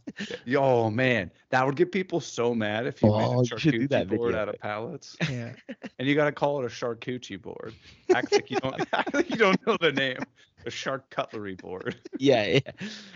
Oh 0.57 0.91
man, 0.91 1.31
that 1.51 1.65
would 1.67 1.77
get 1.77 1.93
people 1.93 2.21
so 2.21 2.55
mad 2.55 2.87
if 2.87 3.03
you 3.03 3.13
Oh, 3.13 3.19
made 3.19 3.25
a 3.25 3.29
oh, 3.29 3.41
you 3.43 3.59
should 3.59 3.73
do 3.73 3.79
charcuterie 3.81 3.89
that 3.91 4.09
board 4.09 4.35
out 4.35 4.49
of 4.49 4.59
pallets, 4.59 5.17
Yeah. 5.31 5.53
and 5.99 6.09
you 6.09 6.15
got 6.17 6.25
to 6.27 6.33
call 6.33 6.61
it 6.61 6.65
a 6.65 6.69
charcuterie 6.69 7.41
board. 7.41 7.75
Act 8.15 8.33
like 8.33 8.51
you 8.51 8.59
don't. 8.59 8.81
act 8.93 9.15
like 9.15 9.31
you 9.31 9.37
don't 9.37 9.65
know 9.67 9.77
the 9.81 9.93
name. 9.93 10.19
A 10.69 10.71
shark 10.71 11.09
cutlery 11.09 11.55
board. 11.55 11.97
yeah, 12.19 12.45
yeah. 12.45 12.73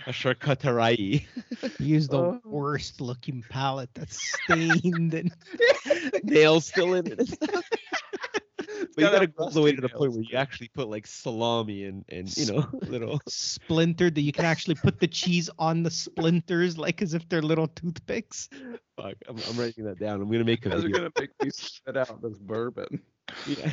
A 0.06 0.10
charcuterie. 0.10 1.26
Use 1.78 2.08
the 2.08 2.16
Oh. 2.16 2.40
worst 2.46 2.98
looking 3.02 3.44
palette 3.50 3.90
that's 3.92 4.18
stained 4.44 5.12
and 5.12 5.30
nails 6.24 6.66
still 6.66 6.94
in 6.94 7.06
it. 7.12 7.18
and 7.18 7.28
stuff. 7.28 7.62
but 7.68 8.68
you 8.96 9.02
got 9.04 9.12
gotta 9.12 9.26
go 9.26 9.44
all 9.44 9.50
the 9.50 9.60
way 9.60 9.72
to 9.74 9.82
the 9.82 9.88
point 9.90 10.12
where 10.12 10.22
you 10.22 10.34
actually 10.36 10.68
put 10.68 10.88
like 10.88 11.06
salami 11.06 11.84
and 11.84 12.06
and 12.08 12.34
you 12.38 12.46
know 12.50 12.66
little. 12.88 13.20
splintered 13.28 14.14
that 14.14 14.22
you 14.22 14.32
can 14.32 14.46
actually 14.46 14.74
put 14.76 14.98
the 14.98 15.06
cheese 15.06 15.50
on 15.58 15.82
the 15.82 15.90
splinters 15.90 16.78
like 16.78 17.02
as 17.02 17.12
if 17.12 17.28
they're 17.28 17.42
little 17.42 17.68
toothpicks. 17.68 18.48
Fuck, 18.96 19.16
I'm, 19.28 19.36
I'm 19.50 19.58
writing 19.58 19.84
that 19.84 19.98
down. 19.98 20.22
I'm 20.22 20.30
gonna 20.30 20.42
make 20.44 20.64
a 20.64 20.70
You 20.70 20.74
guys 20.74 20.78
are 20.78 20.82
video. 20.88 20.98
gonna 21.00 21.10
make 21.20 21.30
me 21.42 21.50
spit 21.50 21.98
out 21.98 22.22
this 22.22 22.38
bourbon. 22.38 23.02
Yeah. 23.46 23.72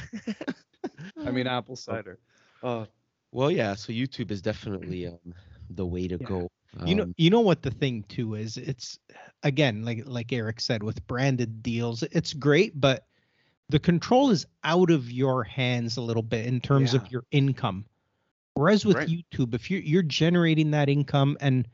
I 1.25 1.31
mean 1.31 1.47
apple 1.47 1.77
cider. 1.77 2.19
Uh, 2.61 2.85
well, 3.31 3.51
yeah. 3.51 3.75
So 3.75 3.91
YouTube 3.93 4.31
is 4.31 4.41
definitely 4.41 5.07
um, 5.07 5.33
the 5.69 5.85
way 5.85 6.07
to 6.07 6.17
Yeah. 6.19 6.27
go. 6.27 6.49
you 6.83 6.95
know 6.95 7.05
Um, 7.05 7.15
you 7.17 7.29
know 7.29 7.39
what 7.41 7.61
the 7.63 7.71
thing 7.71 8.03
too 8.07 8.35
is 8.35 8.57
it's 8.57 8.99
again 9.43 9.83
like 9.83 10.03
like 10.05 10.31
Eric 10.31 10.59
said 10.61 10.83
with 10.83 11.05
branded 11.07 11.61
deals 11.63 12.03
it's 12.03 12.33
great 12.33 12.79
but 12.79 13.05
the 13.69 13.79
control 13.79 14.29
is 14.31 14.45
out 14.63 14.89
of 14.91 15.11
your 15.11 15.43
hands 15.43 15.97
a 15.97 16.01
little 16.01 16.23
bit 16.23 16.45
in 16.45 16.59
terms 16.61 16.93
Yeah. 16.93 16.99
of 16.99 17.09
your 17.11 17.23
income. 17.31 17.85
Whereas 18.55 18.85
with 18.85 18.99
Right. 18.99 19.07
YouTube 19.07 19.53
if 19.53 19.69
you're 19.69 19.81
you're 19.81 20.03
generating 20.03 20.71
that 20.71 20.89
income 20.89 21.37
and 21.41 21.67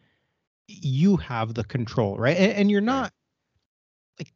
you 0.68 1.18
have 1.18 1.54
the 1.54 1.64
control, 1.64 2.18
right? 2.18 2.38
And, 2.38 2.52
and 2.54 2.72
you're 2.72 2.82
not 2.82 3.14
like 4.20 4.34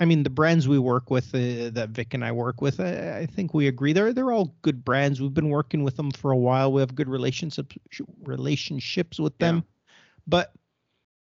I 0.00 0.04
mean 0.04 0.22
the 0.22 0.30
brands 0.30 0.68
we 0.68 0.78
work 0.78 1.10
with 1.10 1.34
uh, 1.34 1.70
that 1.70 1.88
Vic 1.90 2.14
and 2.14 2.24
I 2.24 2.32
work 2.32 2.60
with 2.60 2.80
I, 2.80 3.18
I 3.20 3.26
think 3.26 3.52
we 3.54 3.66
agree 3.66 3.92
they're 3.92 4.12
they're 4.12 4.32
all 4.32 4.54
good 4.62 4.84
brands. 4.84 5.20
We've 5.20 5.34
been 5.34 5.50
working 5.50 5.82
with 5.82 5.96
them 5.96 6.10
for 6.10 6.30
a 6.30 6.36
while. 6.36 6.72
We 6.72 6.80
have 6.80 6.94
good 6.94 7.08
relationships 7.08 7.76
relationships 8.22 9.18
with 9.18 9.36
them. 9.38 9.64
But 10.26 10.52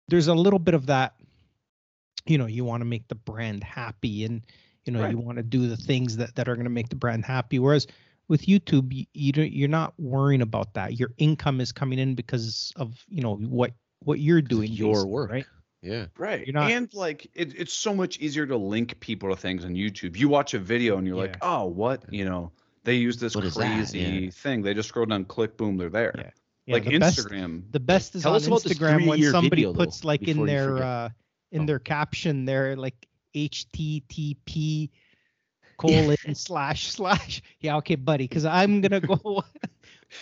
there's 0.08 0.28
a 0.28 0.34
little 0.34 0.60
bit 0.60 0.74
of 0.74 0.88
that 0.88 1.16
you 2.26 2.40
know, 2.40 2.48
you 2.48 2.66
want 2.66 2.82
to 2.82 2.86
make 2.86 3.08
the 3.08 3.16
brand 3.16 3.64
happy 3.64 4.26
and 4.26 4.42
you 4.86 4.94
know, 4.94 5.02
Right. 5.02 5.12
you 5.12 5.18
want 5.18 5.38
to 5.38 5.44
do 5.44 5.68
the 5.68 5.78
things 5.78 6.18
that 6.18 6.36
that 6.36 6.48
are 6.48 6.56
going 6.56 6.66
to 6.66 6.72
make 6.72 6.90
the 6.90 6.96
brand 6.96 7.26
happy 7.26 7.60
whereas 7.60 7.88
with 8.28 8.46
YouTube 8.48 8.92
you, 8.92 9.06
you 9.14 9.32
don't, 9.32 9.52
you're 9.52 9.68
not 9.68 9.94
worrying 10.00 10.42
about 10.42 10.74
that. 10.74 11.00
Your 11.00 11.12
income 11.18 11.62
is 11.62 11.72
coming 11.72 12.00
in 12.00 12.16
because 12.16 12.74
of, 12.76 13.04
you 13.08 13.22
know, 13.22 13.36
what 13.36 13.74
what 14.00 14.20
you're 14.20 14.42
doing 14.42 14.72
your 14.72 15.06
work. 15.06 15.32
right? 15.32 15.46
Yeah. 15.86 16.06
Right. 16.18 16.46
You're 16.46 16.54
not- 16.54 16.72
and 16.72 16.94
like 16.94 17.26
it, 17.34 17.54
it's 17.58 17.74
so 17.74 17.94
much 17.94 18.20
easier 18.20 18.46
to 18.48 18.58
link 18.58 19.00
people 19.00 19.30
to 19.30 19.36
things 19.36 19.64
on 19.66 19.76
YouTube. 19.76 20.18
You 20.18 20.28
watch 20.30 20.54
a 20.54 20.60
video 20.60 20.98
and 20.98 21.06
you're 21.08 21.16
like, 21.16 21.38
oh, 21.42 21.66
what? 21.66 22.04
You 22.12 22.26
know, 22.26 22.52
they 22.84 22.96
use 22.96 23.18
this 23.18 23.36
What 23.36 23.46
is 23.46 23.54
that? 23.56 23.62
crazy 23.76 24.00
Yeah. 24.00 24.30
thing. 24.32 24.62
They 24.64 24.74
just 24.74 24.90
scroll 24.90 25.06
down, 25.06 25.26
click, 25.26 25.58
boom, 25.58 25.78
they're 25.78 25.90
there. 25.90 26.14
Yeah. 26.18 26.30
Yeah, 26.68 26.74
like 26.74 26.86
the 26.86 26.98
best- 26.98 27.20
Instagram. 27.20 27.64
The 27.72 27.80
best 27.80 28.16
is 28.16 28.24
Tell 28.24 28.34
on 28.36 28.44
about 28.44 28.62
Instagram 28.64 29.08
when 29.08 29.22
somebody 29.24 29.50
video, 29.50 29.72
though, 29.74 29.86
puts 29.86 30.04
like 30.04 30.24
in 30.28 30.46
their 30.46 30.82
uh 30.84 31.10
in 31.52 31.62
Oh. 31.62 31.66
their 31.68 31.80
caption 31.80 32.46
there 32.46 32.76
like 32.76 32.96
HTTP 33.36 34.90
colon 35.78 36.18
slash 36.34 36.88
slash. 36.92 37.42
Yeah, 37.60 37.78
okay, 37.78 37.96
buddy, 37.96 38.28
because 38.28 38.46
I'm 38.46 38.82
gonna 38.82 39.00
go 39.02 39.44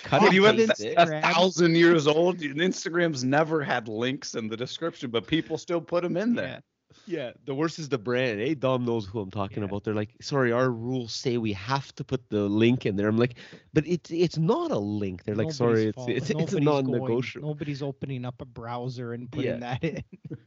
Cut 0.04 0.22
Dude, 0.22 0.34
you 0.34 0.46
of 0.46 0.58
have 0.58 0.70
a, 0.70 0.72
it. 0.72 0.94
a 0.98 1.06
Instagram. 1.06 1.22
thousand 1.34 1.76
years 1.76 2.08
old. 2.08 2.42
and 2.42 2.56
Instagram's 2.58 3.24
never 3.24 3.62
had 3.64 3.88
links 3.88 4.36
in 4.36 4.48
the 4.48 4.58
description, 4.58 5.12
but 5.12 5.28
people 5.28 5.58
still 5.58 5.82
put 5.82 6.04
them 6.04 6.18
in 6.18 6.34
there. 6.34 6.62
Yeah, 7.08 7.32
the 7.46 7.56
worst 7.56 7.80
is 7.80 7.90
the 7.90 7.98
brand. 7.98 8.40
Hey, 8.40 8.54
Dom 8.54 8.86
knows 8.86 9.06
who 9.08 9.20
I'm 9.20 9.32
talking 9.32 9.60
Yeah. 9.60 9.66
about. 9.66 9.84
They're 9.84 9.96
like, 9.96 10.12
sorry, 10.22 10.52
our 10.52 10.70
rules 10.70 11.12
say 11.14 11.38
we 11.38 11.52
have 11.54 11.94
to 11.96 12.04
put 12.04 12.30
the 12.30 12.42
link 12.44 12.86
in 12.86 12.96
there. 12.96 13.08
I'm 13.08 13.18
like, 13.18 13.36
but 13.74 13.86
it's 13.88 14.12
it's 14.12 14.38
not 14.38 14.70
a 14.72 14.78
link. 14.78 15.24
They're 15.24 15.34
like, 15.36 15.48
Nobody's 15.48 15.58
sorry, 15.58 15.88
it's 15.88 16.06
it's, 16.08 16.30
it's 16.30 16.30
a 16.30 16.60
nobody's 16.60 16.66
going- 16.66 16.86
non-negotiable. 16.92 17.48
Nobody's 17.50 17.82
opening 17.82 18.26
up 18.26 18.40
a 18.42 18.46
browser 18.46 19.14
and 19.14 19.30
putting 19.32 19.52
Yeah. 19.52 19.58
that 19.58 19.84
in. 19.84 20.04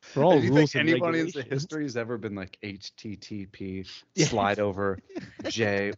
For 0.00 0.24
all 0.24 0.40
Do 0.40 0.46
you 0.46 0.54
rules 0.54 0.72
think 0.72 0.88
anybody 0.88 1.20
in 1.20 1.30
the 1.34 1.42
history 1.42 1.82
has 1.82 1.98
ever 1.98 2.16
been 2.16 2.34
like 2.34 2.56
HTTP 2.64 3.86
Yeah. 4.14 4.26
slide 4.26 4.58
over 4.58 4.98
J 5.50 5.92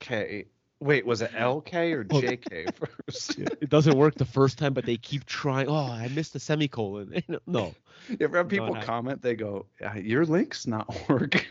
K 0.00 0.46
Wait, 0.80 1.04
was 1.04 1.20
it 1.20 1.30
LK 1.32 1.92
or. 1.92 2.04
JK 2.04 2.74
first? 2.74 3.38
It 3.60 3.68
doesn't 3.68 3.96
work 3.96 4.14
the 4.14 4.24
first 4.24 4.56
time, 4.58 4.72
but 4.72 4.86
they 4.86 4.96
keep 4.96 5.26
trying. 5.26 5.68
Oh, 5.68 5.74
I 5.74 6.08
missed 6.08 6.32
the 6.32 6.40
semicolon. 6.40 7.22
no. 7.46 7.74
You 8.08 8.16
ever 8.20 8.42
people 8.44 8.72
Not- 8.72 8.84
comment? 8.84 9.20
They 9.20 9.34
go, 9.34 9.66
"Uh, 9.84 9.98
"Your 9.98 10.24
link's 10.24 10.66
not 10.66 10.88
working." 11.08 11.42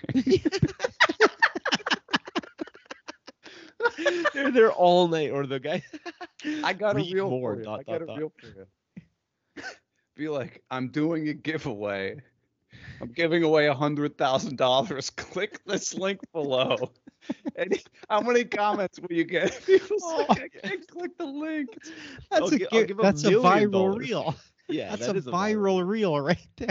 they're 4.33 4.51
there 4.51 4.71
all 4.71 5.07
night, 5.07 5.29
or 5.29 5.45
the 5.45 5.59
guy. 5.59 5.83
I 6.63 6.73
got 6.73 6.97
a 6.97 6.99
real 6.99 7.29
more, 7.29 7.53
for 7.53 7.59
you. 7.59 7.65
dot, 7.65 7.79
I 7.81 7.83
got 7.83 8.07
dot, 8.07 8.17
a 8.17 8.19
reel 8.19 8.33
for 8.35 8.47
you. 8.47 8.65
Be 10.15 10.27
like, 10.27 10.63
I'm 10.71 10.89
doing 10.89 11.29
a 11.29 11.33
giveaway. 11.33 12.19
I'm 12.99 13.11
giving 13.11 13.43
away 13.43 13.67
a 13.67 13.73
hundred 13.75 14.17
thousand 14.17 14.57
dollars. 14.57 15.11
Click 15.11 15.63
this 15.65 15.93
link 15.93 16.19
below. 16.33 16.91
And 17.59 17.77
how 18.09 18.21
many 18.21 18.45
comments 18.45 18.99
will 18.99 19.15
you 19.15 19.23
get? 19.25 19.61
People 19.65 19.99
say, 19.99 20.05
Oh. 20.07 20.25
I 20.29 20.47
can't 20.47 20.87
click 20.87 21.17
the 21.17 21.25
link. 21.25 21.69
That's 22.31 22.41
I'll 22.41 22.47
a 22.47 22.57
gi- 22.57 22.67
I'll 22.71 22.83
give 22.85 22.99
a 22.99 23.01
that's 23.01 23.23
a 23.25 23.31
million 23.31 23.69
viral 23.69 23.71
dollars. 23.71 23.97
reel. 24.09 24.35
Yeah, 24.69 24.89
That's 24.95 25.07
that 25.07 25.15
a 25.15 25.19
is 25.19 25.25
viral 25.25 25.85
reel 25.85 26.19
right 26.19 26.37
there. 26.57 26.69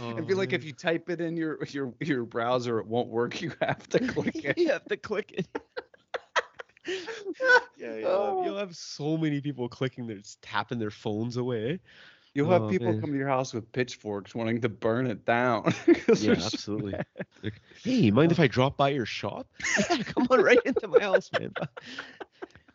Oh, 0.00 0.10
It'd 0.12 0.26
be 0.26 0.34
like 0.34 0.52
if 0.52 0.64
you 0.64 0.72
type 0.72 1.08
it 1.10 1.20
in 1.20 1.36
your 1.36 1.62
your 1.70 1.92
your 2.00 2.24
browser, 2.24 2.78
it 2.80 2.86
won't 2.86 3.08
work. 3.08 3.40
You 3.42 3.52
have 3.60 3.86
to 3.90 3.98
click 4.00 4.44
it. 4.44 4.58
you 4.58 4.68
have 4.70 4.84
to 4.86 4.96
click 4.96 5.32
it. 5.32 5.48
yeah, 6.86 7.96
you'll, 7.96 8.06
Oh. 8.08 8.36
have, 8.38 8.46
you'll 8.46 8.58
have 8.58 8.76
so 8.76 9.16
many 9.16 9.40
people 9.40 9.68
clicking, 9.68 10.06
they're 10.06 10.18
just 10.18 10.42
tapping 10.42 10.78
their 10.78 10.90
phones 10.90 11.36
away. 11.36 11.80
You'll 12.34 12.50
have 12.50 12.62
Oh, 12.62 12.68
people 12.68 12.92
man. 12.92 13.00
come 13.00 13.12
to 13.12 13.16
your 13.16 13.28
house 13.28 13.54
with 13.54 13.70
pitchforks 13.70 14.34
wanting 14.34 14.60
to 14.62 14.68
burn 14.68 15.06
it 15.06 15.24
down. 15.24 15.72
Yeah, 16.20 16.32
absolutely. 16.32 16.94
Like, 17.42 17.60
hey, 17.82 18.10
mind 18.10 18.32
if 18.32 18.40
I 18.40 18.46
drop 18.46 18.78
by 18.78 18.88
your 18.88 19.04
shop? 19.04 19.46
Yeah, 19.78 20.02
come 20.02 20.26
on 20.30 20.42
right 20.42 20.58
into 20.64 20.88
my 20.88 21.00
house, 21.00 21.30
man. 21.32 21.54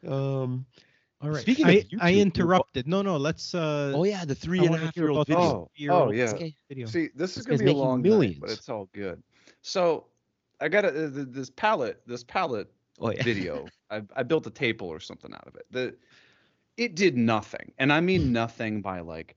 Um. 0.08 0.66
All 1.22 1.32
right. 1.32 1.42
Speaking 1.42 1.66
of 1.66 1.72
I, 1.72 1.76
YouTube, 1.76 1.98
I 2.02 2.14
interrupted. 2.14 2.88
No, 2.88 3.02
no. 3.02 3.18
Let's. 3.18 3.56
Uh, 3.56 3.94
Oh 3.96 4.04
yeah, 4.04 4.26
the 4.26 4.36
three 4.36 4.60
I 4.60 4.66
and 4.66 4.76
a 4.76 4.78
half 4.78 4.96
year 4.96 5.10
old 5.10 5.28
about 5.28 5.28
this 5.28 5.36
video. 5.36 5.50
Oh, 5.52 5.70
three-year-old 5.76 6.10
oh, 6.10 6.12
yeah. 6.12 6.34
Okay. 6.36 6.56
video. 6.70 6.88
See, 6.88 7.10
this 7.16 7.36
is 7.36 7.46
gonna 7.46 7.58
be 7.58 7.64
a 7.64 7.68
making 7.68 7.80
long 7.80 8.02
night, 8.04 8.38
but 8.40 8.52
it's 8.52 8.70
all 8.70 8.88
good. 8.94 9.22
So, 9.62 10.06
I 10.62 10.70
got 10.70 10.86
a, 10.86 10.92
this 10.92 11.50
palette, 11.50 12.02
this 12.06 12.24
palette 12.24 12.72
Oh 13.02 13.12
yeah. 13.12 13.24
video. 13.24 13.68
I, 13.90 14.02
I 14.16 14.24
built 14.24 14.46
a 14.46 14.52
table 14.52 14.88
or 14.88 15.00
something 15.00 15.34
out 15.34 15.48
of 15.48 15.56
it. 15.56 15.66
The 15.72 15.96
it 16.78 16.96
did 16.96 17.18
nothing, 17.18 17.72
and 17.78 17.92
I 17.92 18.02
mean 18.02 18.32
nothing 18.34 18.82
by 18.82 19.00
like 19.00 19.36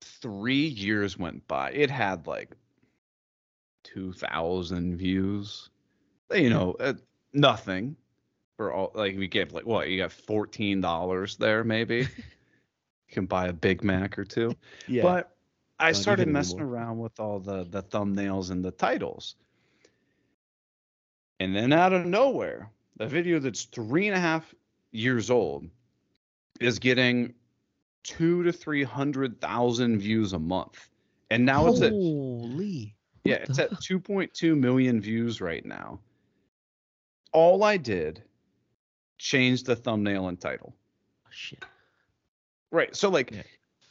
three 0.00 0.66
years 0.66 1.18
went 1.18 1.46
by. 1.48 1.70
It 1.72 1.90
had 1.90 2.26
like 2.26 2.50
two 3.84 4.12
thousand 4.12 4.96
views. 4.96 5.70
You 6.32 6.50
know, 6.50 6.76
uh, 6.80 6.94
nothing 7.32 7.96
for 8.56 8.72
all. 8.72 8.92
Like 8.94 9.16
we 9.16 9.28
gave 9.28 9.52
like 9.52 9.66
what 9.66 9.88
you 9.88 9.98
got 9.98 10.12
fourteen 10.12 10.80
dollars 10.80 11.36
there 11.36 11.64
maybe. 11.64 11.96
you 13.08 13.12
can 13.12 13.26
buy 13.26 13.48
a 13.48 13.52
Big 13.52 13.82
Mac 13.82 14.18
or 14.18 14.24
two. 14.24 14.54
yeah. 14.86 15.02
But 15.02 15.36
I 15.78 15.92
Not 15.92 15.96
started 15.96 16.28
messing 16.28 16.60
anymore. 16.60 16.74
around 16.74 16.98
with 16.98 17.18
all 17.20 17.38
the 17.40 17.64
the 17.64 17.82
thumbnails 17.82 18.50
and 18.50 18.64
the 18.64 18.72
titles. 18.72 19.36
And 21.40 21.54
then 21.54 21.72
out 21.72 21.92
of 21.92 22.04
nowhere, 22.04 22.70
the 22.96 23.06
video 23.06 23.38
that's 23.38 23.64
three 23.64 24.08
and 24.08 24.16
a 24.16 24.20
half 24.20 24.54
years 24.90 25.30
old 25.30 25.68
is 26.60 26.78
getting 26.78 27.34
two 28.08 28.42
to 28.42 28.52
three 28.52 28.82
hundred 28.84 29.40
thousand 29.40 29.98
views 29.98 30.32
a 30.32 30.38
month. 30.38 30.88
And 31.30 31.44
now 31.44 31.66
it's 31.66 31.82
at 31.82 31.90
Holy. 31.92 32.94
yeah, 33.24 33.34
it's 33.36 33.58
at 33.58 33.70
2.2 33.72 34.58
million 34.58 34.98
views 35.00 35.40
right 35.42 35.64
now. 35.66 36.00
All 37.32 37.62
I 37.64 37.76
did 37.76 38.22
changed 39.18 39.66
the 39.66 39.76
thumbnail 39.76 40.28
and 40.28 40.40
title. 40.40 40.74
Oh, 41.26 41.30
shit. 41.30 41.62
Right. 42.72 42.96
So 42.96 43.10
like 43.10 43.30
Yeah. 43.30 43.42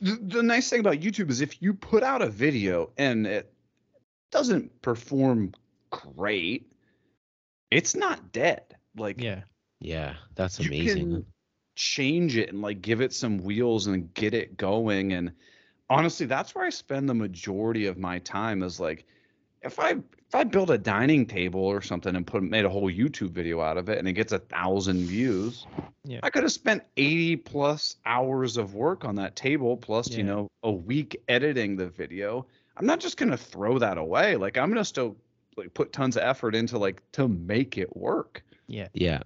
the, 0.01 0.15
the 0.15 0.41
nice 0.43 0.67
thing 0.69 0.79
about 0.79 0.95
YouTube 0.95 1.29
is 1.29 1.41
if 1.41 1.61
you 1.61 1.75
put 1.75 2.01
out 2.01 2.23
a 2.23 2.27
video 2.29 2.89
and 2.97 3.27
it 3.27 3.53
doesn't 4.31 4.81
perform 4.81 5.53
great, 5.91 6.71
it's 7.69 7.95
not 7.95 8.31
dead. 8.31 8.63
Like 8.95 9.21
Yeah. 9.21 9.41
Yeah, 9.79 10.15
that's 10.33 10.59
amazing. 10.59 11.11
can 11.11 11.25
change 11.77 12.35
it 12.35 12.49
and 12.49 12.61
like 12.61 12.81
give 12.81 12.99
it 13.01 13.13
some 13.13 13.37
wheels 13.37 13.85
and 13.87 14.11
get 14.15 14.33
it 14.33 14.57
going 14.57 15.13
and 15.13 15.31
honestly 15.89 16.25
that's 16.25 16.55
where 16.55 16.65
I 16.65 16.69
spend 16.69 17.07
the 17.07 17.13
majority 17.13 17.85
of 17.85 17.97
my 17.97 18.17
time 18.19 18.63
is 18.63 18.79
like 18.79 19.05
if 19.61 19.79
I 19.79 19.91
if 19.91 20.33
I 20.35 20.43
build 20.43 20.71
a 20.71 20.77
dining 20.77 21.25
table 21.25 21.61
or 21.61 21.81
something 21.81 22.15
and 22.15 22.25
put 22.25 22.41
made 22.43 22.65
a 22.65 22.69
whole 22.69 22.91
YouTube 22.91 23.29
video 23.29 23.61
out 23.61 23.77
of 23.77 23.89
it 23.89 23.99
and 23.99 24.07
it 24.07 24.13
gets 24.13 24.33
a 24.33 24.39
thousand 24.39 25.05
views, 25.05 25.65
Yeah. 26.03 26.19
I 26.23 26.29
could 26.29 26.43
have 26.43 26.51
spent 26.51 26.83
80 26.97 27.37
plus 27.37 27.95
hours 28.05 28.57
of 28.57 28.73
work 28.73 29.05
on 29.05 29.15
that 29.15 29.37
table 29.37 29.77
plus, 29.77 30.09
Yeah. 30.09 30.17
you 30.17 30.23
know, 30.23 30.47
a 30.63 30.71
week 30.71 31.21
editing 31.29 31.77
the 31.77 31.87
video. 31.87 32.45
I'm 32.75 32.85
not 32.85 32.99
just 32.99 33.15
gonna 33.17 33.37
throw 33.37 33.79
that 33.79 33.97
away. 33.97 34.35
Like 34.35 34.57
I'm 34.57 34.69
gonna 34.69 34.83
still 34.83 35.15
like 35.55 35.73
put 35.73 35.93
tons 35.93 36.17
of 36.17 36.23
effort 36.23 36.55
into 36.55 36.77
like 36.77 37.01
to 37.13 37.27
make 37.27 37.77
it 37.77 37.95
work. 37.95 38.43
Yeah. 38.67 38.87
Yeah. 38.93 39.21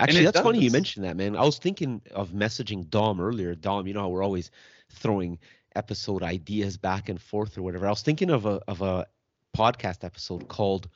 Actually, 0.00 0.24
that's 0.24 0.40
funny 0.40 0.60
you 0.60 0.70
mentioned 0.70 1.04
that, 1.04 1.16
man. 1.16 1.36
I 1.36 1.42
was 1.44 1.58
thinking 1.58 2.02
of 2.12 2.30
messaging 2.32 2.88
Dom 2.90 3.20
earlier. 3.20 3.54
Dom, 3.54 3.86
you 3.86 3.94
know 3.94 4.00
how 4.02 4.08
we're 4.08 4.24
always 4.24 4.50
throwing 4.90 5.38
episode 5.76 6.22
ideas 6.22 6.76
back 6.76 7.08
and 7.08 7.20
forth 7.20 7.56
or 7.58 7.62
whatever. 7.62 7.86
I 7.86 7.90
was 7.90 8.02
thinking 8.02 8.30
of 8.30 8.46
a 8.46 8.60
of 8.68 8.82
a 8.82 9.06
podcast 9.56 10.04
episode 10.04 10.48
called 10.48 10.88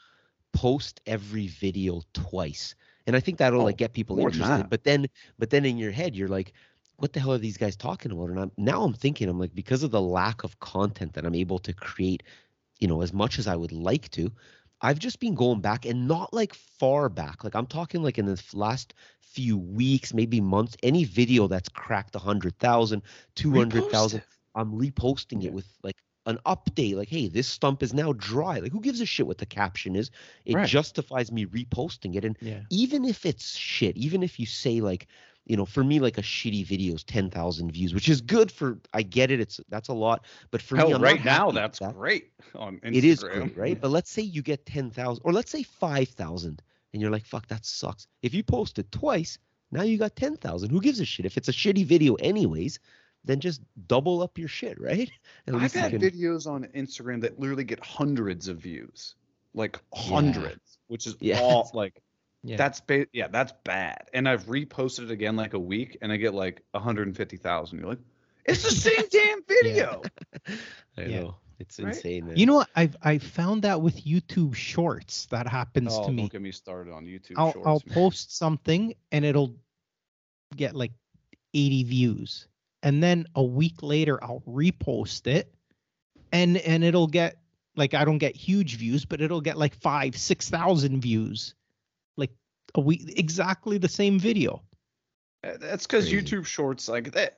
"Post 0.53 1.01
Every 1.07 1.47
Video 1.49 2.03
Twice," 2.13 2.75
and 3.07 3.17
I 3.17 3.21
think 3.21 3.39
that'll 3.39 3.61
Oh, 3.61 3.65
like 3.65 3.77
get 3.77 3.93
people 3.93 4.19
interested. 4.19 4.69
But 4.69 4.85
then, 4.85 5.07
but 5.39 5.51
then 5.51 5.65
in 5.65 5.79
your 5.79 5.93
head, 5.93 6.17
you're 6.17 6.29
like, 6.29 6.53
"What 6.97 7.13
the 7.13 7.21
hell 7.21 7.33
are 7.33 7.39
these 7.39 7.57
guys 7.59 7.77
talking 7.77 8.11
about?" 8.13 8.31
And 8.31 8.39
I'm 8.41 8.53
now 8.57 8.83
I'm 8.83 8.95
thinking, 8.95 9.29
I'm 9.29 9.39
like, 9.39 9.55
because 9.55 9.83
of 9.83 9.91
the 9.91 10.03
lack 10.03 10.45
of 10.45 10.59
content 10.61 11.15
that 11.15 11.25
I'm 11.25 11.35
able 11.35 11.59
to 11.61 11.73
create, 11.73 12.23
you 12.81 12.89
know, 12.89 13.03
as 13.03 13.13
much 13.13 13.39
as 13.39 13.47
I 13.47 13.57
would 13.57 13.73
like 13.73 14.09
to, 14.11 14.33
I've 14.81 14.99
just 14.99 15.21
been 15.21 15.35
going 15.35 15.61
back 15.61 15.85
and 15.87 16.07
not 16.09 16.33
like 16.33 16.55
far 16.55 17.09
back. 17.09 17.45
Like 17.45 17.55
I'm 17.55 17.67
talking 17.67 18.03
like 18.03 18.19
in 18.19 18.27
the 18.27 18.43
last 18.53 18.95
few 19.21 19.59
weeks, 19.59 20.15
maybe 20.15 20.41
months, 20.41 20.77
any 20.83 21.05
video 21.05 21.49
that's 21.49 21.69
cracked 21.69 22.15
100,000, 22.15 23.03
200,000, 23.35 24.23
I'm 24.55 24.73
reposting 24.73 25.43
Yeah. 25.43 25.49
it 25.49 25.53
with 25.53 25.67
like 25.83 25.97
an 26.27 26.39
update 26.47 26.95
like 26.95 27.09
hey, 27.09 27.29
this 27.29 27.49
stump 27.49 27.83
is 27.83 27.95
now 27.95 28.13
dry. 28.13 28.59
Like 28.59 28.73
who 28.73 28.81
gives 28.81 29.01
a 29.01 29.07
shit 29.07 29.27
what 29.27 29.39
the 29.39 29.47
caption 29.47 29.97
is? 29.97 30.11
It 30.45 30.57
Right. 30.57 30.63
justifies 30.63 31.33
me 31.33 31.47
reposting 31.47 32.15
it 32.17 32.25
and 32.25 32.37
Yeah. 32.41 32.63
even 32.71 33.05
if 33.05 33.25
it's 33.27 33.57
shit, 33.57 33.97
even 33.97 34.23
if 34.23 34.39
you 34.39 34.47
say 34.47 34.81
like, 34.81 35.07
you 35.49 35.57
know, 35.57 35.65
for 35.65 35.83
me 35.83 35.99
like 35.99 36.19
a 36.19 36.23
shitty 36.23 36.65
video 36.67 36.95
is 36.95 37.03
10,000 37.05 37.73
views, 37.73 37.95
which 37.95 38.09
is 38.09 38.21
good 38.21 38.53
for 38.53 38.79
I 38.93 39.03
get 39.03 39.31
it, 39.31 39.41
it's 39.41 39.61
that's 39.71 39.89
a 39.89 39.95
lot, 39.95 40.27
but 40.51 40.61
for 40.63 40.77
me 40.77 40.93
I'm 40.93 41.03
right 41.03 41.25
now 41.25 41.51
that's 41.51 41.79
that 41.81 41.95
great 41.95 42.31
on 42.55 42.77
Instagram. 42.79 42.95
it 42.97 43.05
is 43.05 43.21
great, 43.21 43.57
right? 43.57 43.81
But 43.81 43.91
let's 43.91 44.11
say 44.11 44.23
you 44.23 44.43
get 44.43 44.67
10,000 44.67 45.23
or 45.25 45.33
let's 45.33 45.51
say 45.51 45.63
5,000 45.63 46.63
and 46.93 47.03
you're 47.03 47.11
like, 47.11 47.25
fuck, 47.27 47.47
that 47.49 47.65
sucks. 47.67 48.07
If 48.23 48.35
you 48.35 48.43
post 48.43 48.79
it 48.79 48.91
twice, 48.93 49.39
now 49.73 49.83
you 49.83 49.99
got 49.99 50.17
10,000. 50.17 50.71
Who 50.71 50.81
gives 50.81 51.01
a 51.01 51.05
shit? 51.05 51.27
If 51.27 51.37
it's 51.37 51.49
a 51.49 51.53
shitty 51.53 51.85
video 51.85 52.15
anyways, 52.17 52.79
then 53.25 53.41
just 53.41 53.61
double 53.89 54.23
up 54.23 54.39
your 54.39 54.49
shit, 54.49 54.81
right? 54.91 55.11
At 55.47 55.55
I've 55.55 55.73
had 55.73 55.91
can- 55.93 56.01
videos 56.01 56.47
on 56.47 56.65
Instagram 56.75 57.21
that 57.23 57.39
literally 57.41 57.65
get 57.65 57.81
hundreds 57.85 58.49
of 58.49 58.59
views, 58.59 59.15
like 59.55 59.79
hundreds, 59.95 60.79
which 60.89 61.07
is 61.07 61.17
Yeah. 61.21 61.41
all 61.41 61.71
like 61.75 62.01
Yeah. 62.45 62.57
that's 62.57 62.81
ba- 62.81 63.07
yeah, 63.13 63.29
that's 63.29 63.53
bad. 63.65 64.09
And 64.15 64.29
I've 64.29 64.45
reposted 64.47 65.05
it 65.05 65.11
again 65.11 65.37
like 65.37 65.55
a 65.55 65.59
week, 65.59 65.99
and 66.03 66.13
I 66.13 66.17
get 66.17 66.35
like 66.35 66.63
150,000. 66.73 67.79
You're 67.79 67.89
like, 67.89 67.99
it's 68.45 68.63
the 68.63 68.71
same 68.71 69.05
damn 69.11 69.43
video. 69.47 70.03
I 70.97 71.03
Yeah. 71.03 71.21
know. 71.21 71.37
It's 71.61 71.81
Right? 71.81 71.89
insane, 71.93 72.27
man. 72.29 72.37
You 72.37 72.47
know 72.47 72.55
what? 72.55 72.69
I've 72.77 72.97
I 73.03 73.19
found 73.19 73.63
that 73.63 73.83
with 73.83 74.05
YouTube 74.05 74.55
Shorts 74.55 75.27
that 75.27 75.49
happens 75.49 75.93
Oh, 75.93 76.07
to 76.07 76.13
me. 76.13 76.23
don't 76.23 76.33
get 76.33 76.41
me 76.43 76.53
started 76.53 76.93
on 76.93 77.05
YouTube 77.05 77.33
I'll 77.37 77.53
Shorts. 77.53 77.67
I'll 77.67 77.83
man. 77.87 77.95
post 77.95 78.37
something 78.37 78.95
and 79.11 79.25
it'll 79.25 79.57
get 80.55 80.77
like 80.77 80.93
80 81.55 81.83
views. 81.83 82.47
And 82.85 83.03
then 83.03 83.27
a 83.35 83.43
week 83.43 83.83
later 83.83 84.23
I'll 84.23 84.43
repost 84.47 85.27
it 85.27 85.53
and 86.33 86.57
and 86.59 86.85
it'll 86.85 87.09
get 87.09 87.39
like 87.75 87.93
I 87.93 88.05
don't 88.05 88.19
get 88.19 88.37
huge 88.37 88.77
views, 88.77 89.05
but 89.05 89.21
it'll 89.21 89.41
get 89.41 89.59
like 89.59 89.75
five, 89.75 90.17
six 90.17 90.49
thousand 90.49 91.01
views. 91.01 91.55
Like 92.75 92.83
a 92.83 92.87
week 92.87 93.15
exactly 93.19 93.79
the 93.79 93.89
same 93.89 94.19
video. 94.19 94.63
Uh, 95.45 95.53
That's 95.61 95.87
because 95.87 96.11
YouTube 96.11 96.45
Shorts, 96.47 96.89
like 96.89 97.13
they, 97.13 97.31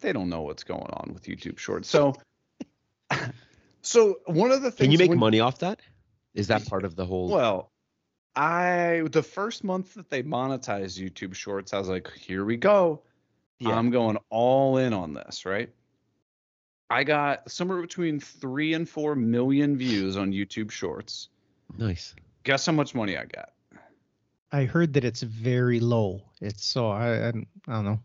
they 0.00 0.12
don't 0.12 0.28
know 0.28 0.42
what's 0.42 0.64
going 0.64 0.82
on 0.82 1.12
with 1.12 1.24
YouTube 1.24 1.58
Shorts. 1.58 1.88
So, 1.88 2.14
so 3.82 4.18
one 4.26 4.52
of 4.52 4.62
the 4.62 4.70
things 4.70 4.86
Can 4.86 4.90
you 4.92 4.98
make 4.98 5.10
when- 5.10 5.18
money 5.18 5.40
off 5.40 5.58
that? 5.60 5.80
Is 6.34 6.48
that 6.48 6.66
part 6.66 6.84
of 6.84 6.96
the 6.96 7.06
whole 7.06 7.28
Well, 7.30 7.70
I 8.34 9.02
the 9.10 9.22
first 9.22 9.64
month 9.64 9.94
that 9.94 10.10
they 10.10 10.22
monetized 10.22 11.02
YouTube 11.02 11.34
Shorts, 11.34 11.72
I 11.72 11.78
was 11.78 11.88
like, 11.88 12.10
here 12.12 12.44
we 12.44 12.58
go. 12.58 13.02
Yeah. 13.58 13.70
I'm 13.74 13.90
going 13.90 14.18
all 14.28 14.76
in 14.76 14.92
on 14.92 15.14
this, 15.14 15.46
right? 15.46 15.70
I 16.90 17.04
got 17.04 17.50
somewhere 17.50 17.80
between 17.80 18.20
three 18.20 18.74
and 18.74 18.86
four 18.86 19.14
million 19.16 19.78
views 19.78 20.18
on 20.18 20.30
YouTube 20.32 20.70
Shorts. 20.70 21.30
nice. 21.78 22.14
Guess 22.44 22.66
how 22.66 22.72
much 22.72 22.94
money 22.94 23.16
I 23.16 23.24
got? 23.24 23.50
I 24.52 24.64
heard 24.64 24.92
that 24.94 25.04
it's 25.04 25.22
very 25.22 25.80
low. 25.80 26.22
It's 26.40 26.64
so 26.64 26.88
I 26.88 27.28
I, 27.28 27.30
don't- 27.32 27.48
I 27.68 27.72
don't 27.74 27.84
know, 27.84 28.00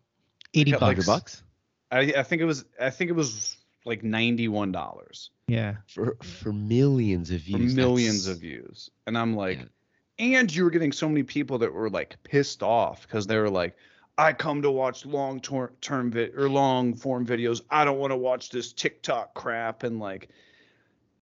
eighty 0.54 0.72
got, 0.72 0.82
like, 0.82 1.06
bucks. 1.06 1.44
I, 1.92 2.14
I 2.18 2.24
think 2.24 2.42
it 2.42 2.46
was 2.46 2.66
I 2.80 2.90
think 2.90 3.10
it 3.10 3.14
was 3.16 3.58
like 3.86 4.04
ninety 4.04 4.48
one 4.48 4.72
dollars 4.72 5.30
Yeah, 5.48 5.76
for 5.88 6.18
for 6.24 6.54
millions 6.54 7.32
of 7.32 7.42
views. 7.42 7.54
for 7.56 7.60
views. 7.60 7.76
millions 7.76 8.26
That's- 8.26 8.38
of 8.38 8.42
views, 8.42 8.90
and 9.08 9.18
I'm 9.18 9.36
like, 9.36 9.60
Yeah. 9.60 10.38
and 10.40 10.56
you 10.56 10.64
were 10.64 10.70
getting 10.72 10.92
so 10.92 11.08
many 11.10 11.24
people 11.24 11.58
that 11.60 11.74
were 11.74 11.90
like 11.90 12.16
pissed 12.24 12.64
off 12.64 13.04
because 13.08 13.28
they 13.28 13.38
were 13.38 13.50
like, 13.50 13.76
I 14.18 14.34
come 14.34 14.62
to 14.62 14.72
watch 14.72 15.06
long 15.06 15.40
tor- 15.40 15.74
term 15.82 16.12
vid 16.12 16.36
or 16.36 16.50
long 16.50 16.94
form 16.96 17.26
videos. 17.26 17.62
I 17.70 17.86
don't 17.86 17.98
want 18.00 18.12
to 18.12 18.18
watch 18.18 18.50
this 18.50 18.72
TikTok 18.74 19.34
crap, 19.34 19.84
and 19.84 20.00
like, 20.00 20.30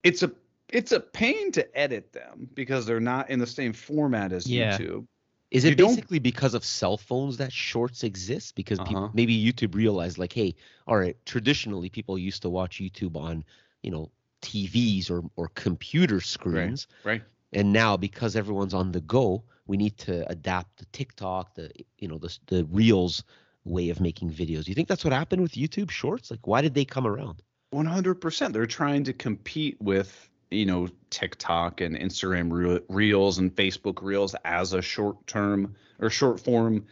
it's 0.03 0.23
a 0.23 0.31
it's 0.73 0.93
a 0.93 1.01
pain 1.01 1.53
to 1.53 1.79
edit 1.79 2.13
them 2.13 2.49
because 2.55 2.87
they're 2.87 3.01
not 3.01 3.31
in 3.31 3.39
the 3.39 3.47
same 3.47 3.73
format 3.73 4.33
as 4.33 4.47
Yeah. 4.47 4.77
YouTube. 4.79 5.07
Is 5.51 5.65
it 5.65 5.77
don't- 5.79 5.95
basically 5.95 6.19
because 6.19 6.53
of 6.53 6.63
cell 6.65 6.99
phones 6.99 7.39
that 7.39 7.53
shorts 7.53 8.05
exist? 8.05 8.55
Because 8.55 8.79
Uh-huh. 8.81 9.09
maybe 9.15 9.35
YouTube 9.35 9.75
realized, 9.75 10.19
like, 10.19 10.33
hey, 10.33 10.55
all 10.87 10.99
right, 10.99 11.17
traditionally 11.25 11.89
people 11.89 12.19
used 12.19 12.43
to 12.43 12.51
watch 12.51 12.81
YouTube 12.81 13.17
on, 13.17 13.45
you 13.83 13.91
know, 13.91 14.11
TVs 14.43 15.11
or 15.11 15.25
or 15.37 15.49
computer 15.49 16.21
screens, 16.21 16.87
Right. 17.03 17.23
and 17.53 17.73
now 17.73 17.97
because 17.97 18.37
everyone's 18.37 18.75
on 18.75 18.93
the 18.93 19.01
go, 19.01 19.43
we 19.67 19.77
need 19.77 19.97
to 19.99 20.29
adapt 20.31 20.77
the 20.79 20.85
TikTok, 20.93 21.55
the 21.55 21.73
you 21.99 22.09
know, 22.09 22.19
the 22.19 22.39
the 22.47 22.65
Reels 22.67 23.25
way 23.65 23.89
of 23.89 24.01
making 24.01 24.31
videos. 24.31 24.69
You 24.69 24.75
think 24.75 24.87
that's 24.89 25.03
what 25.05 25.13
happened 25.13 25.43
with 25.43 25.53
YouTube 25.53 25.91
Shorts? 25.91 26.31
Like, 26.31 26.47
why 26.47 26.61
did 26.61 26.75
they 26.75 26.85
come 26.85 27.07
around? 27.07 27.43
One 27.71 27.87
hundred 27.87 28.17
percent. 28.17 28.53
They're 28.53 28.67
trying 28.67 29.05
to 29.05 29.13
compete 29.13 29.81
with 29.81 30.28
you 30.51 30.67
know 30.67 30.89
TikTok 31.11 31.81
and 31.81 31.97
Instagram 31.97 32.51
Re- 32.53 32.81
Reels 32.89 33.39
and 33.39 33.55
Facebook 33.55 34.03
Reels 34.03 34.35
as 34.45 34.73
a 34.73 34.83
short 34.83 35.27
term 35.27 35.75
or 36.01 36.11
short 36.11 36.41
form 36.41 36.87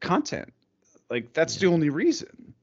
content. 0.00 0.52
Like 1.10 1.32
that's 1.32 1.56
Yeah. 1.56 1.68
the 1.68 1.74
only 1.74 1.90
reason. 1.90 2.54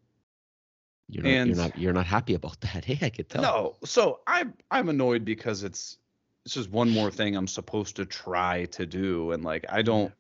You're 1.08 1.24
not, 1.24 1.30
And- 1.30 1.48
you're 1.50 1.58
not 1.58 1.78
you're 1.78 1.94
not 1.94 2.06
happy 2.06 2.34
about 2.34 2.60
that. 2.62 2.86
Hey, 2.86 2.98
I 3.06 3.10
could 3.10 3.30
tell. 3.30 3.42
No, 3.42 3.76
so 3.84 4.20
I'm 4.28 4.54
I'm 4.72 4.90
annoyed 4.90 5.26
because 5.26 5.64
it's 5.64 5.98
it's 6.46 6.54
just 6.54 6.70
one 6.70 6.90
more 6.92 7.10
thing 7.12 7.36
I'm 7.36 7.48
supposed 7.48 7.96
to 7.96 8.06
try 8.06 8.66
to 8.66 8.86
do, 8.86 9.32
and 9.32 9.44
like 9.44 9.66
I 9.70 9.82
don't 9.82 10.14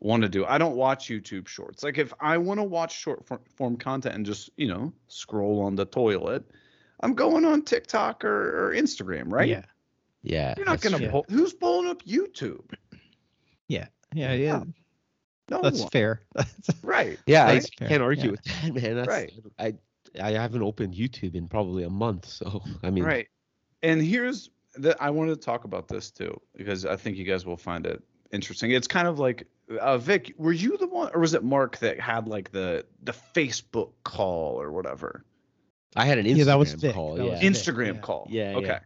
want 0.00 0.22
to 0.22 0.28
do. 0.28 0.44
I 0.44 0.58
don't 0.58 0.76
watch 0.76 1.08
YouTube 1.08 1.46
Shorts. 1.48 1.82
Like 1.84 1.98
if 1.98 2.12
I 2.20 2.38
want 2.38 2.58
to 2.58 2.64
watch 2.64 2.96
short 2.98 3.24
form 3.56 3.76
content 3.76 4.14
and 4.14 4.26
just 4.26 4.50
you 4.56 4.68
know 4.68 4.92
scroll 5.08 5.60
on 5.60 5.76
the 5.76 5.84
toilet, 5.84 6.44
I'm 7.00 7.14
going 7.14 7.44
on 7.44 7.62
TikTok 7.62 8.24
or, 8.24 8.68
or 8.68 8.74
Instagram, 8.74 9.24
right? 9.32 9.48
yeah, 9.48 9.62
Yeah. 10.22 10.54
You're 10.56 10.66
not 10.66 10.80
gonna. 10.80 10.98
true. 10.98 11.08
Pull, 11.08 11.26
who's 11.28 11.52
pulling 11.52 11.88
up 11.88 12.02
YouTube? 12.04 12.72
yeah, 13.68 13.86
yeah, 14.14 14.32
yeah. 14.32 14.62
No 15.50 15.62
That's 15.62 15.80
one. 15.80 15.90
fair. 15.90 16.22
right. 16.82 17.18
Yeah, 17.26 17.44
I 17.44 17.54
right? 17.54 17.70
Fair, 17.78 17.88
can't 17.88 18.02
argue 18.02 18.24
yeah. 18.24 18.30
with 18.30 18.44
that, 18.62 18.74
man. 18.74 18.96
That's, 18.96 19.08
Right. 19.08 19.32
I 19.58 19.74
I 20.20 20.32
haven't 20.32 20.62
opened 20.62 20.94
YouTube 20.94 21.34
in 21.34 21.48
probably 21.48 21.84
a 21.84 21.90
month, 21.90 22.26
so 22.26 22.62
I 22.82 22.90
mean, 22.90 23.04
Right. 23.04 23.28
And 23.82 24.02
here's 24.02 24.50
the 24.74 25.00
I 25.02 25.10
wanted 25.10 25.40
to 25.40 25.40
talk 25.40 25.64
about 25.64 25.88
this 25.88 26.10
too 26.10 26.40
because 26.56 26.84
I 26.84 26.96
think 26.96 27.16
you 27.16 27.24
guys 27.24 27.46
will 27.46 27.56
find 27.56 27.86
it 27.86 28.02
interesting. 28.32 28.70
It's 28.72 28.88
kind 28.88 29.08
of 29.08 29.18
like 29.18 29.46
uh, 29.80 29.98
Vic, 29.98 30.34
were 30.36 30.52
you 30.52 30.76
the 30.76 30.86
one 30.86 31.10
or 31.14 31.20
was 31.20 31.34
it 31.34 31.44
Mark 31.44 31.78
that 31.78 32.00
had 32.00 32.26
like 32.26 32.50
the 32.50 32.84
the 33.02 33.14
Facebook 33.34 33.92
call 34.04 34.60
or 34.60 34.72
whatever? 34.72 35.24
I 35.96 36.04
had 36.04 36.18
an 36.18 36.26
Instagram 36.26 36.36
Yeah, 36.38 36.44
that 36.44 36.58
was 36.58 36.72
Vic. 36.74 36.94
call. 36.94 37.14
That 37.16 37.24
yeah, 37.24 37.30
was 37.32 37.40
Instagram 37.40 37.94
yeah. 37.94 38.00
call. 38.00 38.26
Yeah, 38.30 38.50
yeah. 38.52 38.56
Okay. 38.58 38.78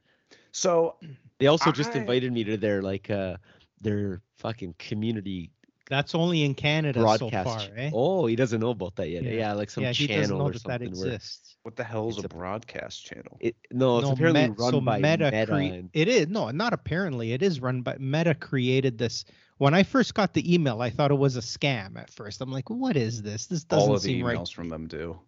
So 0.53 0.97
they 1.39 1.47
also 1.47 1.73
just 1.73 1.95
invited 1.97 2.33
me 2.33 2.45
to 2.45 2.57
their 2.57 2.83
like 2.83 3.11
uh 3.11 3.37
their 3.81 4.21
fucking 4.37 4.75
community 4.79 5.51
That's 5.91 6.15
only 6.15 6.43
in 6.45 6.55
Canada 6.55 7.01
broadcast. 7.01 7.49
so 7.49 7.67
far, 7.67 7.77
eh? 7.77 7.91
Oh, 7.93 8.27
he 8.27 8.37
doesn't 8.37 8.61
know 8.61 8.71
about 8.71 8.97
that 8.97 9.09
yet. 9.11 9.25
Yeah. 9.25 9.33
Yeah, 9.33 9.53
like 9.55 9.71
some 9.71 9.83
yeah, 9.83 9.93
he 9.93 10.07
doesn't 10.07 10.23
channel 10.25 10.39
know 10.39 10.45
or 10.47 10.53
that 10.53 10.63
that 10.65 10.81
something. 10.81 10.99
where 10.99 11.15
exists. 11.15 11.57
what 11.65 11.75
the 11.77 11.85
hell 11.85 12.09
is 12.09 12.19
a 12.19 12.23
a- 12.23 12.29
broadcast 12.29 13.05
channel? 13.05 13.37
it, 13.41 13.57
no, 13.73 13.99
it's 13.99 14.07
no, 14.07 14.13
apparently 14.13 14.49
Met- 14.49 14.59
run 14.59 14.73
so 14.73 14.81
by 14.81 14.99
Meta. 15.01 15.31
Meta. 15.33 15.47
cre- 15.47 15.55
and- 15.55 15.91
it 15.93 16.09
is 16.09 16.29
no, 16.29 16.51
not 16.51 16.73
apparently. 16.73 17.33
It 17.33 17.43
is 17.43 17.61
run 17.61 17.83
by 17.83 17.97
Meta. 17.99 18.35
Created 18.35 18.97
this. 18.99 19.25
When 19.59 19.75
I 19.75 19.83
first 19.83 20.15
got 20.15 20.35
the 20.35 20.53
email, 20.55 20.81
I 20.83 20.91
thought 20.91 21.11
it 21.11 21.19
was 21.19 21.37
a 21.37 21.41
scam 21.41 21.97
at 21.99 22.11
first. 22.11 22.41
I'm 22.41 22.51
like, 22.51 22.69
what 22.71 22.97
is 22.97 23.23
this? 23.23 23.47
This 23.47 23.65
doesn't 23.65 23.89
All 23.89 23.95
of 23.97 24.03
the 24.03 24.09
seem 24.09 24.25
emails 24.25 24.39
right. 24.39 24.49
from 24.49 24.69
them 24.69 24.87
do. 24.89 25.19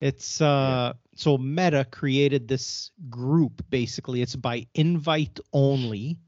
It's 0.00 0.40
uh 0.40 0.94
so 1.14 1.36
Meta 1.36 1.86
created 1.90 2.48
this 2.48 2.90
group 3.10 3.62
basically. 3.70 4.22
It's 4.22 4.36
by 4.36 4.66
invite 4.74 5.38
only 5.52 6.18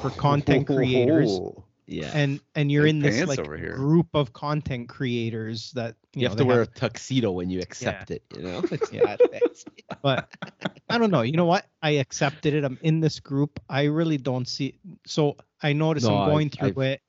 for 0.00 0.10
content 0.26 0.66
creators. 0.66 1.40
yeah, 1.86 2.10
and 2.14 2.38
and 2.54 2.70
you're 2.70 2.84
Big 2.84 2.96
in 2.96 2.98
this 3.00 3.26
like 3.26 3.42
group 3.42 4.06
of 4.14 4.32
content 4.32 4.88
creators 4.88 5.72
that 5.72 5.96
you, 6.14 6.20
you, 6.20 6.22
know, 6.26 6.30
have 6.30 6.38
to 6.38 6.44
wear 6.44 6.62
a 6.62 6.66
tuxedo 6.66 7.32
when 7.32 7.50
you 7.50 7.58
accept 7.60 8.10
it. 8.12 8.22
You 8.36 8.42
know, 8.42 8.62
It's 8.70 8.92
Yeah. 8.92 9.16
but 10.02 10.28
I 10.88 10.98
don't 10.98 11.10
know. 11.10 11.22
You 11.22 11.32
know 11.32 11.46
what? 11.46 11.66
I 11.82 11.90
accepted 11.92 12.54
it. 12.54 12.62
I'm 12.64 12.78
in 12.82 13.00
this 13.00 13.18
group. 13.20 13.58
I 13.68 13.84
really 13.84 14.18
don't 14.18 14.46
see. 14.46 14.78
So 15.06 15.36
I 15.62 15.72
notice 15.72 16.04
No, 16.04 16.16
I'm 16.18 16.30
going 16.30 16.46
I've- 16.60 16.72
through 16.72 16.82
I've- 16.84 16.92
it, 16.94 17.02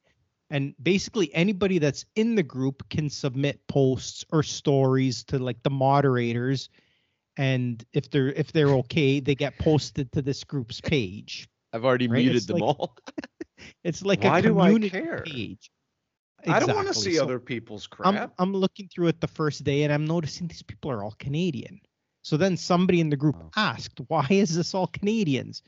and 0.49 0.73
basically 0.81 1.33
anybody 1.33 1.77
that's 1.79 2.05
in 2.15 2.35
the 2.35 2.43
group 2.43 2.87
can 2.89 3.09
submit 3.09 3.65
posts 3.67 4.25
or 4.31 4.43
stories 4.43 5.23
to 5.25 5.39
like 5.39 5.61
the 5.63 5.69
moderators, 5.69 6.69
and 7.37 7.83
if 7.93 8.09
they're 8.09 8.29
if 8.33 8.51
they're 8.51 8.69
okay, 8.69 9.19
they 9.19 9.35
get 9.35 9.57
posted 9.59 10.11
to 10.13 10.21
this 10.21 10.43
group's 10.43 10.81
page. 10.81 11.47
I've 11.73 11.85
already 11.85 12.07
Right, 12.07 12.19
muted 12.23 12.37
it's 12.37 12.45
them 12.47 12.57
like- 12.57 12.63
all. 12.79 12.95
It's 13.83 14.01
like 14.03 14.23
Why 14.23 14.39
a 14.39 14.41
do 14.41 14.57
I 14.59 14.67
community 14.67 14.89
care? 14.89 15.23
page. 15.25 15.69
I 16.47 16.59
don't 16.61 16.73
want 16.73 16.87
to 16.87 16.93
see 16.93 17.15
So- 17.15 17.23
other 17.23 17.39
people's 17.39 17.87
crap 17.87 18.07
I'm 18.07 18.15
crap. 18.15 18.33
I'm 18.39 18.53
looking 18.53 18.87
through 18.87 19.07
it 19.07 19.19
the 19.19 19.27
first 19.27 19.65
day 19.65 19.83
and 19.83 19.91
I'm 19.91 20.05
noticing 20.05 20.47
these 20.47 20.63
people 20.63 20.89
are 20.91 21.03
all 21.03 21.13
Canadian. 21.19 21.79
So 22.21 22.37
then 22.37 22.55
somebody 22.55 23.01
in 23.01 23.09
the 23.09 23.17
group 23.17 23.35
Oh. 23.37 23.49
asked, 23.57 23.99
"Why 24.07 24.25
is 24.29 24.55
this 24.55 24.73
all 24.73 24.87
Canadians?" 24.87 25.61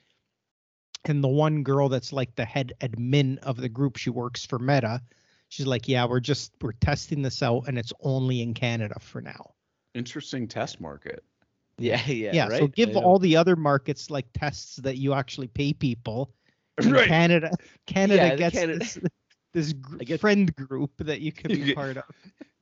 And 1.06 1.24
the 1.24 1.28
one 1.28 1.64
girl 1.64 1.90
that's 1.90 2.14
like 2.14 2.36
the 2.36 2.46
head 2.46 2.74
admin 2.82 3.40
of 3.40 3.58
the 3.58 3.70
group, 3.70 3.98
she 3.98 4.10
works 4.10 4.46
for 4.46 4.60
Meta. 4.60 5.02
She's 5.50 5.66
like, 5.66 5.88
"Yeah, 5.88 6.06
we're 6.06 6.20
just 6.20 6.54
we're 6.62 6.74
testing 6.74 7.22
this 7.24 7.42
out 7.42 7.68
and 7.68 7.78
it's 7.78 7.92
only 8.02 8.42
in 8.42 8.54
Canada 8.54 8.96
for 9.00 9.20
now." 9.22 9.54
Interesting 9.96 10.48
test 10.48 10.80
market. 10.80 11.24
yeah, 11.78 12.02
yeah, 12.06 12.32
Yeah, 12.34 12.50
so 12.50 12.68
give 12.68 12.96
all 12.96 13.18
the 13.18 13.36
other 13.36 13.56
markets 13.56 14.10
like 14.12 14.28
tests 14.34 14.76
that 14.78 14.98
you 14.98 15.14
actually 15.14 15.48
pay 15.48 15.74
people. 15.74 16.32
And 16.78 16.92
Right. 16.94 17.08
Canada 17.08 17.52
Canada 17.86 18.28
Yeah, 18.28 18.36
gets 18.38 18.56
Canada- 18.56 18.80
this 18.80 18.98
this 19.54 19.74
gr- 19.74 19.98
get- 19.98 20.20
friend 20.20 20.54
group 20.56 20.92
that 21.00 21.22
you 21.22 21.32
can 21.32 21.52
You 21.52 21.58
be 21.58 21.64
get- 21.66 21.76
part 21.76 21.98
of. 21.98 22.04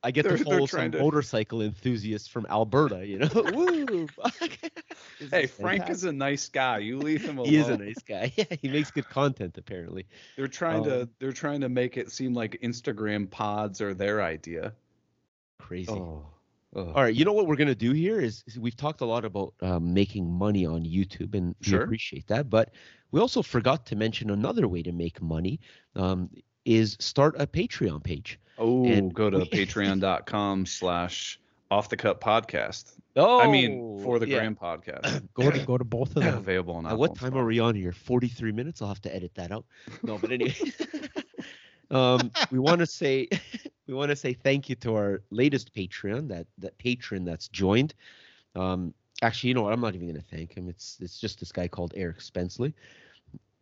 I 0.02 0.10
get 0.10 0.22
They're- 0.22 0.38
to 0.38 0.44
they're 0.44 0.54
follow 0.54 0.66
some 0.66 0.92
to- 0.92 0.98
motorcycle 0.98 1.60
enthusiasts 1.60 2.26
from 2.26 2.46
Alberta, 2.48 3.06
you 3.06 3.18
know. 3.18 3.28
Woo! 3.54 4.06
Hey, 5.30 5.46
Frank 5.46 5.82
fantastic. 5.82 5.90
is 5.90 6.04
a 6.04 6.12
nice 6.12 6.48
guy. 6.48 6.78
You 6.78 6.98
leave 6.98 7.22
him 7.22 7.36
alone. 7.38 7.50
he 7.50 7.56
is 7.56 7.68
a 7.68 7.76
nice 7.76 7.98
guy. 8.02 8.32
Yeah, 8.36 8.44
he 8.62 8.68
makes 8.68 8.90
good 8.90 9.06
content 9.08 9.58
apparently. 9.58 10.06
They're 10.36 10.48
trying 10.48 10.84
to 10.84 11.02
Um, 11.02 11.10
they're 11.18 11.32
trying 11.32 11.60
to 11.60 11.68
make 11.68 11.98
it 11.98 12.10
seem 12.10 12.32
like 12.32 12.58
Instagram 12.62 13.30
pods 13.30 13.80
are 13.82 13.92
their 13.92 14.22
idea. 14.22 14.72
Crazy. 15.58 15.90
Oh. 15.92 16.24
All 16.74 16.92
right, 16.94 17.14
you 17.14 17.24
know 17.24 17.32
what 17.32 17.46
we're 17.48 17.56
gonna 17.56 17.74
do 17.74 17.92
here 17.92 18.20
is, 18.20 18.44
is 18.46 18.58
we've 18.58 18.76
talked 18.76 19.00
a 19.00 19.04
lot 19.04 19.24
about 19.24 19.54
um, 19.60 19.92
making 19.92 20.30
money 20.32 20.64
on 20.64 20.84
YouTube, 20.84 21.34
and 21.34 21.54
we 21.66 21.76
appreciate 21.76 22.26
that. 22.28 22.48
But 22.48 22.70
we 23.10 23.20
also 23.20 23.42
forgot 23.42 23.84
to 23.86 23.96
mention 23.96 24.30
another 24.30 24.68
way 24.68 24.82
to 24.84 24.92
make 24.92 25.20
money 25.20 25.58
um, 25.96 26.30
is 26.70 26.96
start 27.00 27.34
a 27.38 27.46
Patreon 27.48 28.02
page. 28.02 28.38
Oh, 28.56 28.84
And 28.84 29.12
go 29.12 29.28
to 29.28 29.38
we- 29.38 29.44
patreon.com 29.50 30.66
slash 30.66 31.40
off 31.70 31.88
the 31.88 31.96
cut 31.96 32.20
podcast. 32.20 32.92
Oh, 33.16 33.40
I 33.40 33.50
mean 33.50 34.00
for 34.04 34.20
the 34.20 34.28
yeah. 34.28 34.36
Grand 34.38 34.58
podcast. 34.58 35.28
Go 35.34 35.50
to 35.50 35.58
go 35.66 35.76
to 35.76 35.82
both 35.84 36.14
of 36.16 36.22
them. 36.22 36.38
Available 36.38 36.76
on 36.76 36.86
At 36.86 36.96
what 36.96 37.16
time 37.16 37.36
are 37.36 37.44
we 37.44 37.58
on 37.58 37.74
here? 37.74 37.90
43 37.90 38.52
minutes. 38.52 38.80
I'll 38.80 38.88
have 38.88 39.00
to 39.02 39.14
edit 39.14 39.32
that 39.34 39.50
out. 39.50 39.64
No, 40.04 40.16
but 40.16 40.30
anyway. 40.30 40.54
um, 41.90 42.30
we 42.52 42.60
want 42.60 42.78
to 42.78 42.86
say 42.86 43.28
we 43.88 43.94
want 43.94 44.10
to 44.10 44.16
say 44.16 44.32
thank 44.32 44.68
you 44.68 44.76
to 44.76 44.94
our 44.94 45.22
latest 45.30 45.74
Patreon, 45.74 46.28
that 46.28 46.46
that 46.58 46.78
patron 46.78 47.24
that's 47.24 47.48
joined. 47.48 47.94
Um, 48.54 48.94
actually, 49.22 49.48
you 49.48 49.54
know 49.54 49.62
what? 49.62 49.72
I'm 49.72 49.80
not 49.80 49.96
even 49.96 50.06
gonna 50.06 50.22
thank 50.30 50.52
him. 50.52 50.68
It's 50.68 50.98
it's 51.00 51.18
just 51.18 51.40
this 51.40 51.50
guy 51.50 51.66
called 51.66 51.92
Eric 51.96 52.18
Spencley. 52.18 52.72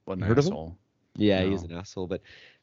What 0.04 0.18
an 0.18 0.24
Heard 0.24 0.38
of 0.38 0.44
him? 0.44 0.52
asshole. 0.52 0.76
Yeah, 1.16 1.42
he's 1.42 1.62
an 1.62 1.72
asshole, 1.72 2.06
but 2.06 2.20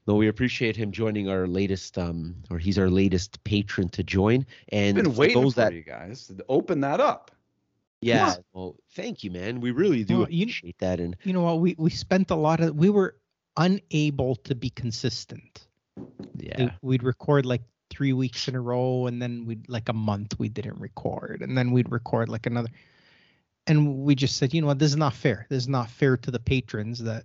no, 0.07 0.15
we 0.15 0.27
appreciate 0.27 0.75
him 0.75 0.91
joining 0.91 1.29
our 1.29 1.47
latest 1.47 1.97
um 1.97 2.35
or 2.51 2.57
he's 2.59 2.77
our 2.77 2.89
latest 2.89 3.43
patron 3.43 3.89
to 3.89 4.03
join. 4.03 4.45
And 4.69 4.95
Been 4.95 5.05
for 5.11 5.19
waiting 5.19 5.41
those 5.41 5.53
for 5.55 5.61
that 5.61 5.73
you 5.73 5.81
guys 5.83 6.27
to 6.27 6.45
open 6.49 6.81
that 6.81 6.99
up. 6.99 7.31
yeah, 8.01 8.35
well, 8.53 8.75
thank 8.93 9.23
you, 9.23 9.31
man. 9.31 9.59
We 9.61 9.71
really 9.71 10.03
do 10.03 10.19
Well, 10.19 10.27
you- 10.29 10.43
appreciate 10.43 10.77
that. 10.79 10.99
And 10.99 11.15
you 11.23 11.33
know 11.33 11.41
what 11.41 11.59
we 11.59 11.75
we 11.77 11.89
spent 11.89 12.29
a 12.31 12.35
lot 12.35 12.59
of 12.61 12.75
we 12.75 12.89
were 12.89 13.17
unable 13.57 14.35
to 14.35 14.53
be 14.53 14.69
consistent 14.69 15.67
yeah, 16.37 16.71
we'd 16.81 17.03
record 17.03 17.45
like 17.45 17.61
three 17.89 18.11
weeks 18.11 18.49
in 18.49 18.55
a 18.55 18.59
row 18.59 19.07
and 19.07 19.21
then 19.21 19.45
we'd 19.45 19.67
like 19.69 19.87
a 19.87 19.93
month 19.93 20.37
we 20.37 20.49
didn't 20.49 20.77
record 20.77 21.41
and 21.41 21.57
then 21.57 21.71
we'd 21.71 21.89
record 21.89 22.27
like 22.27 22.45
another 22.45 22.67
and 23.67 23.95
we 23.99 24.13
just 24.13 24.35
said 24.35 24.53
you 24.53 24.59
know 24.59 24.67
what 24.67 24.77
this 24.79 24.91
is 24.91 24.97
not 24.97 25.13
fair 25.13 25.45
this 25.49 25.63
is 25.63 25.69
not 25.69 25.89
fair 25.89 26.17
to 26.17 26.31
the 26.31 26.39
patrons 26.39 26.99
that 27.01 27.23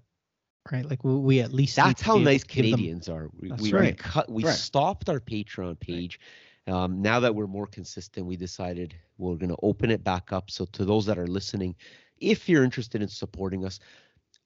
right? 0.70 0.84
Like 0.88 1.04
we, 1.04 1.14
we 1.14 1.40
at 1.40 1.52
least 1.52 1.76
that's 1.76 2.02
how 2.02 2.18
nice 2.18 2.44
give 2.44 2.64
them- 2.64 2.72
Canadians 2.72 3.08
are. 3.08 3.28
We, 3.38 3.48
That's 3.48 3.62
we, 3.62 3.72
we 3.72 3.92
cut 3.92 4.30
we 4.30 4.44
Right. 4.44 4.54
stopped 4.54 5.08
our 5.08 5.20
Patreon 5.20 5.78
page. 5.80 6.20
Um, 6.66 7.02
now 7.02 7.18
that 7.20 7.34
we're 7.34 7.46
more 7.46 7.66
consistent, 7.66 8.26
we 8.26 8.36
decided 8.36 8.94
we're 9.18 9.36
going 9.36 9.50
to 9.50 9.56
open 9.62 9.90
it 9.90 10.04
back 10.04 10.32
up. 10.32 10.50
So 10.50 10.66
to 10.66 10.84
those 10.84 11.06
that 11.06 11.18
are 11.18 11.26
listening, 11.26 11.74
if 12.18 12.48
you're 12.48 12.64
interested 12.64 13.02
in 13.02 13.08
supporting 13.08 13.64
us, 13.64 13.80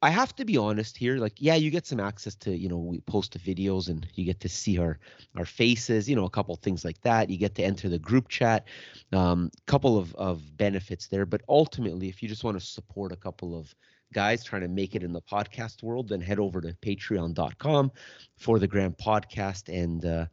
I 0.01 0.11
have 0.11 0.35
to 0.37 0.45
be 0.45 0.57
honest 0.57 0.97
here. 0.97 1.17
Like, 1.17 1.35
yeah, 1.39 1.55
you 1.55 1.71
get 1.71 1.87
some 1.87 1.99
access 2.01 2.35
to, 2.37 2.57
you 2.57 2.69
know, 2.69 2.79
we 2.79 3.01
post 3.01 3.33
the 3.33 3.39
videos 3.39 3.89
and 3.89 4.07
you 4.15 4.25
get 4.25 4.39
to 4.41 4.49
see 4.49 4.79
our 4.79 4.99
our 5.37 5.45
faces, 5.45 6.09
you 6.09 6.15
know, 6.15 6.25
a 6.25 6.31
couple 6.31 6.55
things 6.57 6.85
like 6.85 7.01
that. 7.03 7.31
You 7.31 7.37
get 7.37 7.55
to 7.57 7.63
enter 7.65 7.89
the 7.89 7.99
group 7.99 8.29
chat, 8.29 8.67
um, 9.13 9.51
couple 9.67 9.99
of 9.99 10.15
of 10.15 10.57
benefits 10.57 11.09
there. 11.09 11.27
But 11.27 11.43
ultimately, 11.49 12.09
if 12.09 12.23
you 12.23 12.29
just 12.29 12.45
want 12.45 12.59
to 12.59 12.65
support 12.65 13.13
a 13.13 13.17
couple 13.17 13.59
of 13.59 13.75
guys 14.15 14.43
trying 14.43 14.63
to 14.63 14.69
make 14.69 14.95
it 14.95 15.03
in 15.03 15.13
the 15.13 15.21
podcast 15.21 15.83
world, 15.83 16.09
then 16.09 16.23
head 16.23 16.39
over 16.39 16.63
to 16.63 16.73
patreon.com 16.75 17.93
for 18.37 18.59
the 18.59 18.69
Grand 18.69 18.97
Podcast 18.97 19.69
and 19.69 20.05
uh, 20.07 20.27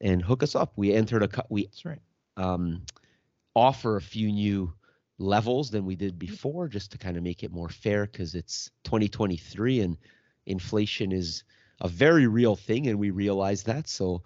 and 0.00 0.22
hook 0.22 0.42
us 0.42 0.54
up. 0.54 0.72
We 0.76 0.94
entered 0.94 1.22
a 1.22 1.28
cou- 1.28 1.42
we 1.50 1.64
That's 1.64 1.84
right. 1.84 2.00
um, 2.38 2.82
offer 3.54 3.96
a 3.96 4.02
few 4.02 4.32
new 4.32 4.72
levels 5.18 5.70
than 5.70 5.84
we 5.84 5.96
did 5.96 6.18
before 6.18 6.68
just 6.68 6.90
to 6.92 6.98
kind 6.98 7.16
of 7.16 7.22
make 7.22 7.44
it 7.44 7.52
more 7.52 7.68
fair 7.68 8.06
because 8.06 8.34
it's 8.34 8.70
2023 8.84 9.80
and 9.80 9.96
inflation 10.46 11.12
is 11.12 11.44
a 11.80 11.88
very 11.88 12.26
real 12.26 12.56
thing 12.56 12.88
and 12.88 12.98
we 12.98 13.10
realize 13.10 13.62
that 13.62 13.88
so 13.88 14.22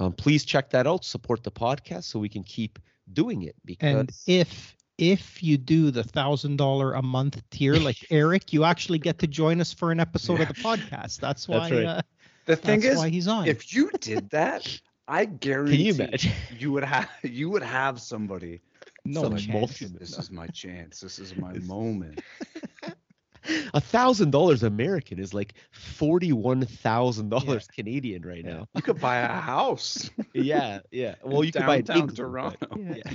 um, 0.00 0.12
please 0.12 0.44
check 0.44 0.70
that 0.70 0.86
out 0.86 1.04
support 1.04 1.44
the 1.44 1.50
podcast 1.50 2.04
so 2.04 2.18
we 2.18 2.28
can 2.28 2.42
keep 2.42 2.80
doing 3.12 3.42
it 3.42 3.54
because 3.64 4.00
And 4.00 4.12
if 4.26 4.76
if 5.02 5.42
you 5.42 5.58
do 5.58 5.90
the 5.90 6.04
thousand 6.04 6.56
dollar 6.58 6.94
a 6.94 7.02
month 7.02 7.42
tier 7.50 7.74
like 7.76 7.98
Eric, 8.10 8.52
you 8.52 8.64
actually 8.64 8.98
get 8.98 9.18
to 9.18 9.26
join 9.26 9.60
us 9.60 9.72
for 9.72 9.90
an 9.90 10.00
episode 10.00 10.40
of 10.40 10.48
the 10.48 10.54
podcast. 10.54 11.20
That's 11.20 11.48
why 11.48 11.58
That's 11.58 11.72
right. 11.72 11.84
uh, 11.86 12.02
The 12.46 12.56
thing 12.56 12.80
that's 12.80 12.94
is, 12.94 12.98
why 12.98 13.08
he's 13.10 13.28
on. 13.28 13.46
if 13.48 13.74
you 13.74 13.90
did 14.00 14.30
that, 14.30 14.80
I 15.08 15.24
guarantee 15.46 15.88
imagine? 15.88 16.32
you 16.58 16.72
would 16.72 16.84
have 16.84 17.08
you 17.22 17.50
would 17.50 17.62
have 17.62 18.00
somebody. 18.00 18.60
no 19.04 19.30
chance. 19.36 19.78
This 19.80 20.18
is 20.18 20.30
my 20.30 20.46
chance. 20.48 21.00
This 21.00 21.18
is 21.18 21.36
my 21.36 21.54
moment. 21.58 22.20
a 23.74 23.80
thousand 23.80 24.30
dollars 24.30 24.62
american 24.62 25.18
is 25.18 25.34
like 25.34 25.54
forty-one 25.72 26.64
thousand 26.64 27.28
dollars 27.28 27.66
canadian 27.66 28.22
right 28.24 28.44
now 28.44 28.68
You 28.74 28.82
could 28.82 29.00
buy 29.00 29.16
a 29.18 29.26
house. 29.28 30.08
yeah 30.32 30.78
yeah 30.92 31.16
well 31.24 31.42
you 31.42 31.50
could 31.50 31.66
buy 31.66 31.78
an 31.78 31.84
downtown 31.84 32.08
igloo, 32.10 32.14
but- 32.40 32.60
Toronto. 32.60 32.68
Yeah. 32.78 33.02
yeah 33.02 33.12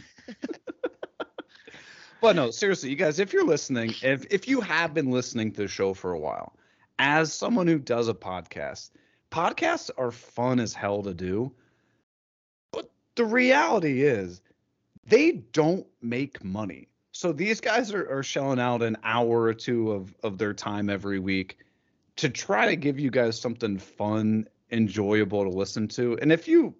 But 2.21 2.35
no, 2.35 2.51
seriously, 2.51 2.89
you 2.89 2.95
guys, 2.95 3.19
if 3.19 3.31
you're 3.31 3.45
listening, 3.45 3.93
if 4.01 4.25
if 4.31 4.47
you 4.47 4.61
have 4.61 4.93
been 4.93 5.11
listening 5.11 5.51
to 5.51 5.61
the 5.63 5.67
show 5.67 5.93
for 5.93 6.13
a 6.13 6.19
while, 6.19 6.53
as 6.99 7.33
someone 7.33 7.67
who 7.67 7.79
does 7.79 8.07
a 8.07 8.13
podcast, 8.13 8.91
podcasts 9.31 9.89
are 9.97 10.11
fun 10.11 10.59
as 10.59 10.73
hell 10.73 11.03
to 11.03 11.13
do. 11.13 11.51
But 12.71 12.89
the 13.15 13.25
reality 13.25 14.01
is 14.03 14.41
they 15.05 15.31
don't 15.31 15.85
make 16.01 16.43
money. 16.43 16.87
So 17.11 17.31
these 17.31 17.61
guys 17.61 17.93
are, 17.93 18.09
are 18.09 18.23
shelling 18.23 18.59
out 18.59 18.83
an 18.83 18.97
hour 19.03 19.43
or 19.43 19.53
two 19.53 19.91
of, 19.91 20.15
of 20.23 20.37
their 20.37 20.53
time 20.53 20.89
every 20.89 21.19
week 21.19 21.57
to 22.17 22.29
try 22.29 22.67
to 22.67 22.75
give 22.75 22.99
you 22.99 23.09
guys 23.09 23.39
something 23.39 23.77
fun, 23.77 24.47
enjoyable 24.71 25.43
to 25.43 25.49
listen 25.49 25.87
to. 25.89 26.17
And 26.21 26.31
if 26.31 26.47
you 26.47 26.75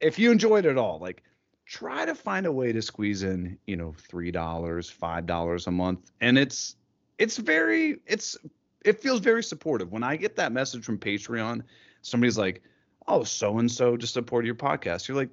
if 0.00 0.18
you 0.18 0.30
enjoyed 0.30 0.66
it 0.66 0.70
at 0.70 0.78
all, 0.78 0.98
like 0.98 1.22
try 1.70 2.04
to 2.04 2.16
find 2.16 2.46
a 2.46 2.52
way 2.52 2.72
to 2.72 2.82
squeeze 2.82 3.22
in, 3.22 3.56
you 3.68 3.76
know, 3.76 3.94
three 3.96 4.32
dollars, 4.32 4.90
five 4.90 5.24
dollars 5.24 5.68
a 5.68 5.70
month. 5.70 6.10
And 6.20 6.36
it's 6.36 6.74
it's 7.18 7.36
very 7.36 8.00
it's 8.06 8.36
it 8.84 9.00
feels 9.00 9.20
very 9.20 9.42
supportive. 9.44 9.92
When 9.92 10.02
I 10.02 10.16
get 10.16 10.34
that 10.36 10.50
message 10.50 10.84
from 10.84 10.98
Patreon, 10.98 11.62
somebody's 12.02 12.36
like, 12.36 12.62
Oh, 13.06 13.22
so 13.22 13.58
and 13.58 13.70
so 13.70 13.96
just 13.96 14.14
supported 14.14 14.46
your 14.46 14.56
podcast. 14.56 15.06
You're 15.06 15.16
like, 15.16 15.30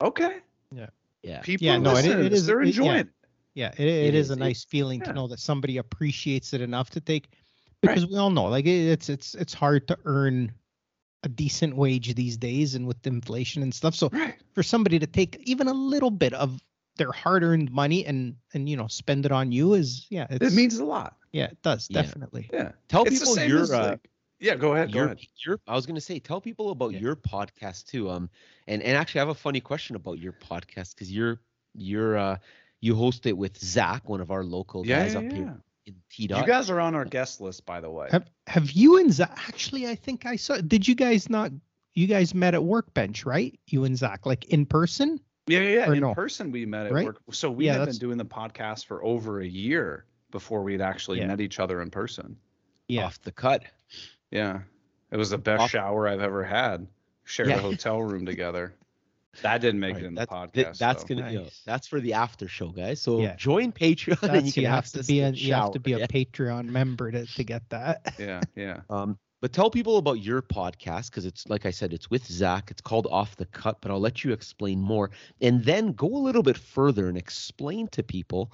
Okay. 0.00 0.38
yeah 0.72 1.40
People 1.42 1.66
Yeah, 1.66 1.76
are 1.76 1.78
no, 1.80 1.90
it- 1.90 1.94
listening. 1.94 2.24
it 2.26 2.32
is- 2.32 2.46
they're 2.46 2.62
yeah. 2.62 2.66
enjoying 2.68 2.96
it. 3.00 3.08
Yeah, 3.54 3.68
it, 3.76 3.80
It 3.86 4.06
it 4.06 4.14
is, 4.14 4.26
is. 4.26 4.30
a 4.30 4.32
It- 4.34 4.38
nice 4.38 4.64
feeling 4.64 5.00
yeah. 5.00 5.06
to 5.06 5.12
know 5.12 5.28
that 5.28 5.38
somebody 5.38 5.76
appreciates 5.76 6.52
it 6.54 6.60
enough 6.62 6.88
to 6.90 7.00
take 7.00 7.28
because 7.82 8.06
we 8.06 8.16
all 8.16 8.30
know 8.30 8.44
like 8.46 8.64
it, 8.64 8.88
it's 8.88 9.08
it's 9.10 9.34
it's 9.34 9.52
hard 9.54 9.86
to 9.88 9.98
earn 10.06 10.50
a 11.24 11.28
decent 11.28 11.74
wage 11.76 12.14
these 12.14 12.36
days 12.36 12.74
and 12.76 12.86
with 12.86 13.04
inflation 13.06 13.62
and 13.62 13.74
stuff. 13.74 13.94
So 13.94 14.08
Right. 14.12 14.36
for 14.54 14.62
somebody 14.62 14.98
to 15.00 15.06
take 15.06 15.36
even 15.44 15.66
a 15.68 15.72
little 15.74 16.10
bit 16.10 16.34
of 16.34 16.62
their 16.96 17.10
hard-earned 17.10 17.72
money 17.72 18.06
and 18.06 18.36
and 18.52 18.68
you 18.68 18.76
know 18.76 18.86
spend 18.86 19.26
it 19.26 19.32
on 19.32 19.50
you 19.50 19.74
is 19.74 20.06
yeah, 20.10 20.26
it's, 20.30 20.46
It 20.46 20.52
means 20.54 20.78
a 20.78 20.84
lot. 20.84 21.16
yeah, 21.32 21.46
it 21.46 21.60
does 21.62 21.88
Yeah. 21.90 22.02
definitely. 22.02 22.48
Yeah. 22.52 22.72
tell 22.88 23.04
It's 23.04 23.18
people 23.18 23.34
same 23.34 23.48
your 23.50 23.64
uh, 23.74 23.88
like- 23.90 24.10
yeah, 24.38 24.54
go 24.54 24.74
ahead. 24.74 24.92
Go 24.92 24.98
your, 24.98 25.06
ahead. 25.06 25.20
your 25.44 25.58
I 25.66 25.74
was 25.74 25.86
gonna 25.86 26.00
say 26.00 26.18
tell 26.20 26.40
people 26.40 26.70
about 26.70 26.92
Yeah. 26.92 27.00
your 27.00 27.16
podcast 27.16 27.86
too. 27.86 28.10
Um 28.10 28.30
and 28.68 28.80
and 28.82 28.96
actually 28.96 29.20
I 29.20 29.22
have 29.22 29.30
a 29.30 29.34
funny 29.46 29.60
question 29.60 29.96
about 29.96 30.18
your 30.20 30.32
podcast 30.34 30.94
because 30.94 31.10
you're 31.10 31.40
you're 31.74 32.16
uh 32.16 32.36
you 32.80 32.94
host 32.94 33.26
it 33.26 33.36
with 33.36 33.58
Zach, 33.58 34.08
one 34.08 34.20
of 34.20 34.30
our 34.30 34.44
local 34.44 34.86
Yeah, 34.86 35.00
guys 35.00 35.12
yeah, 35.14 35.18
up 35.18 35.24
yeah. 35.24 35.34
here 35.34 35.60
in 35.86 35.94
T 36.10 36.22
You 36.24 36.46
guys 36.46 36.70
are 36.70 36.80
on 36.80 36.94
our 36.94 37.04
guest 37.04 37.40
list, 37.40 37.66
by 37.66 37.80
the 37.80 37.90
way. 37.90 38.08
Have 38.10 38.26
have 38.46 38.70
you 38.72 38.98
and 38.98 39.12
Zach 39.12 39.38
actually? 39.48 39.86
I 39.86 39.94
think 39.94 40.26
I 40.26 40.36
saw. 40.36 40.56
Did 40.58 40.86
you 40.86 40.94
guys 40.94 41.28
not? 41.30 41.50
You 41.94 42.06
guys 42.06 42.34
met 42.34 42.54
at 42.54 42.64
Workbench, 42.64 43.24
right? 43.24 43.58
You 43.68 43.84
and 43.84 43.96
Zach, 43.96 44.26
like 44.26 44.46
in 44.46 44.66
person? 44.66 45.20
Yeah, 45.46 45.60
yeah, 45.60 45.68
yeah. 45.86 45.92
In 45.92 46.00
no? 46.00 46.14
person, 46.14 46.50
we 46.50 46.66
met 46.66 46.86
at 46.86 46.92
Right? 46.92 47.04
work. 47.04 47.20
So 47.30 47.50
we 47.50 47.66
Yeah, 47.66 47.74
had 47.78 47.86
been 47.86 47.98
doing 47.98 48.18
the 48.18 48.24
podcast 48.24 48.86
for 48.86 49.04
over 49.04 49.40
a 49.40 49.46
year 49.46 50.06
before 50.30 50.62
we'd 50.62 50.80
actually 50.80 51.18
Yeah. 51.18 51.26
met 51.28 51.40
each 51.40 51.60
other 51.60 51.82
in 51.82 51.90
person. 51.90 52.36
Yeah. 52.88 53.04
off 53.06 53.20
the 53.22 53.30
cut. 53.32 53.62
Yeah, 54.30 54.60
it 55.10 55.16
was 55.16 55.30
the 55.30 55.38
best 55.38 55.62
Off- 55.62 55.70
shower 55.70 56.08
I've 56.08 56.20
ever 56.20 56.42
had. 56.44 56.86
Shared 57.24 57.50
Yeah. 57.50 57.56
a 57.56 57.60
hotel 57.60 58.02
room 58.02 58.26
together. 58.26 58.74
That 59.42 59.60
didn't 59.60 59.80
make 59.80 59.94
Right, 59.94 60.04
it 60.04 60.06
in 60.06 60.14
the 60.14 60.26
podcast. 60.26 60.52
th- 60.52 60.68
that's 60.78 61.04
though. 61.04 61.14
gonna 61.16 61.30
you 61.30 61.38
know, 61.40 61.48
that's 61.66 61.86
for 61.86 62.00
the 62.00 62.12
after 62.14 62.48
show, 62.48 62.68
guys. 62.68 63.00
So 63.00 63.20
Yeah. 63.20 63.36
join 63.36 63.72
Patreon 63.72 64.22
and 64.22 64.46
you 64.46 64.52
That's 64.52 64.54
can 64.54 64.62
you 64.62 64.68
have 64.68 64.86
to 64.92 65.02
be 65.04 65.20
a 65.20 65.30
you 65.30 65.52
have 65.54 65.70
to 65.72 65.80
be 65.80 65.92
a 65.92 65.98
yeah. 66.00 66.06
Patreon 66.06 66.66
member 66.66 67.10
to 67.10 67.26
to 67.26 67.44
get 67.44 67.68
that. 67.70 68.14
Yeah, 68.18 68.40
yeah. 68.56 68.80
Um, 68.88 69.18
but 69.40 69.52
tell 69.52 69.70
people 69.70 69.98
about 69.98 70.20
your 70.20 70.40
podcast 70.40 71.10
because 71.10 71.26
it's 71.26 71.46
like 71.48 71.66
I 71.66 71.70
said, 71.70 71.92
it's 71.92 72.08
with 72.10 72.24
Zach. 72.26 72.70
It's 72.70 72.80
called 72.80 73.06
Off 73.10 73.36
the 73.36 73.44
Cut, 73.46 73.80
but 73.82 73.90
I'll 73.90 74.00
let 74.00 74.24
you 74.24 74.32
explain 74.32 74.80
more 74.80 75.10
and 75.40 75.62
then 75.64 75.92
go 75.92 76.06
a 76.06 76.22
little 76.24 76.42
bit 76.42 76.56
further 76.56 77.08
and 77.08 77.18
explain 77.18 77.88
to 77.88 78.02
people: 78.02 78.52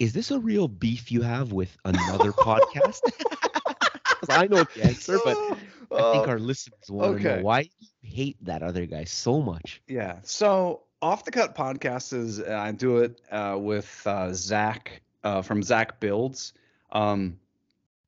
Is 0.00 0.12
this 0.12 0.30
a 0.32 0.38
real 0.40 0.66
beef 0.66 1.12
you 1.12 1.22
have 1.22 1.52
with 1.52 1.76
another 1.84 2.32
podcast? 2.48 3.00
'Cause 4.26 4.36
I 4.38 4.46
know 4.46 4.64
the 4.64 4.84
answer, 4.84 5.18
but 5.24 5.36
I 5.92 6.12
think 6.12 6.26
Uh, 6.26 6.30
our 6.30 6.38
listeners 6.38 6.90
want 6.90 7.20
to 7.20 7.36
know 7.36 7.42
why 7.42 7.60
you 7.78 7.88
hate 8.02 8.36
that 8.44 8.62
other 8.62 8.86
guy 8.86 9.04
so 9.04 9.40
much. 9.40 9.80
Yeah. 9.86 10.18
So 10.24 10.82
off 11.02 11.24
the 11.24 11.30
cut 11.30 11.54
podcast 11.54 12.12
is 12.12 12.40
uh, 12.40 12.46
I 12.52 12.72
do 12.72 12.98
it 12.98 13.20
uh, 13.30 13.56
with 13.60 14.02
uh, 14.06 14.32
Zach 14.32 15.02
uh, 15.22 15.42
from 15.42 15.62
Zach 15.62 16.00
Builds. 16.00 16.52
Um, 16.92 17.38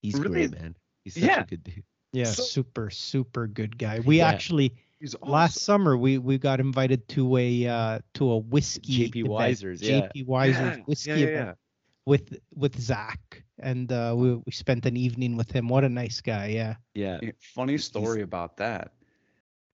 He's 0.03 0.15
Really? 0.15 0.47
great, 0.47 0.61
man. 0.61 0.77
He's 1.05 1.15
such 1.15 1.23
Yeah. 1.25 1.41
a 1.43 1.45
good 1.47 1.65
dude. 1.65 1.83
Yeah, 2.13 2.25
So- 2.25 2.43
super 2.45 2.91
super 2.91 3.47
good 3.47 3.77
guy. 3.79 4.01
We 4.01 4.19
Yeah. 4.19 4.29
actually 4.29 4.73
he's 5.01 5.15
last 5.21 5.59
summer 5.61 5.97
we 5.97 6.19
we 6.19 6.39
got 6.39 6.61
invited 6.61 7.07
to 7.09 7.37
a 7.37 7.67
uh 7.67 7.99
to 8.15 8.31
a 8.31 8.39
whiskey 8.39 9.09
JP 9.11 9.17
event, 9.17 9.29
Wiser's, 9.33 9.83
yeah. 9.83 10.01
JP 10.15 10.27
Wiser's 10.27 10.77
Yeah, 10.79 10.83
whiskey 10.87 11.11
yeah, 11.11 11.17
yeah, 11.17 11.27
event 11.27 11.59
with 12.07 12.39
with 12.55 12.81
Zach 12.81 13.43
and 13.59 13.93
uh 13.93 14.15
we 14.17 14.35
we 14.35 14.53
spent 14.53 14.87
an 14.87 14.97
evening 14.97 15.37
with 15.37 15.51
him. 15.51 15.69
What 15.69 15.85
a 15.85 15.89
nice 15.89 16.21
guy. 16.21 16.47
Yeah. 16.47 16.77
Yeah. 16.95 17.19
Yeah, 17.21 17.33
Funny 17.41 17.77
story 17.77 18.23
about 18.23 18.57
that. 18.59 18.93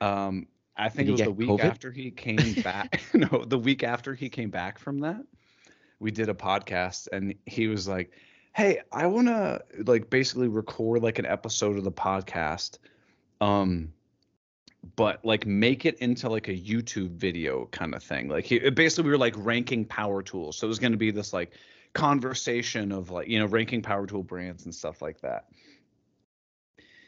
Um, 0.01 0.49
I 0.77 0.89
think 0.89 1.09
it 1.09 1.13
was 1.13 1.21
the 1.21 1.31
week 1.31 1.49
COVID? 1.49 1.61
after 1.61 1.93
he 1.93 2.11
came 2.11 2.55
back. 2.63 3.03
no, 3.15 3.45
the 3.47 3.59
week 3.59 3.85
after 3.85 4.15
he 4.15 4.29
came 4.29 4.51
back 4.51 4.79
from 4.79 5.01
that, 5.01 5.23
we 6.01 6.11
did 6.11 6.29
a 6.29 6.35
podcast, 6.35 7.09
and 7.13 7.35
he 7.47 7.69
was 7.69 7.87
like, 7.87 8.11
"Hey, 8.55 8.81
I 8.91 9.07
want 9.07 9.29
to 9.29 9.63
like 9.87 10.11
basically 10.11 10.49
record 10.49 11.03
like 11.03 11.19
an 11.19 11.27
episode 11.27 11.77
of 11.77 11.85
the 11.85 11.93
podcast, 11.93 12.79
um, 13.41 13.93
but 14.97 15.25
like 15.25 15.47
make 15.47 15.85
it 15.85 15.99
into 15.99 16.29
like 16.29 16.49
a 16.49 16.57
YouTube 16.57 17.11
video 17.11 17.67
kind 17.67 17.95
of 17.95 18.03
thing. 18.03 18.29
Like 18.29 18.45
he 18.45 18.59
basically 18.71 19.05
we 19.05 19.11
were 19.11 19.19
like 19.19 19.35
ranking 19.37 19.85
power 19.85 20.23
tools, 20.23 20.57
so 20.57 20.67
it 20.67 20.69
was 20.69 20.79
going 20.79 20.93
to 20.93 20.99
be 20.99 21.11
this 21.11 21.33
like 21.33 21.53
conversation 21.95 22.93
of 22.93 23.11
like 23.11 23.29
you 23.29 23.39
know 23.39 23.47
ranking 23.47 23.83
power 23.83 24.07
tool 24.07 24.23
brands 24.23 24.65
and 24.65 24.75
stuff 24.75 25.03
like 25.03 25.21
that." 25.21 25.47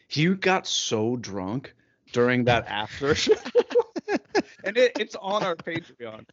He 0.09 0.29
got 0.35 0.67
so 0.67 1.17
drunk 1.17 1.75
during 2.13 2.45
that 2.45 2.67
after 2.69 3.15
show. 3.15 3.33
and 4.65 4.77
it, 4.77 4.93
it's 4.99 5.17
on 5.17 5.43
our 5.43 5.57
Patreon. 5.57 6.25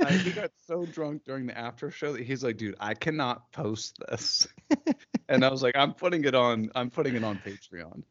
Uh, 0.00 0.06
he 0.12 0.30
got 0.30 0.50
so 0.66 0.86
drunk 0.86 1.24
during 1.24 1.46
the 1.46 1.56
after 1.58 1.90
show 1.90 2.12
that 2.12 2.22
he's 2.22 2.44
like, 2.44 2.56
dude, 2.56 2.76
I 2.78 2.94
cannot 2.94 3.50
post 3.50 3.98
this. 4.08 4.46
and 5.28 5.44
I 5.44 5.50
was 5.50 5.62
like, 5.62 5.74
I'm 5.76 5.94
putting 5.94 6.24
it 6.24 6.34
on. 6.34 6.70
I'm 6.74 6.90
putting 6.90 7.14
it 7.14 7.24
on 7.24 7.38
Patreon. 7.38 8.02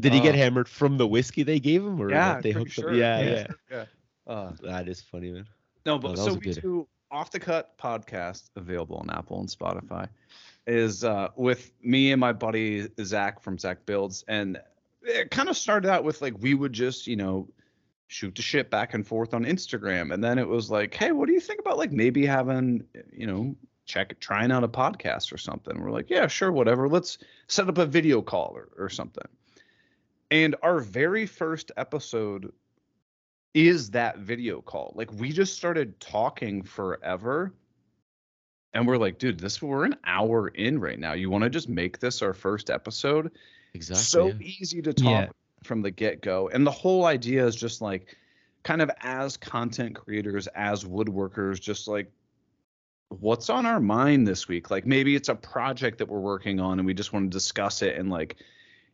Did 0.00 0.14
he 0.14 0.20
get 0.20 0.34
Uh, 0.34 0.38
hammered 0.38 0.68
from 0.68 0.96
the 0.96 1.06
whiskey 1.06 1.42
they 1.42 1.60
gave 1.60 1.84
him, 1.84 2.00
or 2.00 2.10
Yeah, 2.10 2.40
they 2.40 2.52
hooked 2.52 2.78
up? 2.78 2.86
Yeah, 2.90 3.20
Yeah. 3.20 3.30
yeah. 3.30 3.46
Yeah. 3.70 3.84
Uh, 4.26 4.52
That 4.62 4.88
is 4.88 5.02
funny, 5.02 5.30
man. 5.32 5.46
no, 5.84 5.94
Oh, 5.96 5.98
but 5.98 6.16
that 6.16 6.24
so 6.24 6.34
we 6.34 6.52
do 6.52 6.88
off 7.10 7.30
the 7.30 7.40
cut 7.40 7.76
podcast 7.78 8.50
available 8.56 8.96
on 8.96 9.10
Apple 9.10 9.40
and 9.40 9.48
Spotify. 9.48 10.08
is 10.66 11.04
uh, 11.04 11.28
with 11.36 11.72
me 11.82 12.12
and 12.12 12.20
my 12.20 12.32
buddy 12.32 12.88
Zach 13.02 13.40
from 13.40 13.58
Zach 13.58 13.84
Builds, 13.86 14.24
and 14.28 14.60
it 15.02 15.30
kind 15.30 15.48
of 15.48 15.56
started 15.56 15.90
out 15.90 16.04
with 16.04 16.20
like 16.22 16.34
we 16.38 16.54
would 16.54 16.72
just 16.72 17.06
you 17.06 17.16
know 17.16 17.48
shoot 18.08 18.34
the 18.34 18.42
shit 18.42 18.70
back 18.70 18.94
and 18.94 19.06
forth 19.06 19.34
on 19.34 19.44
Instagram, 19.44 20.12
and 20.12 20.22
then 20.22 20.38
it 20.38 20.48
was 20.48 20.70
like, 20.70 20.94
hey, 20.94 21.12
what 21.12 21.26
do 21.26 21.32
you 21.32 21.40
think 21.40 21.60
about 21.60 21.78
like 21.78 21.92
maybe 21.92 22.26
having 22.26 22.84
you 23.12 23.26
know 23.26 23.54
check 23.86 24.18
trying 24.20 24.52
out 24.52 24.64
a 24.64 24.68
podcast 24.68 25.32
or 25.32 25.38
something? 25.38 25.80
We're 25.80 25.90
like, 25.90 26.10
yeah, 26.10 26.26
sure, 26.26 26.52
whatever. 26.52 26.88
Let's 26.88 27.18
set 27.48 27.68
up 27.68 27.78
a 27.78 27.86
video 27.86 28.22
call 28.22 28.52
or, 28.54 28.68
or 28.78 28.88
something. 28.88 29.26
And 30.30 30.54
our 30.62 30.78
very 30.78 31.26
first 31.26 31.72
episode 31.76 32.52
is 33.54 33.90
that 33.90 34.18
video 34.18 34.60
call. 34.60 34.92
Like 34.94 35.12
we 35.12 35.32
just 35.32 35.56
started 35.56 35.98
talking 36.00 36.62
forever. 36.62 37.52
And 38.72 38.86
we're 38.86 38.98
like, 38.98 39.18
dude, 39.18 39.40
this 39.40 39.60
we're 39.60 39.84
an 39.84 39.96
hour 40.04 40.48
in 40.48 40.80
right 40.80 40.98
now. 40.98 41.14
You 41.14 41.28
want 41.28 41.42
to 41.42 41.50
just 41.50 41.68
make 41.68 41.98
this 41.98 42.22
our 42.22 42.32
first 42.32 42.70
episode? 42.70 43.32
Exactly. 43.74 44.02
so 44.02 44.26
yeah. 44.28 44.34
easy 44.60 44.82
to 44.82 44.92
talk 44.92 45.04
Yeah. 45.26 45.28
from 45.64 45.82
the 45.82 45.90
get-go. 45.90 46.48
And 46.52 46.64
the 46.66 46.70
whole 46.70 47.06
idea 47.06 47.44
is 47.44 47.56
just 47.56 47.80
like 47.80 48.16
kind 48.62 48.80
of 48.80 48.90
as 49.00 49.36
content 49.36 49.96
creators, 49.96 50.46
as 50.48 50.84
woodworkers, 50.84 51.60
just 51.60 51.88
like 51.88 52.10
what's 53.08 53.50
on 53.50 53.66
our 53.66 53.80
mind 53.80 54.26
this 54.28 54.46
week? 54.46 54.70
Like 54.70 54.86
maybe 54.86 55.16
it's 55.16 55.28
a 55.28 55.34
project 55.34 55.98
that 55.98 56.08
we're 56.08 56.20
working 56.20 56.60
on 56.60 56.78
and 56.78 56.86
we 56.86 56.94
just 56.94 57.12
want 57.12 57.30
to 57.30 57.36
discuss 57.36 57.82
it 57.82 57.96
and 57.96 58.08
like 58.08 58.36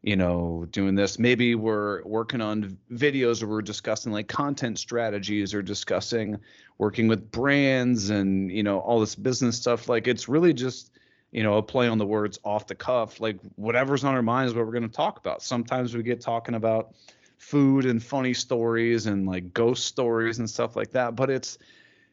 you 0.03 0.17
know, 0.17 0.67
doing 0.71 0.95
this. 0.95 1.19
Maybe 1.19 1.55
we're 1.55 2.03
working 2.05 2.41
on 2.41 2.79
videos 2.93 3.43
or 3.43 3.49
we're 3.49 3.63
discussing 3.63 4.13
like 4.13 4.29
content 4.29 4.79
strategies 4.79 5.53
or 5.55 5.63
discussing 5.63 6.39
working 6.79 7.09
with 7.09 7.31
brands 7.31 8.11
and, 8.11 8.51
you 8.51 8.63
know, 8.63 8.79
all 8.81 9.01
this 9.01 9.15
business 9.15 9.57
stuff. 9.57 9.89
Like 9.89 10.07
it's 10.07 10.29
really 10.29 10.53
just, 10.53 10.93
you 11.33 11.43
know, 11.43 11.57
a 11.57 11.63
play 11.63 11.89
on 11.89 11.99
the 11.99 12.07
words 12.07 12.39
off 12.45 12.67
the 12.67 12.75
cuff. 12.75 13.21
Like 13.21 13.39
whatever's 13.57 14.05
on 14.05 14.15
our 14.15 14.23
mind 14.23 14.49
is 14.49 14.55
what 14.55 14.65
we're 14.65 14.73
going 14.73 14.89
to 14.89 14.89
talk 14.89 15.19
about. 15.19 15.43
Sometimes 15.43 15.95
we 15.97 16.03
get 16.03 16.21
talking 16.21 16.55
about 16.55 16.95
food 17.39 17.85
and 17.85 18.03
funny 18.03 18.35
stories 18.35 19.07
and 19.07 19.27
like 19.27 19.53
ghost 19.53 19.87
stories 19.87 20.39
and 20.39 20.49
stuff 20.49 20.77
like 20.77 20.91
that. 20.93 21.17
But 21.17 21.31
it's 21.31 21.59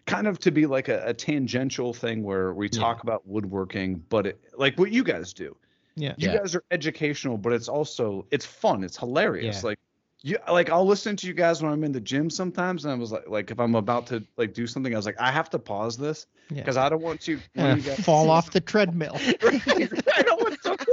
kind 0.06 0.28
of 0.28 0.40
to 0.40 0.52
be 0.52 0.66
like 0.66 0.90
a, 0.90 1.04
a 1.06 1.14
tangential 1.14 1.94
thing 1.94 2.24
where 2.24 2.54
we 2.54 2.70
Yeah. 2.72 2.80
talk 2.80 3.04
about 3.04 3.28
woodworking, 3.28 4.04
but 4.10 4.26
it, 4.28 4.44
like 4.58 4.78
what 4.80 4.92
you 4.92 5.04
guys 5.04 5.32
do 5.34 5.56
Yeah. 5.96 6.16
you 6.18 6.30
Yeah. 6.30 6.38
guys 6.38 6.56
are 6.56 6.64
educational, 6.72 7.38
but 7.38 7.54
it's 7.54 7.68
also 7.70 8.26
it's 8.32 8.46
fun. 8.46 8.84
It's 8.84 8.98
hilarious. 8.98 9.58
Yeah. 9.64 9.68
Like 9.70 9.80
you 10.26 10.38
like 10.50 10.70
I'll 10.70 10.86
listen 10.86 11.16
to 11.18 11.28
you 11.28 11.34
guys 11.34 11.62
when 11.62 11.72
I'm 11.72 11.84
in 11.84 11.92
the 11.92 12.00
gym 12.02 12.30
sometimes, 12.30 12.86
and 12.86 12.92
I 12.94 12.96
was 12.96 13.12
like 13.12 13.28
like 13.28 13.52
if 13.52 13.60
I'm 13.60 13.76
about 13.76 14.08
to 14.08 14.24
like 14.38 14.54
do 14.54 14.66
something, 14.68 14.94
I 14.94 14.98
was 14.98 15.06
like 15.06 15.20
I 15.20 15.32
have 15.32 15.50
to 15.52 15.60
pause 15.60 15.98
this 15.98 16.26
Yeah. 16.50 16.58
because 16.62 16.78
I 16.78 16.90
don't 16.90 17.02
want 17.04 17.22
to 17.22 17.40
one 17.56 17.72
Uh, 17.72 17.76
you 17.76 17.82
guys 17.82 18.00
fall 18.00 18.30
off 18.30 18.52
the 18.52 18.62
treadmill. 18.62 19.16
I 19.18 20.22
don't 20.26 20.42
want 20.42 20.62
something 20.64 20.88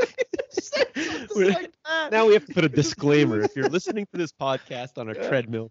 like 1.37 1.71
that. 1.87 2.09
now 2.13 2.27
we 2.27 2.35
have 2.35 2.45
to 2.47 2.55
put 2.55 2.65
a 2.65 2.69
disclaimer. 2.69 3.41
if 3.41 3.55
you're 3.57 3.69
listening 3.69 4.07
to 4.13 4.19
this 4.19 4.33
podcast 4.33 4.99
on 4.99 5.09
a 5.09 5.15
Yeah. 5.15 5.29
treadmill, 5.29 5.71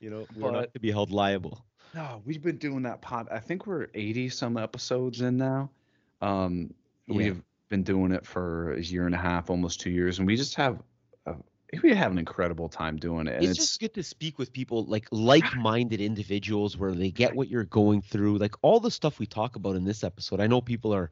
you 0.00 0.10
know, 0.10 0.26
we're 0.36 0.50
not 0.50 0.72
to 0.74 0.80
be 0.80 0.90
held 0.90 1.10
liable. 1.10 1.64
No, 1.94 2.22
we've 2.24 2.42
been 2.42 2.56
doing 2.58 2.82
that 2.82 3.00
pod. 3.02 3.28
I 3.30 3.38
think 3.38 3.66
we're 3.66 3.88
80 3.94 4.28
some 4.30 4.56
episodes 4.56 5.20
in 5.20 5.36
now. 5.36 5.70
Um, 6.20 6.72
Yeah. 7.06 7.16
we've 7.16 7.42
been 7.72 7.82
doing 7.82 8.12
it 8.12 8.26
for 8.26 8.74
a 8.74 8.82
year 8.82 9.06
and 9.06 9.14
a 9.14 9.18
half, 9.18 9.48
almost 9.48 9.80
two 9.80 9.88
years, 9.90 10.18
and 10.18 10.26
we 10.26 10.36
just 10.36 10.56
have 10.56 10.82
a, 11.24 11.34
we 11.82 11.94
have 11.94 12.12
an 12.12 12.18
incredible 12.18 12.68
time 12.68 12.98
doing 12.98 13.26
it. 13.26 13.36
And 13.36 13.44
It's, 13.44 13.58
just 13.58 13.80
good 13.80 13.94
to 13.94 14.02
speak 14.02 14.38
with 14.38 14.52
people 14.52 14.84
like 14.84 15.08
like-minded 15.10 15.98
individuals 16.02 16.76
where 16.76 16.92
they 16.92 17.10
get 17.10 17.34
what 17.34 17.48
you're 17.48 17.64
going 17.64 18.02
through. 18.02 18.36
Like 18.36 18.56
all 18.60 18.78
the 18.78 18.90
stuff 18.90 19.18
we 19.18 19.24
talk 19.26 19.56
about 19.56 19.74
in 19.74 19.84
this 19.84 20.04
episode. 20.04 20.38
I 20.38 20.48
know 20.48 20.60
people 20.60 20.94
are 20.94 21.10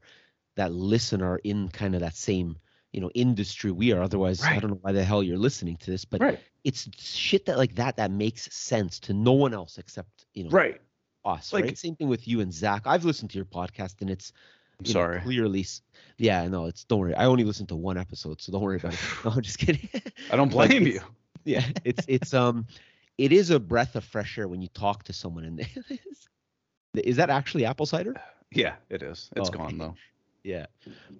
that 0.55 0.71
listen 0.71 1.23
are 1.23 1.39
in 1.43 1.69
kind 1.69 1.95
of 1.95 2.01
that 2.01 2.15
same, 2.15 2.57
you 2.91 3.01
know, 3.01 3.09
industry 3.15 3.71
we 3.71 3.91
are. 3.91 4.03
Otherwise, 4.03 4.43
I 4.43 4.59
don't 4.59 4.69
know 4.69 4.79
why 4.81 4.91
the 4.91 5.03
hell 5.03 5.23
you're 5.23 5.37
listening 5.39 5.77
to 5.77 5.89
this, 5.89 6.05
but 6.05 6.21
right, 6.21 6.39
it's 6.63 6.87
shit 6.99 7.47
that 7.47 7.57
like 7.57 7.73
that 7.75 7.97
that 7.97 8.11
makes 8.11 8.53
sense 8.53 8.99
to 8.99 9.13
no 9.13 9.31
one 9.31 9.55
else 9.55 9.79
except, 9.79 10.27
you 10.35 10.43
know, 10.43 10.51
right. 10.51 10.79
us. 11.25 11.51
Like- 11.51 11.65
right. 11.65 11.77
Same 11.77 11.95
thing 11.95 12.07
with 12.07 12.27
you 12.27 12.39
and 12.39 12.53
Zach. 12.53 12.83
I've 12.85 13.03
listened 13.03 13.31
to 13.31 13.37
your 13.37 13.45
podcast 13.45 14.01
and 14.01 14.11
it's 14.11 14.31
You 14.83 14.93
know, 14.93 14.99
sorry. 14.99 15.19
clearly 15.21 15.65
yeah, 16.17 16.47
no, 16.47 16.65
it's 16.65 16.83
don't 16.85 16.99
worry. 16.99 17.15
I 17.15 17.25
only 17.25 17.43
listened 17.43 17.69
to 17.69 17.75
one 17.75 17.97
episode, 17.97 18.41
so 18.41 18.51
don't 18.51 18.61
worry 18.61 18.77
about 18.77 18.93
it. 18.93 18.99
No, 19.25 19.31
I'm 19.31 19.41
just 19.41 19.57
kidding. 19.59 19.89
I 20.29 20.35
don't 20.35 20.49
blame 20.57 20.85
you. 20.87 21.01
yeah 21.43 21.63
it's 21.83 22.05
it's 22.07 22.33
um 22.35 22.65
it 23.17 23.31
is 23.31 23.49
a 23.49 23.59
breath 23.59 23.95
of 23.95 24.03
fresh 24.03 24.37
air 24.37 24.47
when 24.47 24.61
you 24.61 24.67
talk 24.67 25.03
to 25.03 25.13
someone 25.13 25.43
and 25.43 25.59
is 25.89 26.27
is 26.93 27.15
that 27.17 27.29
actually 27.31 27.65
apple 27.65 27.85
cider 27.85 28.13
Yeah, 28.53 28.75
it 28.89 29.01
is. 29.01 29.29
It's 29.35 29.49
Oh, 29.49 29.53
gone 29.53 29.77
though. 29.77 29.95
yeah 30.43 30.65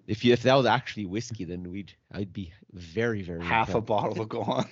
if 0.07 0.23
you 0.25 0.33
if 0.33 0.43
that 0.43 0.53
was 0.55 0.65
actually 0.65 1.05
whiskey 1.05 1.43
then 1.45 1.71
we'd 1.71 1.93
i'd 2.11 2.33
be 2.33 2.53
very 2.73 3.21
very 3.23 3.43
Half 3.43 3.69
a 3.73 3.77
impressed. 3.77 3.87
bottle 3.87 4.25
gone. 4.25 4.67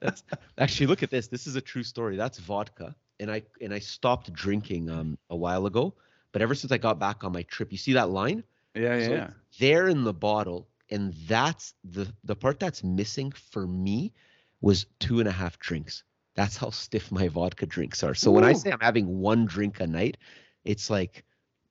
That's, 0.00 0.22
actually 0.58 0.86
look 0.86 1.02
at 1.02 1.10
this 1.10 1.28
this 1.28 1.46
is 1.46 1.56
a 1.56 1.60
true 1.60 1.82
story 1.82 2.16
that's 2.16 2.38
vodka 2.38 2.94
and 3.20 3.30
i 3.30 3.42
and 3.60 3.72
i 3.72 3.78
stopped 3.78 4.32
drinking 4.32 4.90
um 4.90 5.18
a 5.30 5.36
while 5.36 5.66
ago 5.66 5.94
but 6.32 6.42
ever 6.42 6.54
since 6.54 6.72
i 6.72 6.78
got 6.78 6.98
back 6.98 7.24
on 7.24 7.32
my 7.32 7.42
trip 7.44 7.70
you 7.70 7.78
see 7.78 7.92
that 7.92 8.10
line 8.10 8.42
yeah, 8.74 8.96
yeah. 8.96 9.06
So 9.06 9.12
yeah. 9.12 9.30
there 9.58 9.88
in 9.88 10.04
the 10.04 10.14
bottle, 10.14 10.68
and 10.90 11.12
that's 11.26 11.74
the 11.84 12.12
the 12.24 12.36
part 12.36 12.58
that's 12.58 12.82
missing 12.82 13.32
for 13.32 13.66
me 13.66 14.12
was 14.60 14.86
two 14.98 15.20
and 15.20 15.28
a 15.28 15.32
half 15.32 15.58
drinks. 15.58 16.04
That's 16.34 16.56
how 16.56 16.70
stiff 16.70 17.12
my 17.12 17.28
vodka 17.28 17.66
drinks 17.66 18.02
are. 18.02 18.14
So 18.14 18.30
when 18.30 18.44
I 18.44 18.54
say 18.54 18.72
I'm 18.72 18.80
having 18.80 19.18
one 19.18 19.44
drink 19.44 19.80
a 19.80 19.86
night, 19.86 20.16
it's 20.64 20.88
like 20.88 21.24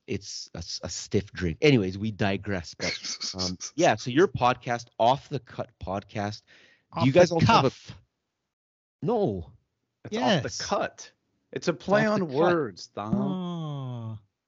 it's 0.05 0.49
a 0.53 0.89
stiff 0.89 1.31
drink. 1.31 1.57
Anyways, 1.61 1.97
we 1.97 2.11
digress. 2.11 2.75
But 2.75 2.95
um, 3.39 3.57
yeah, 3.75 3.95
so 3.95 4.11
your 4.11 4.27
podcast, 4.27 4.85
off 4.99 5.29
the 5.29 5.39
cut 5.39 5.69
podcast. 5.83 6.41
Do 6.99 7.05
you 7.05 7.13
guys 7.13 7.29
the 7.29 7.35
also 7.35 7.47
have 7.47 7.65
a 7.65 7.71
no? 9.01 9.49
it's 10.05 10.17
off 10.17 10.43
yes. 10.43 10.57
the 10.57 10.63
cut. 10.63 11.11
It's 11.53 11.67
a 11.67 11.73
play 11.73 12.05
off 12.05 12.13
on 12.13 12.19
the 12.19 12.25
cut. 12.27 12.35
words, 12.35 12.87
Dom. 12.87 13.13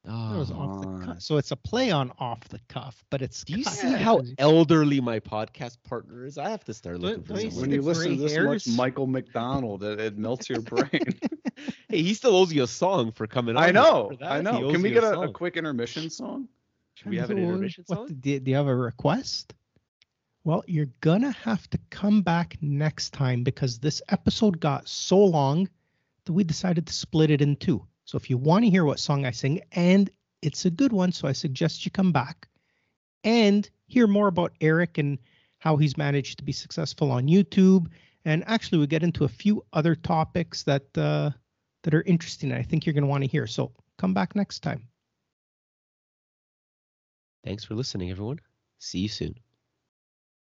Oh, 0.06 0.34
that 0.34 0.38
was 0.38 0.52
off 0.52 0.82
the 0.82 1.06
cuff. 1.06 1.16
Oh. 1.16 1.20
So 1.20 1.38
it's 1.38 1.52
a 1.52 1.56
play 1.56 1.90
on 1.92 2.12
off 2.20 2.42
the 2.50 2.60
cuff, 2.68 3.06
but 3.10 3.22
it's. 3.22 3.44
Do 3.46 3.58
you 3.58 3.64
cut 3.64 3.74
see 3.74 3.92
how 3.94 4.22
elderly 4.38 5.00
my 5.00 5.20
podcast 5.20 5.78
partner 5.84 6.26
is? 6.26 6.38
I 6.38 6.50
have 6.50 6.66
to 6.66 6.74
start 6.74 7.00
Don't- 7.00 7.04
looking 7.10 7.24
for 7.24 7.34
don't 7.34 7.52
someone. 7.52 7.62
When 7.62 7.72
you 7.72 7.82
listen 7.82 8.10
to 8.12 8.16
gray 8.18 8.28
this 8.28 8.68
much? 8.68 8.78
Michael 8.78 9.08
McDonald, 9.08 9.84
it, 9.84 10.00
it 10.00 10.18
melts 10.18 10.50
your 10.50 10.62
brain. 10.62 10.90
Hey, 11.88 12.02
he 12.02 12.16
still 12.16 12.36
owes 12.36 12.52
you 12.52 12.64
a 12.64 12.68
song 12.68 13.12
for 13.12 13.28
coming 13.28 13.56
on. 13.56 13.62
I 13.62 13.66
here. 13.68 13.74
know, 13.74 14.12
I 14.22 14.42
know. 14.42 14.72
Can 14.72 14.82
we 14.82 14.90
get 14.90 15.04
a, 15.04 15.22
a 15.22 15.32
quick 15.32 15.56
intermission 15.56 16.10
song? 16.10 16.50
Should 16.96 17.12
we 17.12 17.18
have 17.18 17.30
an 17.30 17.38
intermission 17.38 17.84
what- 17.88 17.96
song? 17.96 18.18
Do, 18.20 18.40
do 18.40 18.52
you 18.52 18.58
have 18.58 18.68
a 18.68 18.76
request? 18.76 19.54
Well, 20.44 20.64
you're 20.68 20.90
gonna 21.00 21.32
have 21.32 21.70
to 21.70 21.80
come 21.90 22.22
back 22.24 22.58
next 22.62 23.12
time 23.14 23.44
because 23.44 23.80
this 23.80 24.02
episode 24.10 24.60
got 24.60 24.90
so 24.90 25.18
long 25.20 25.70
that 26.26 26.34
we 26.34 26.44
decided 26.44 26.88
to 26.88 26.94
split 26.94 27.30
it 27.32 27.42
in 27.42 27.56
two. 27.56 27.86
So 28.14 28.18
if 28.18 28.30
you 28.30 28.38
want 28.38 28.64
to 28.64 28.70
hear 28.70 28.86
what 28.86 29.00
song 29.00 29.26
I 29.26 29.32
sing, 29.32 29.62
and 29.72 30.08
it's 30.44 30.66
a 30.66 30.70
good 30.70 30.94
one, 30.94 31.12
so 31.12 31.28
I 31.28 31.32
suggest 31.32 31.84
you 31.84 31.90
come 31.90 32.12
back 32.12 32.48
and 33.24 33.68
hear 33.88 34.06
more 34.06 34.28
about 34.28 34.54
Eric 34.62 35.00
and 35.00 35.18
how 35.58 35.78
he's 35.78 35.98
managed 35.98 36.38
to 36.38 36.44
be 36.44 36.52
successful 36.52 37.12
on 37.12 37.26
YouTube. 37.26 37.88
And 38.24 38.44
actually, 38.46 38.78
we 38.78 38.86
get 38.86 39.02
into 39.02 39.24
a 39.24 39.28
few 39.28 39.66
other 39.74 39.96
topics 39.96 40.62
that 40.62 40.96
uh, 40.96 41.32
that 41.82 41.96
are 41.96 42.04
interesting. 42.04 42.54
I 42.54 42.62
think 42.62 42.86
you're 42.86 42.94
gonna 42.94 43.08
want 43.08 43.24
to 43.24 43.30
hear. 43.32 43.48
So 43.48 43.72
come 43.98 44.14
back 44.14 44.36
next 44.36 44.60
time. 44.60 44.88
Thanks 47.44 47.64
for 47.64 47.74
listening, 47.74 48.12
everyone. 48.12 48.42
See 48.78 49.00
you 49.00 49.10
soon. 49.10 49.34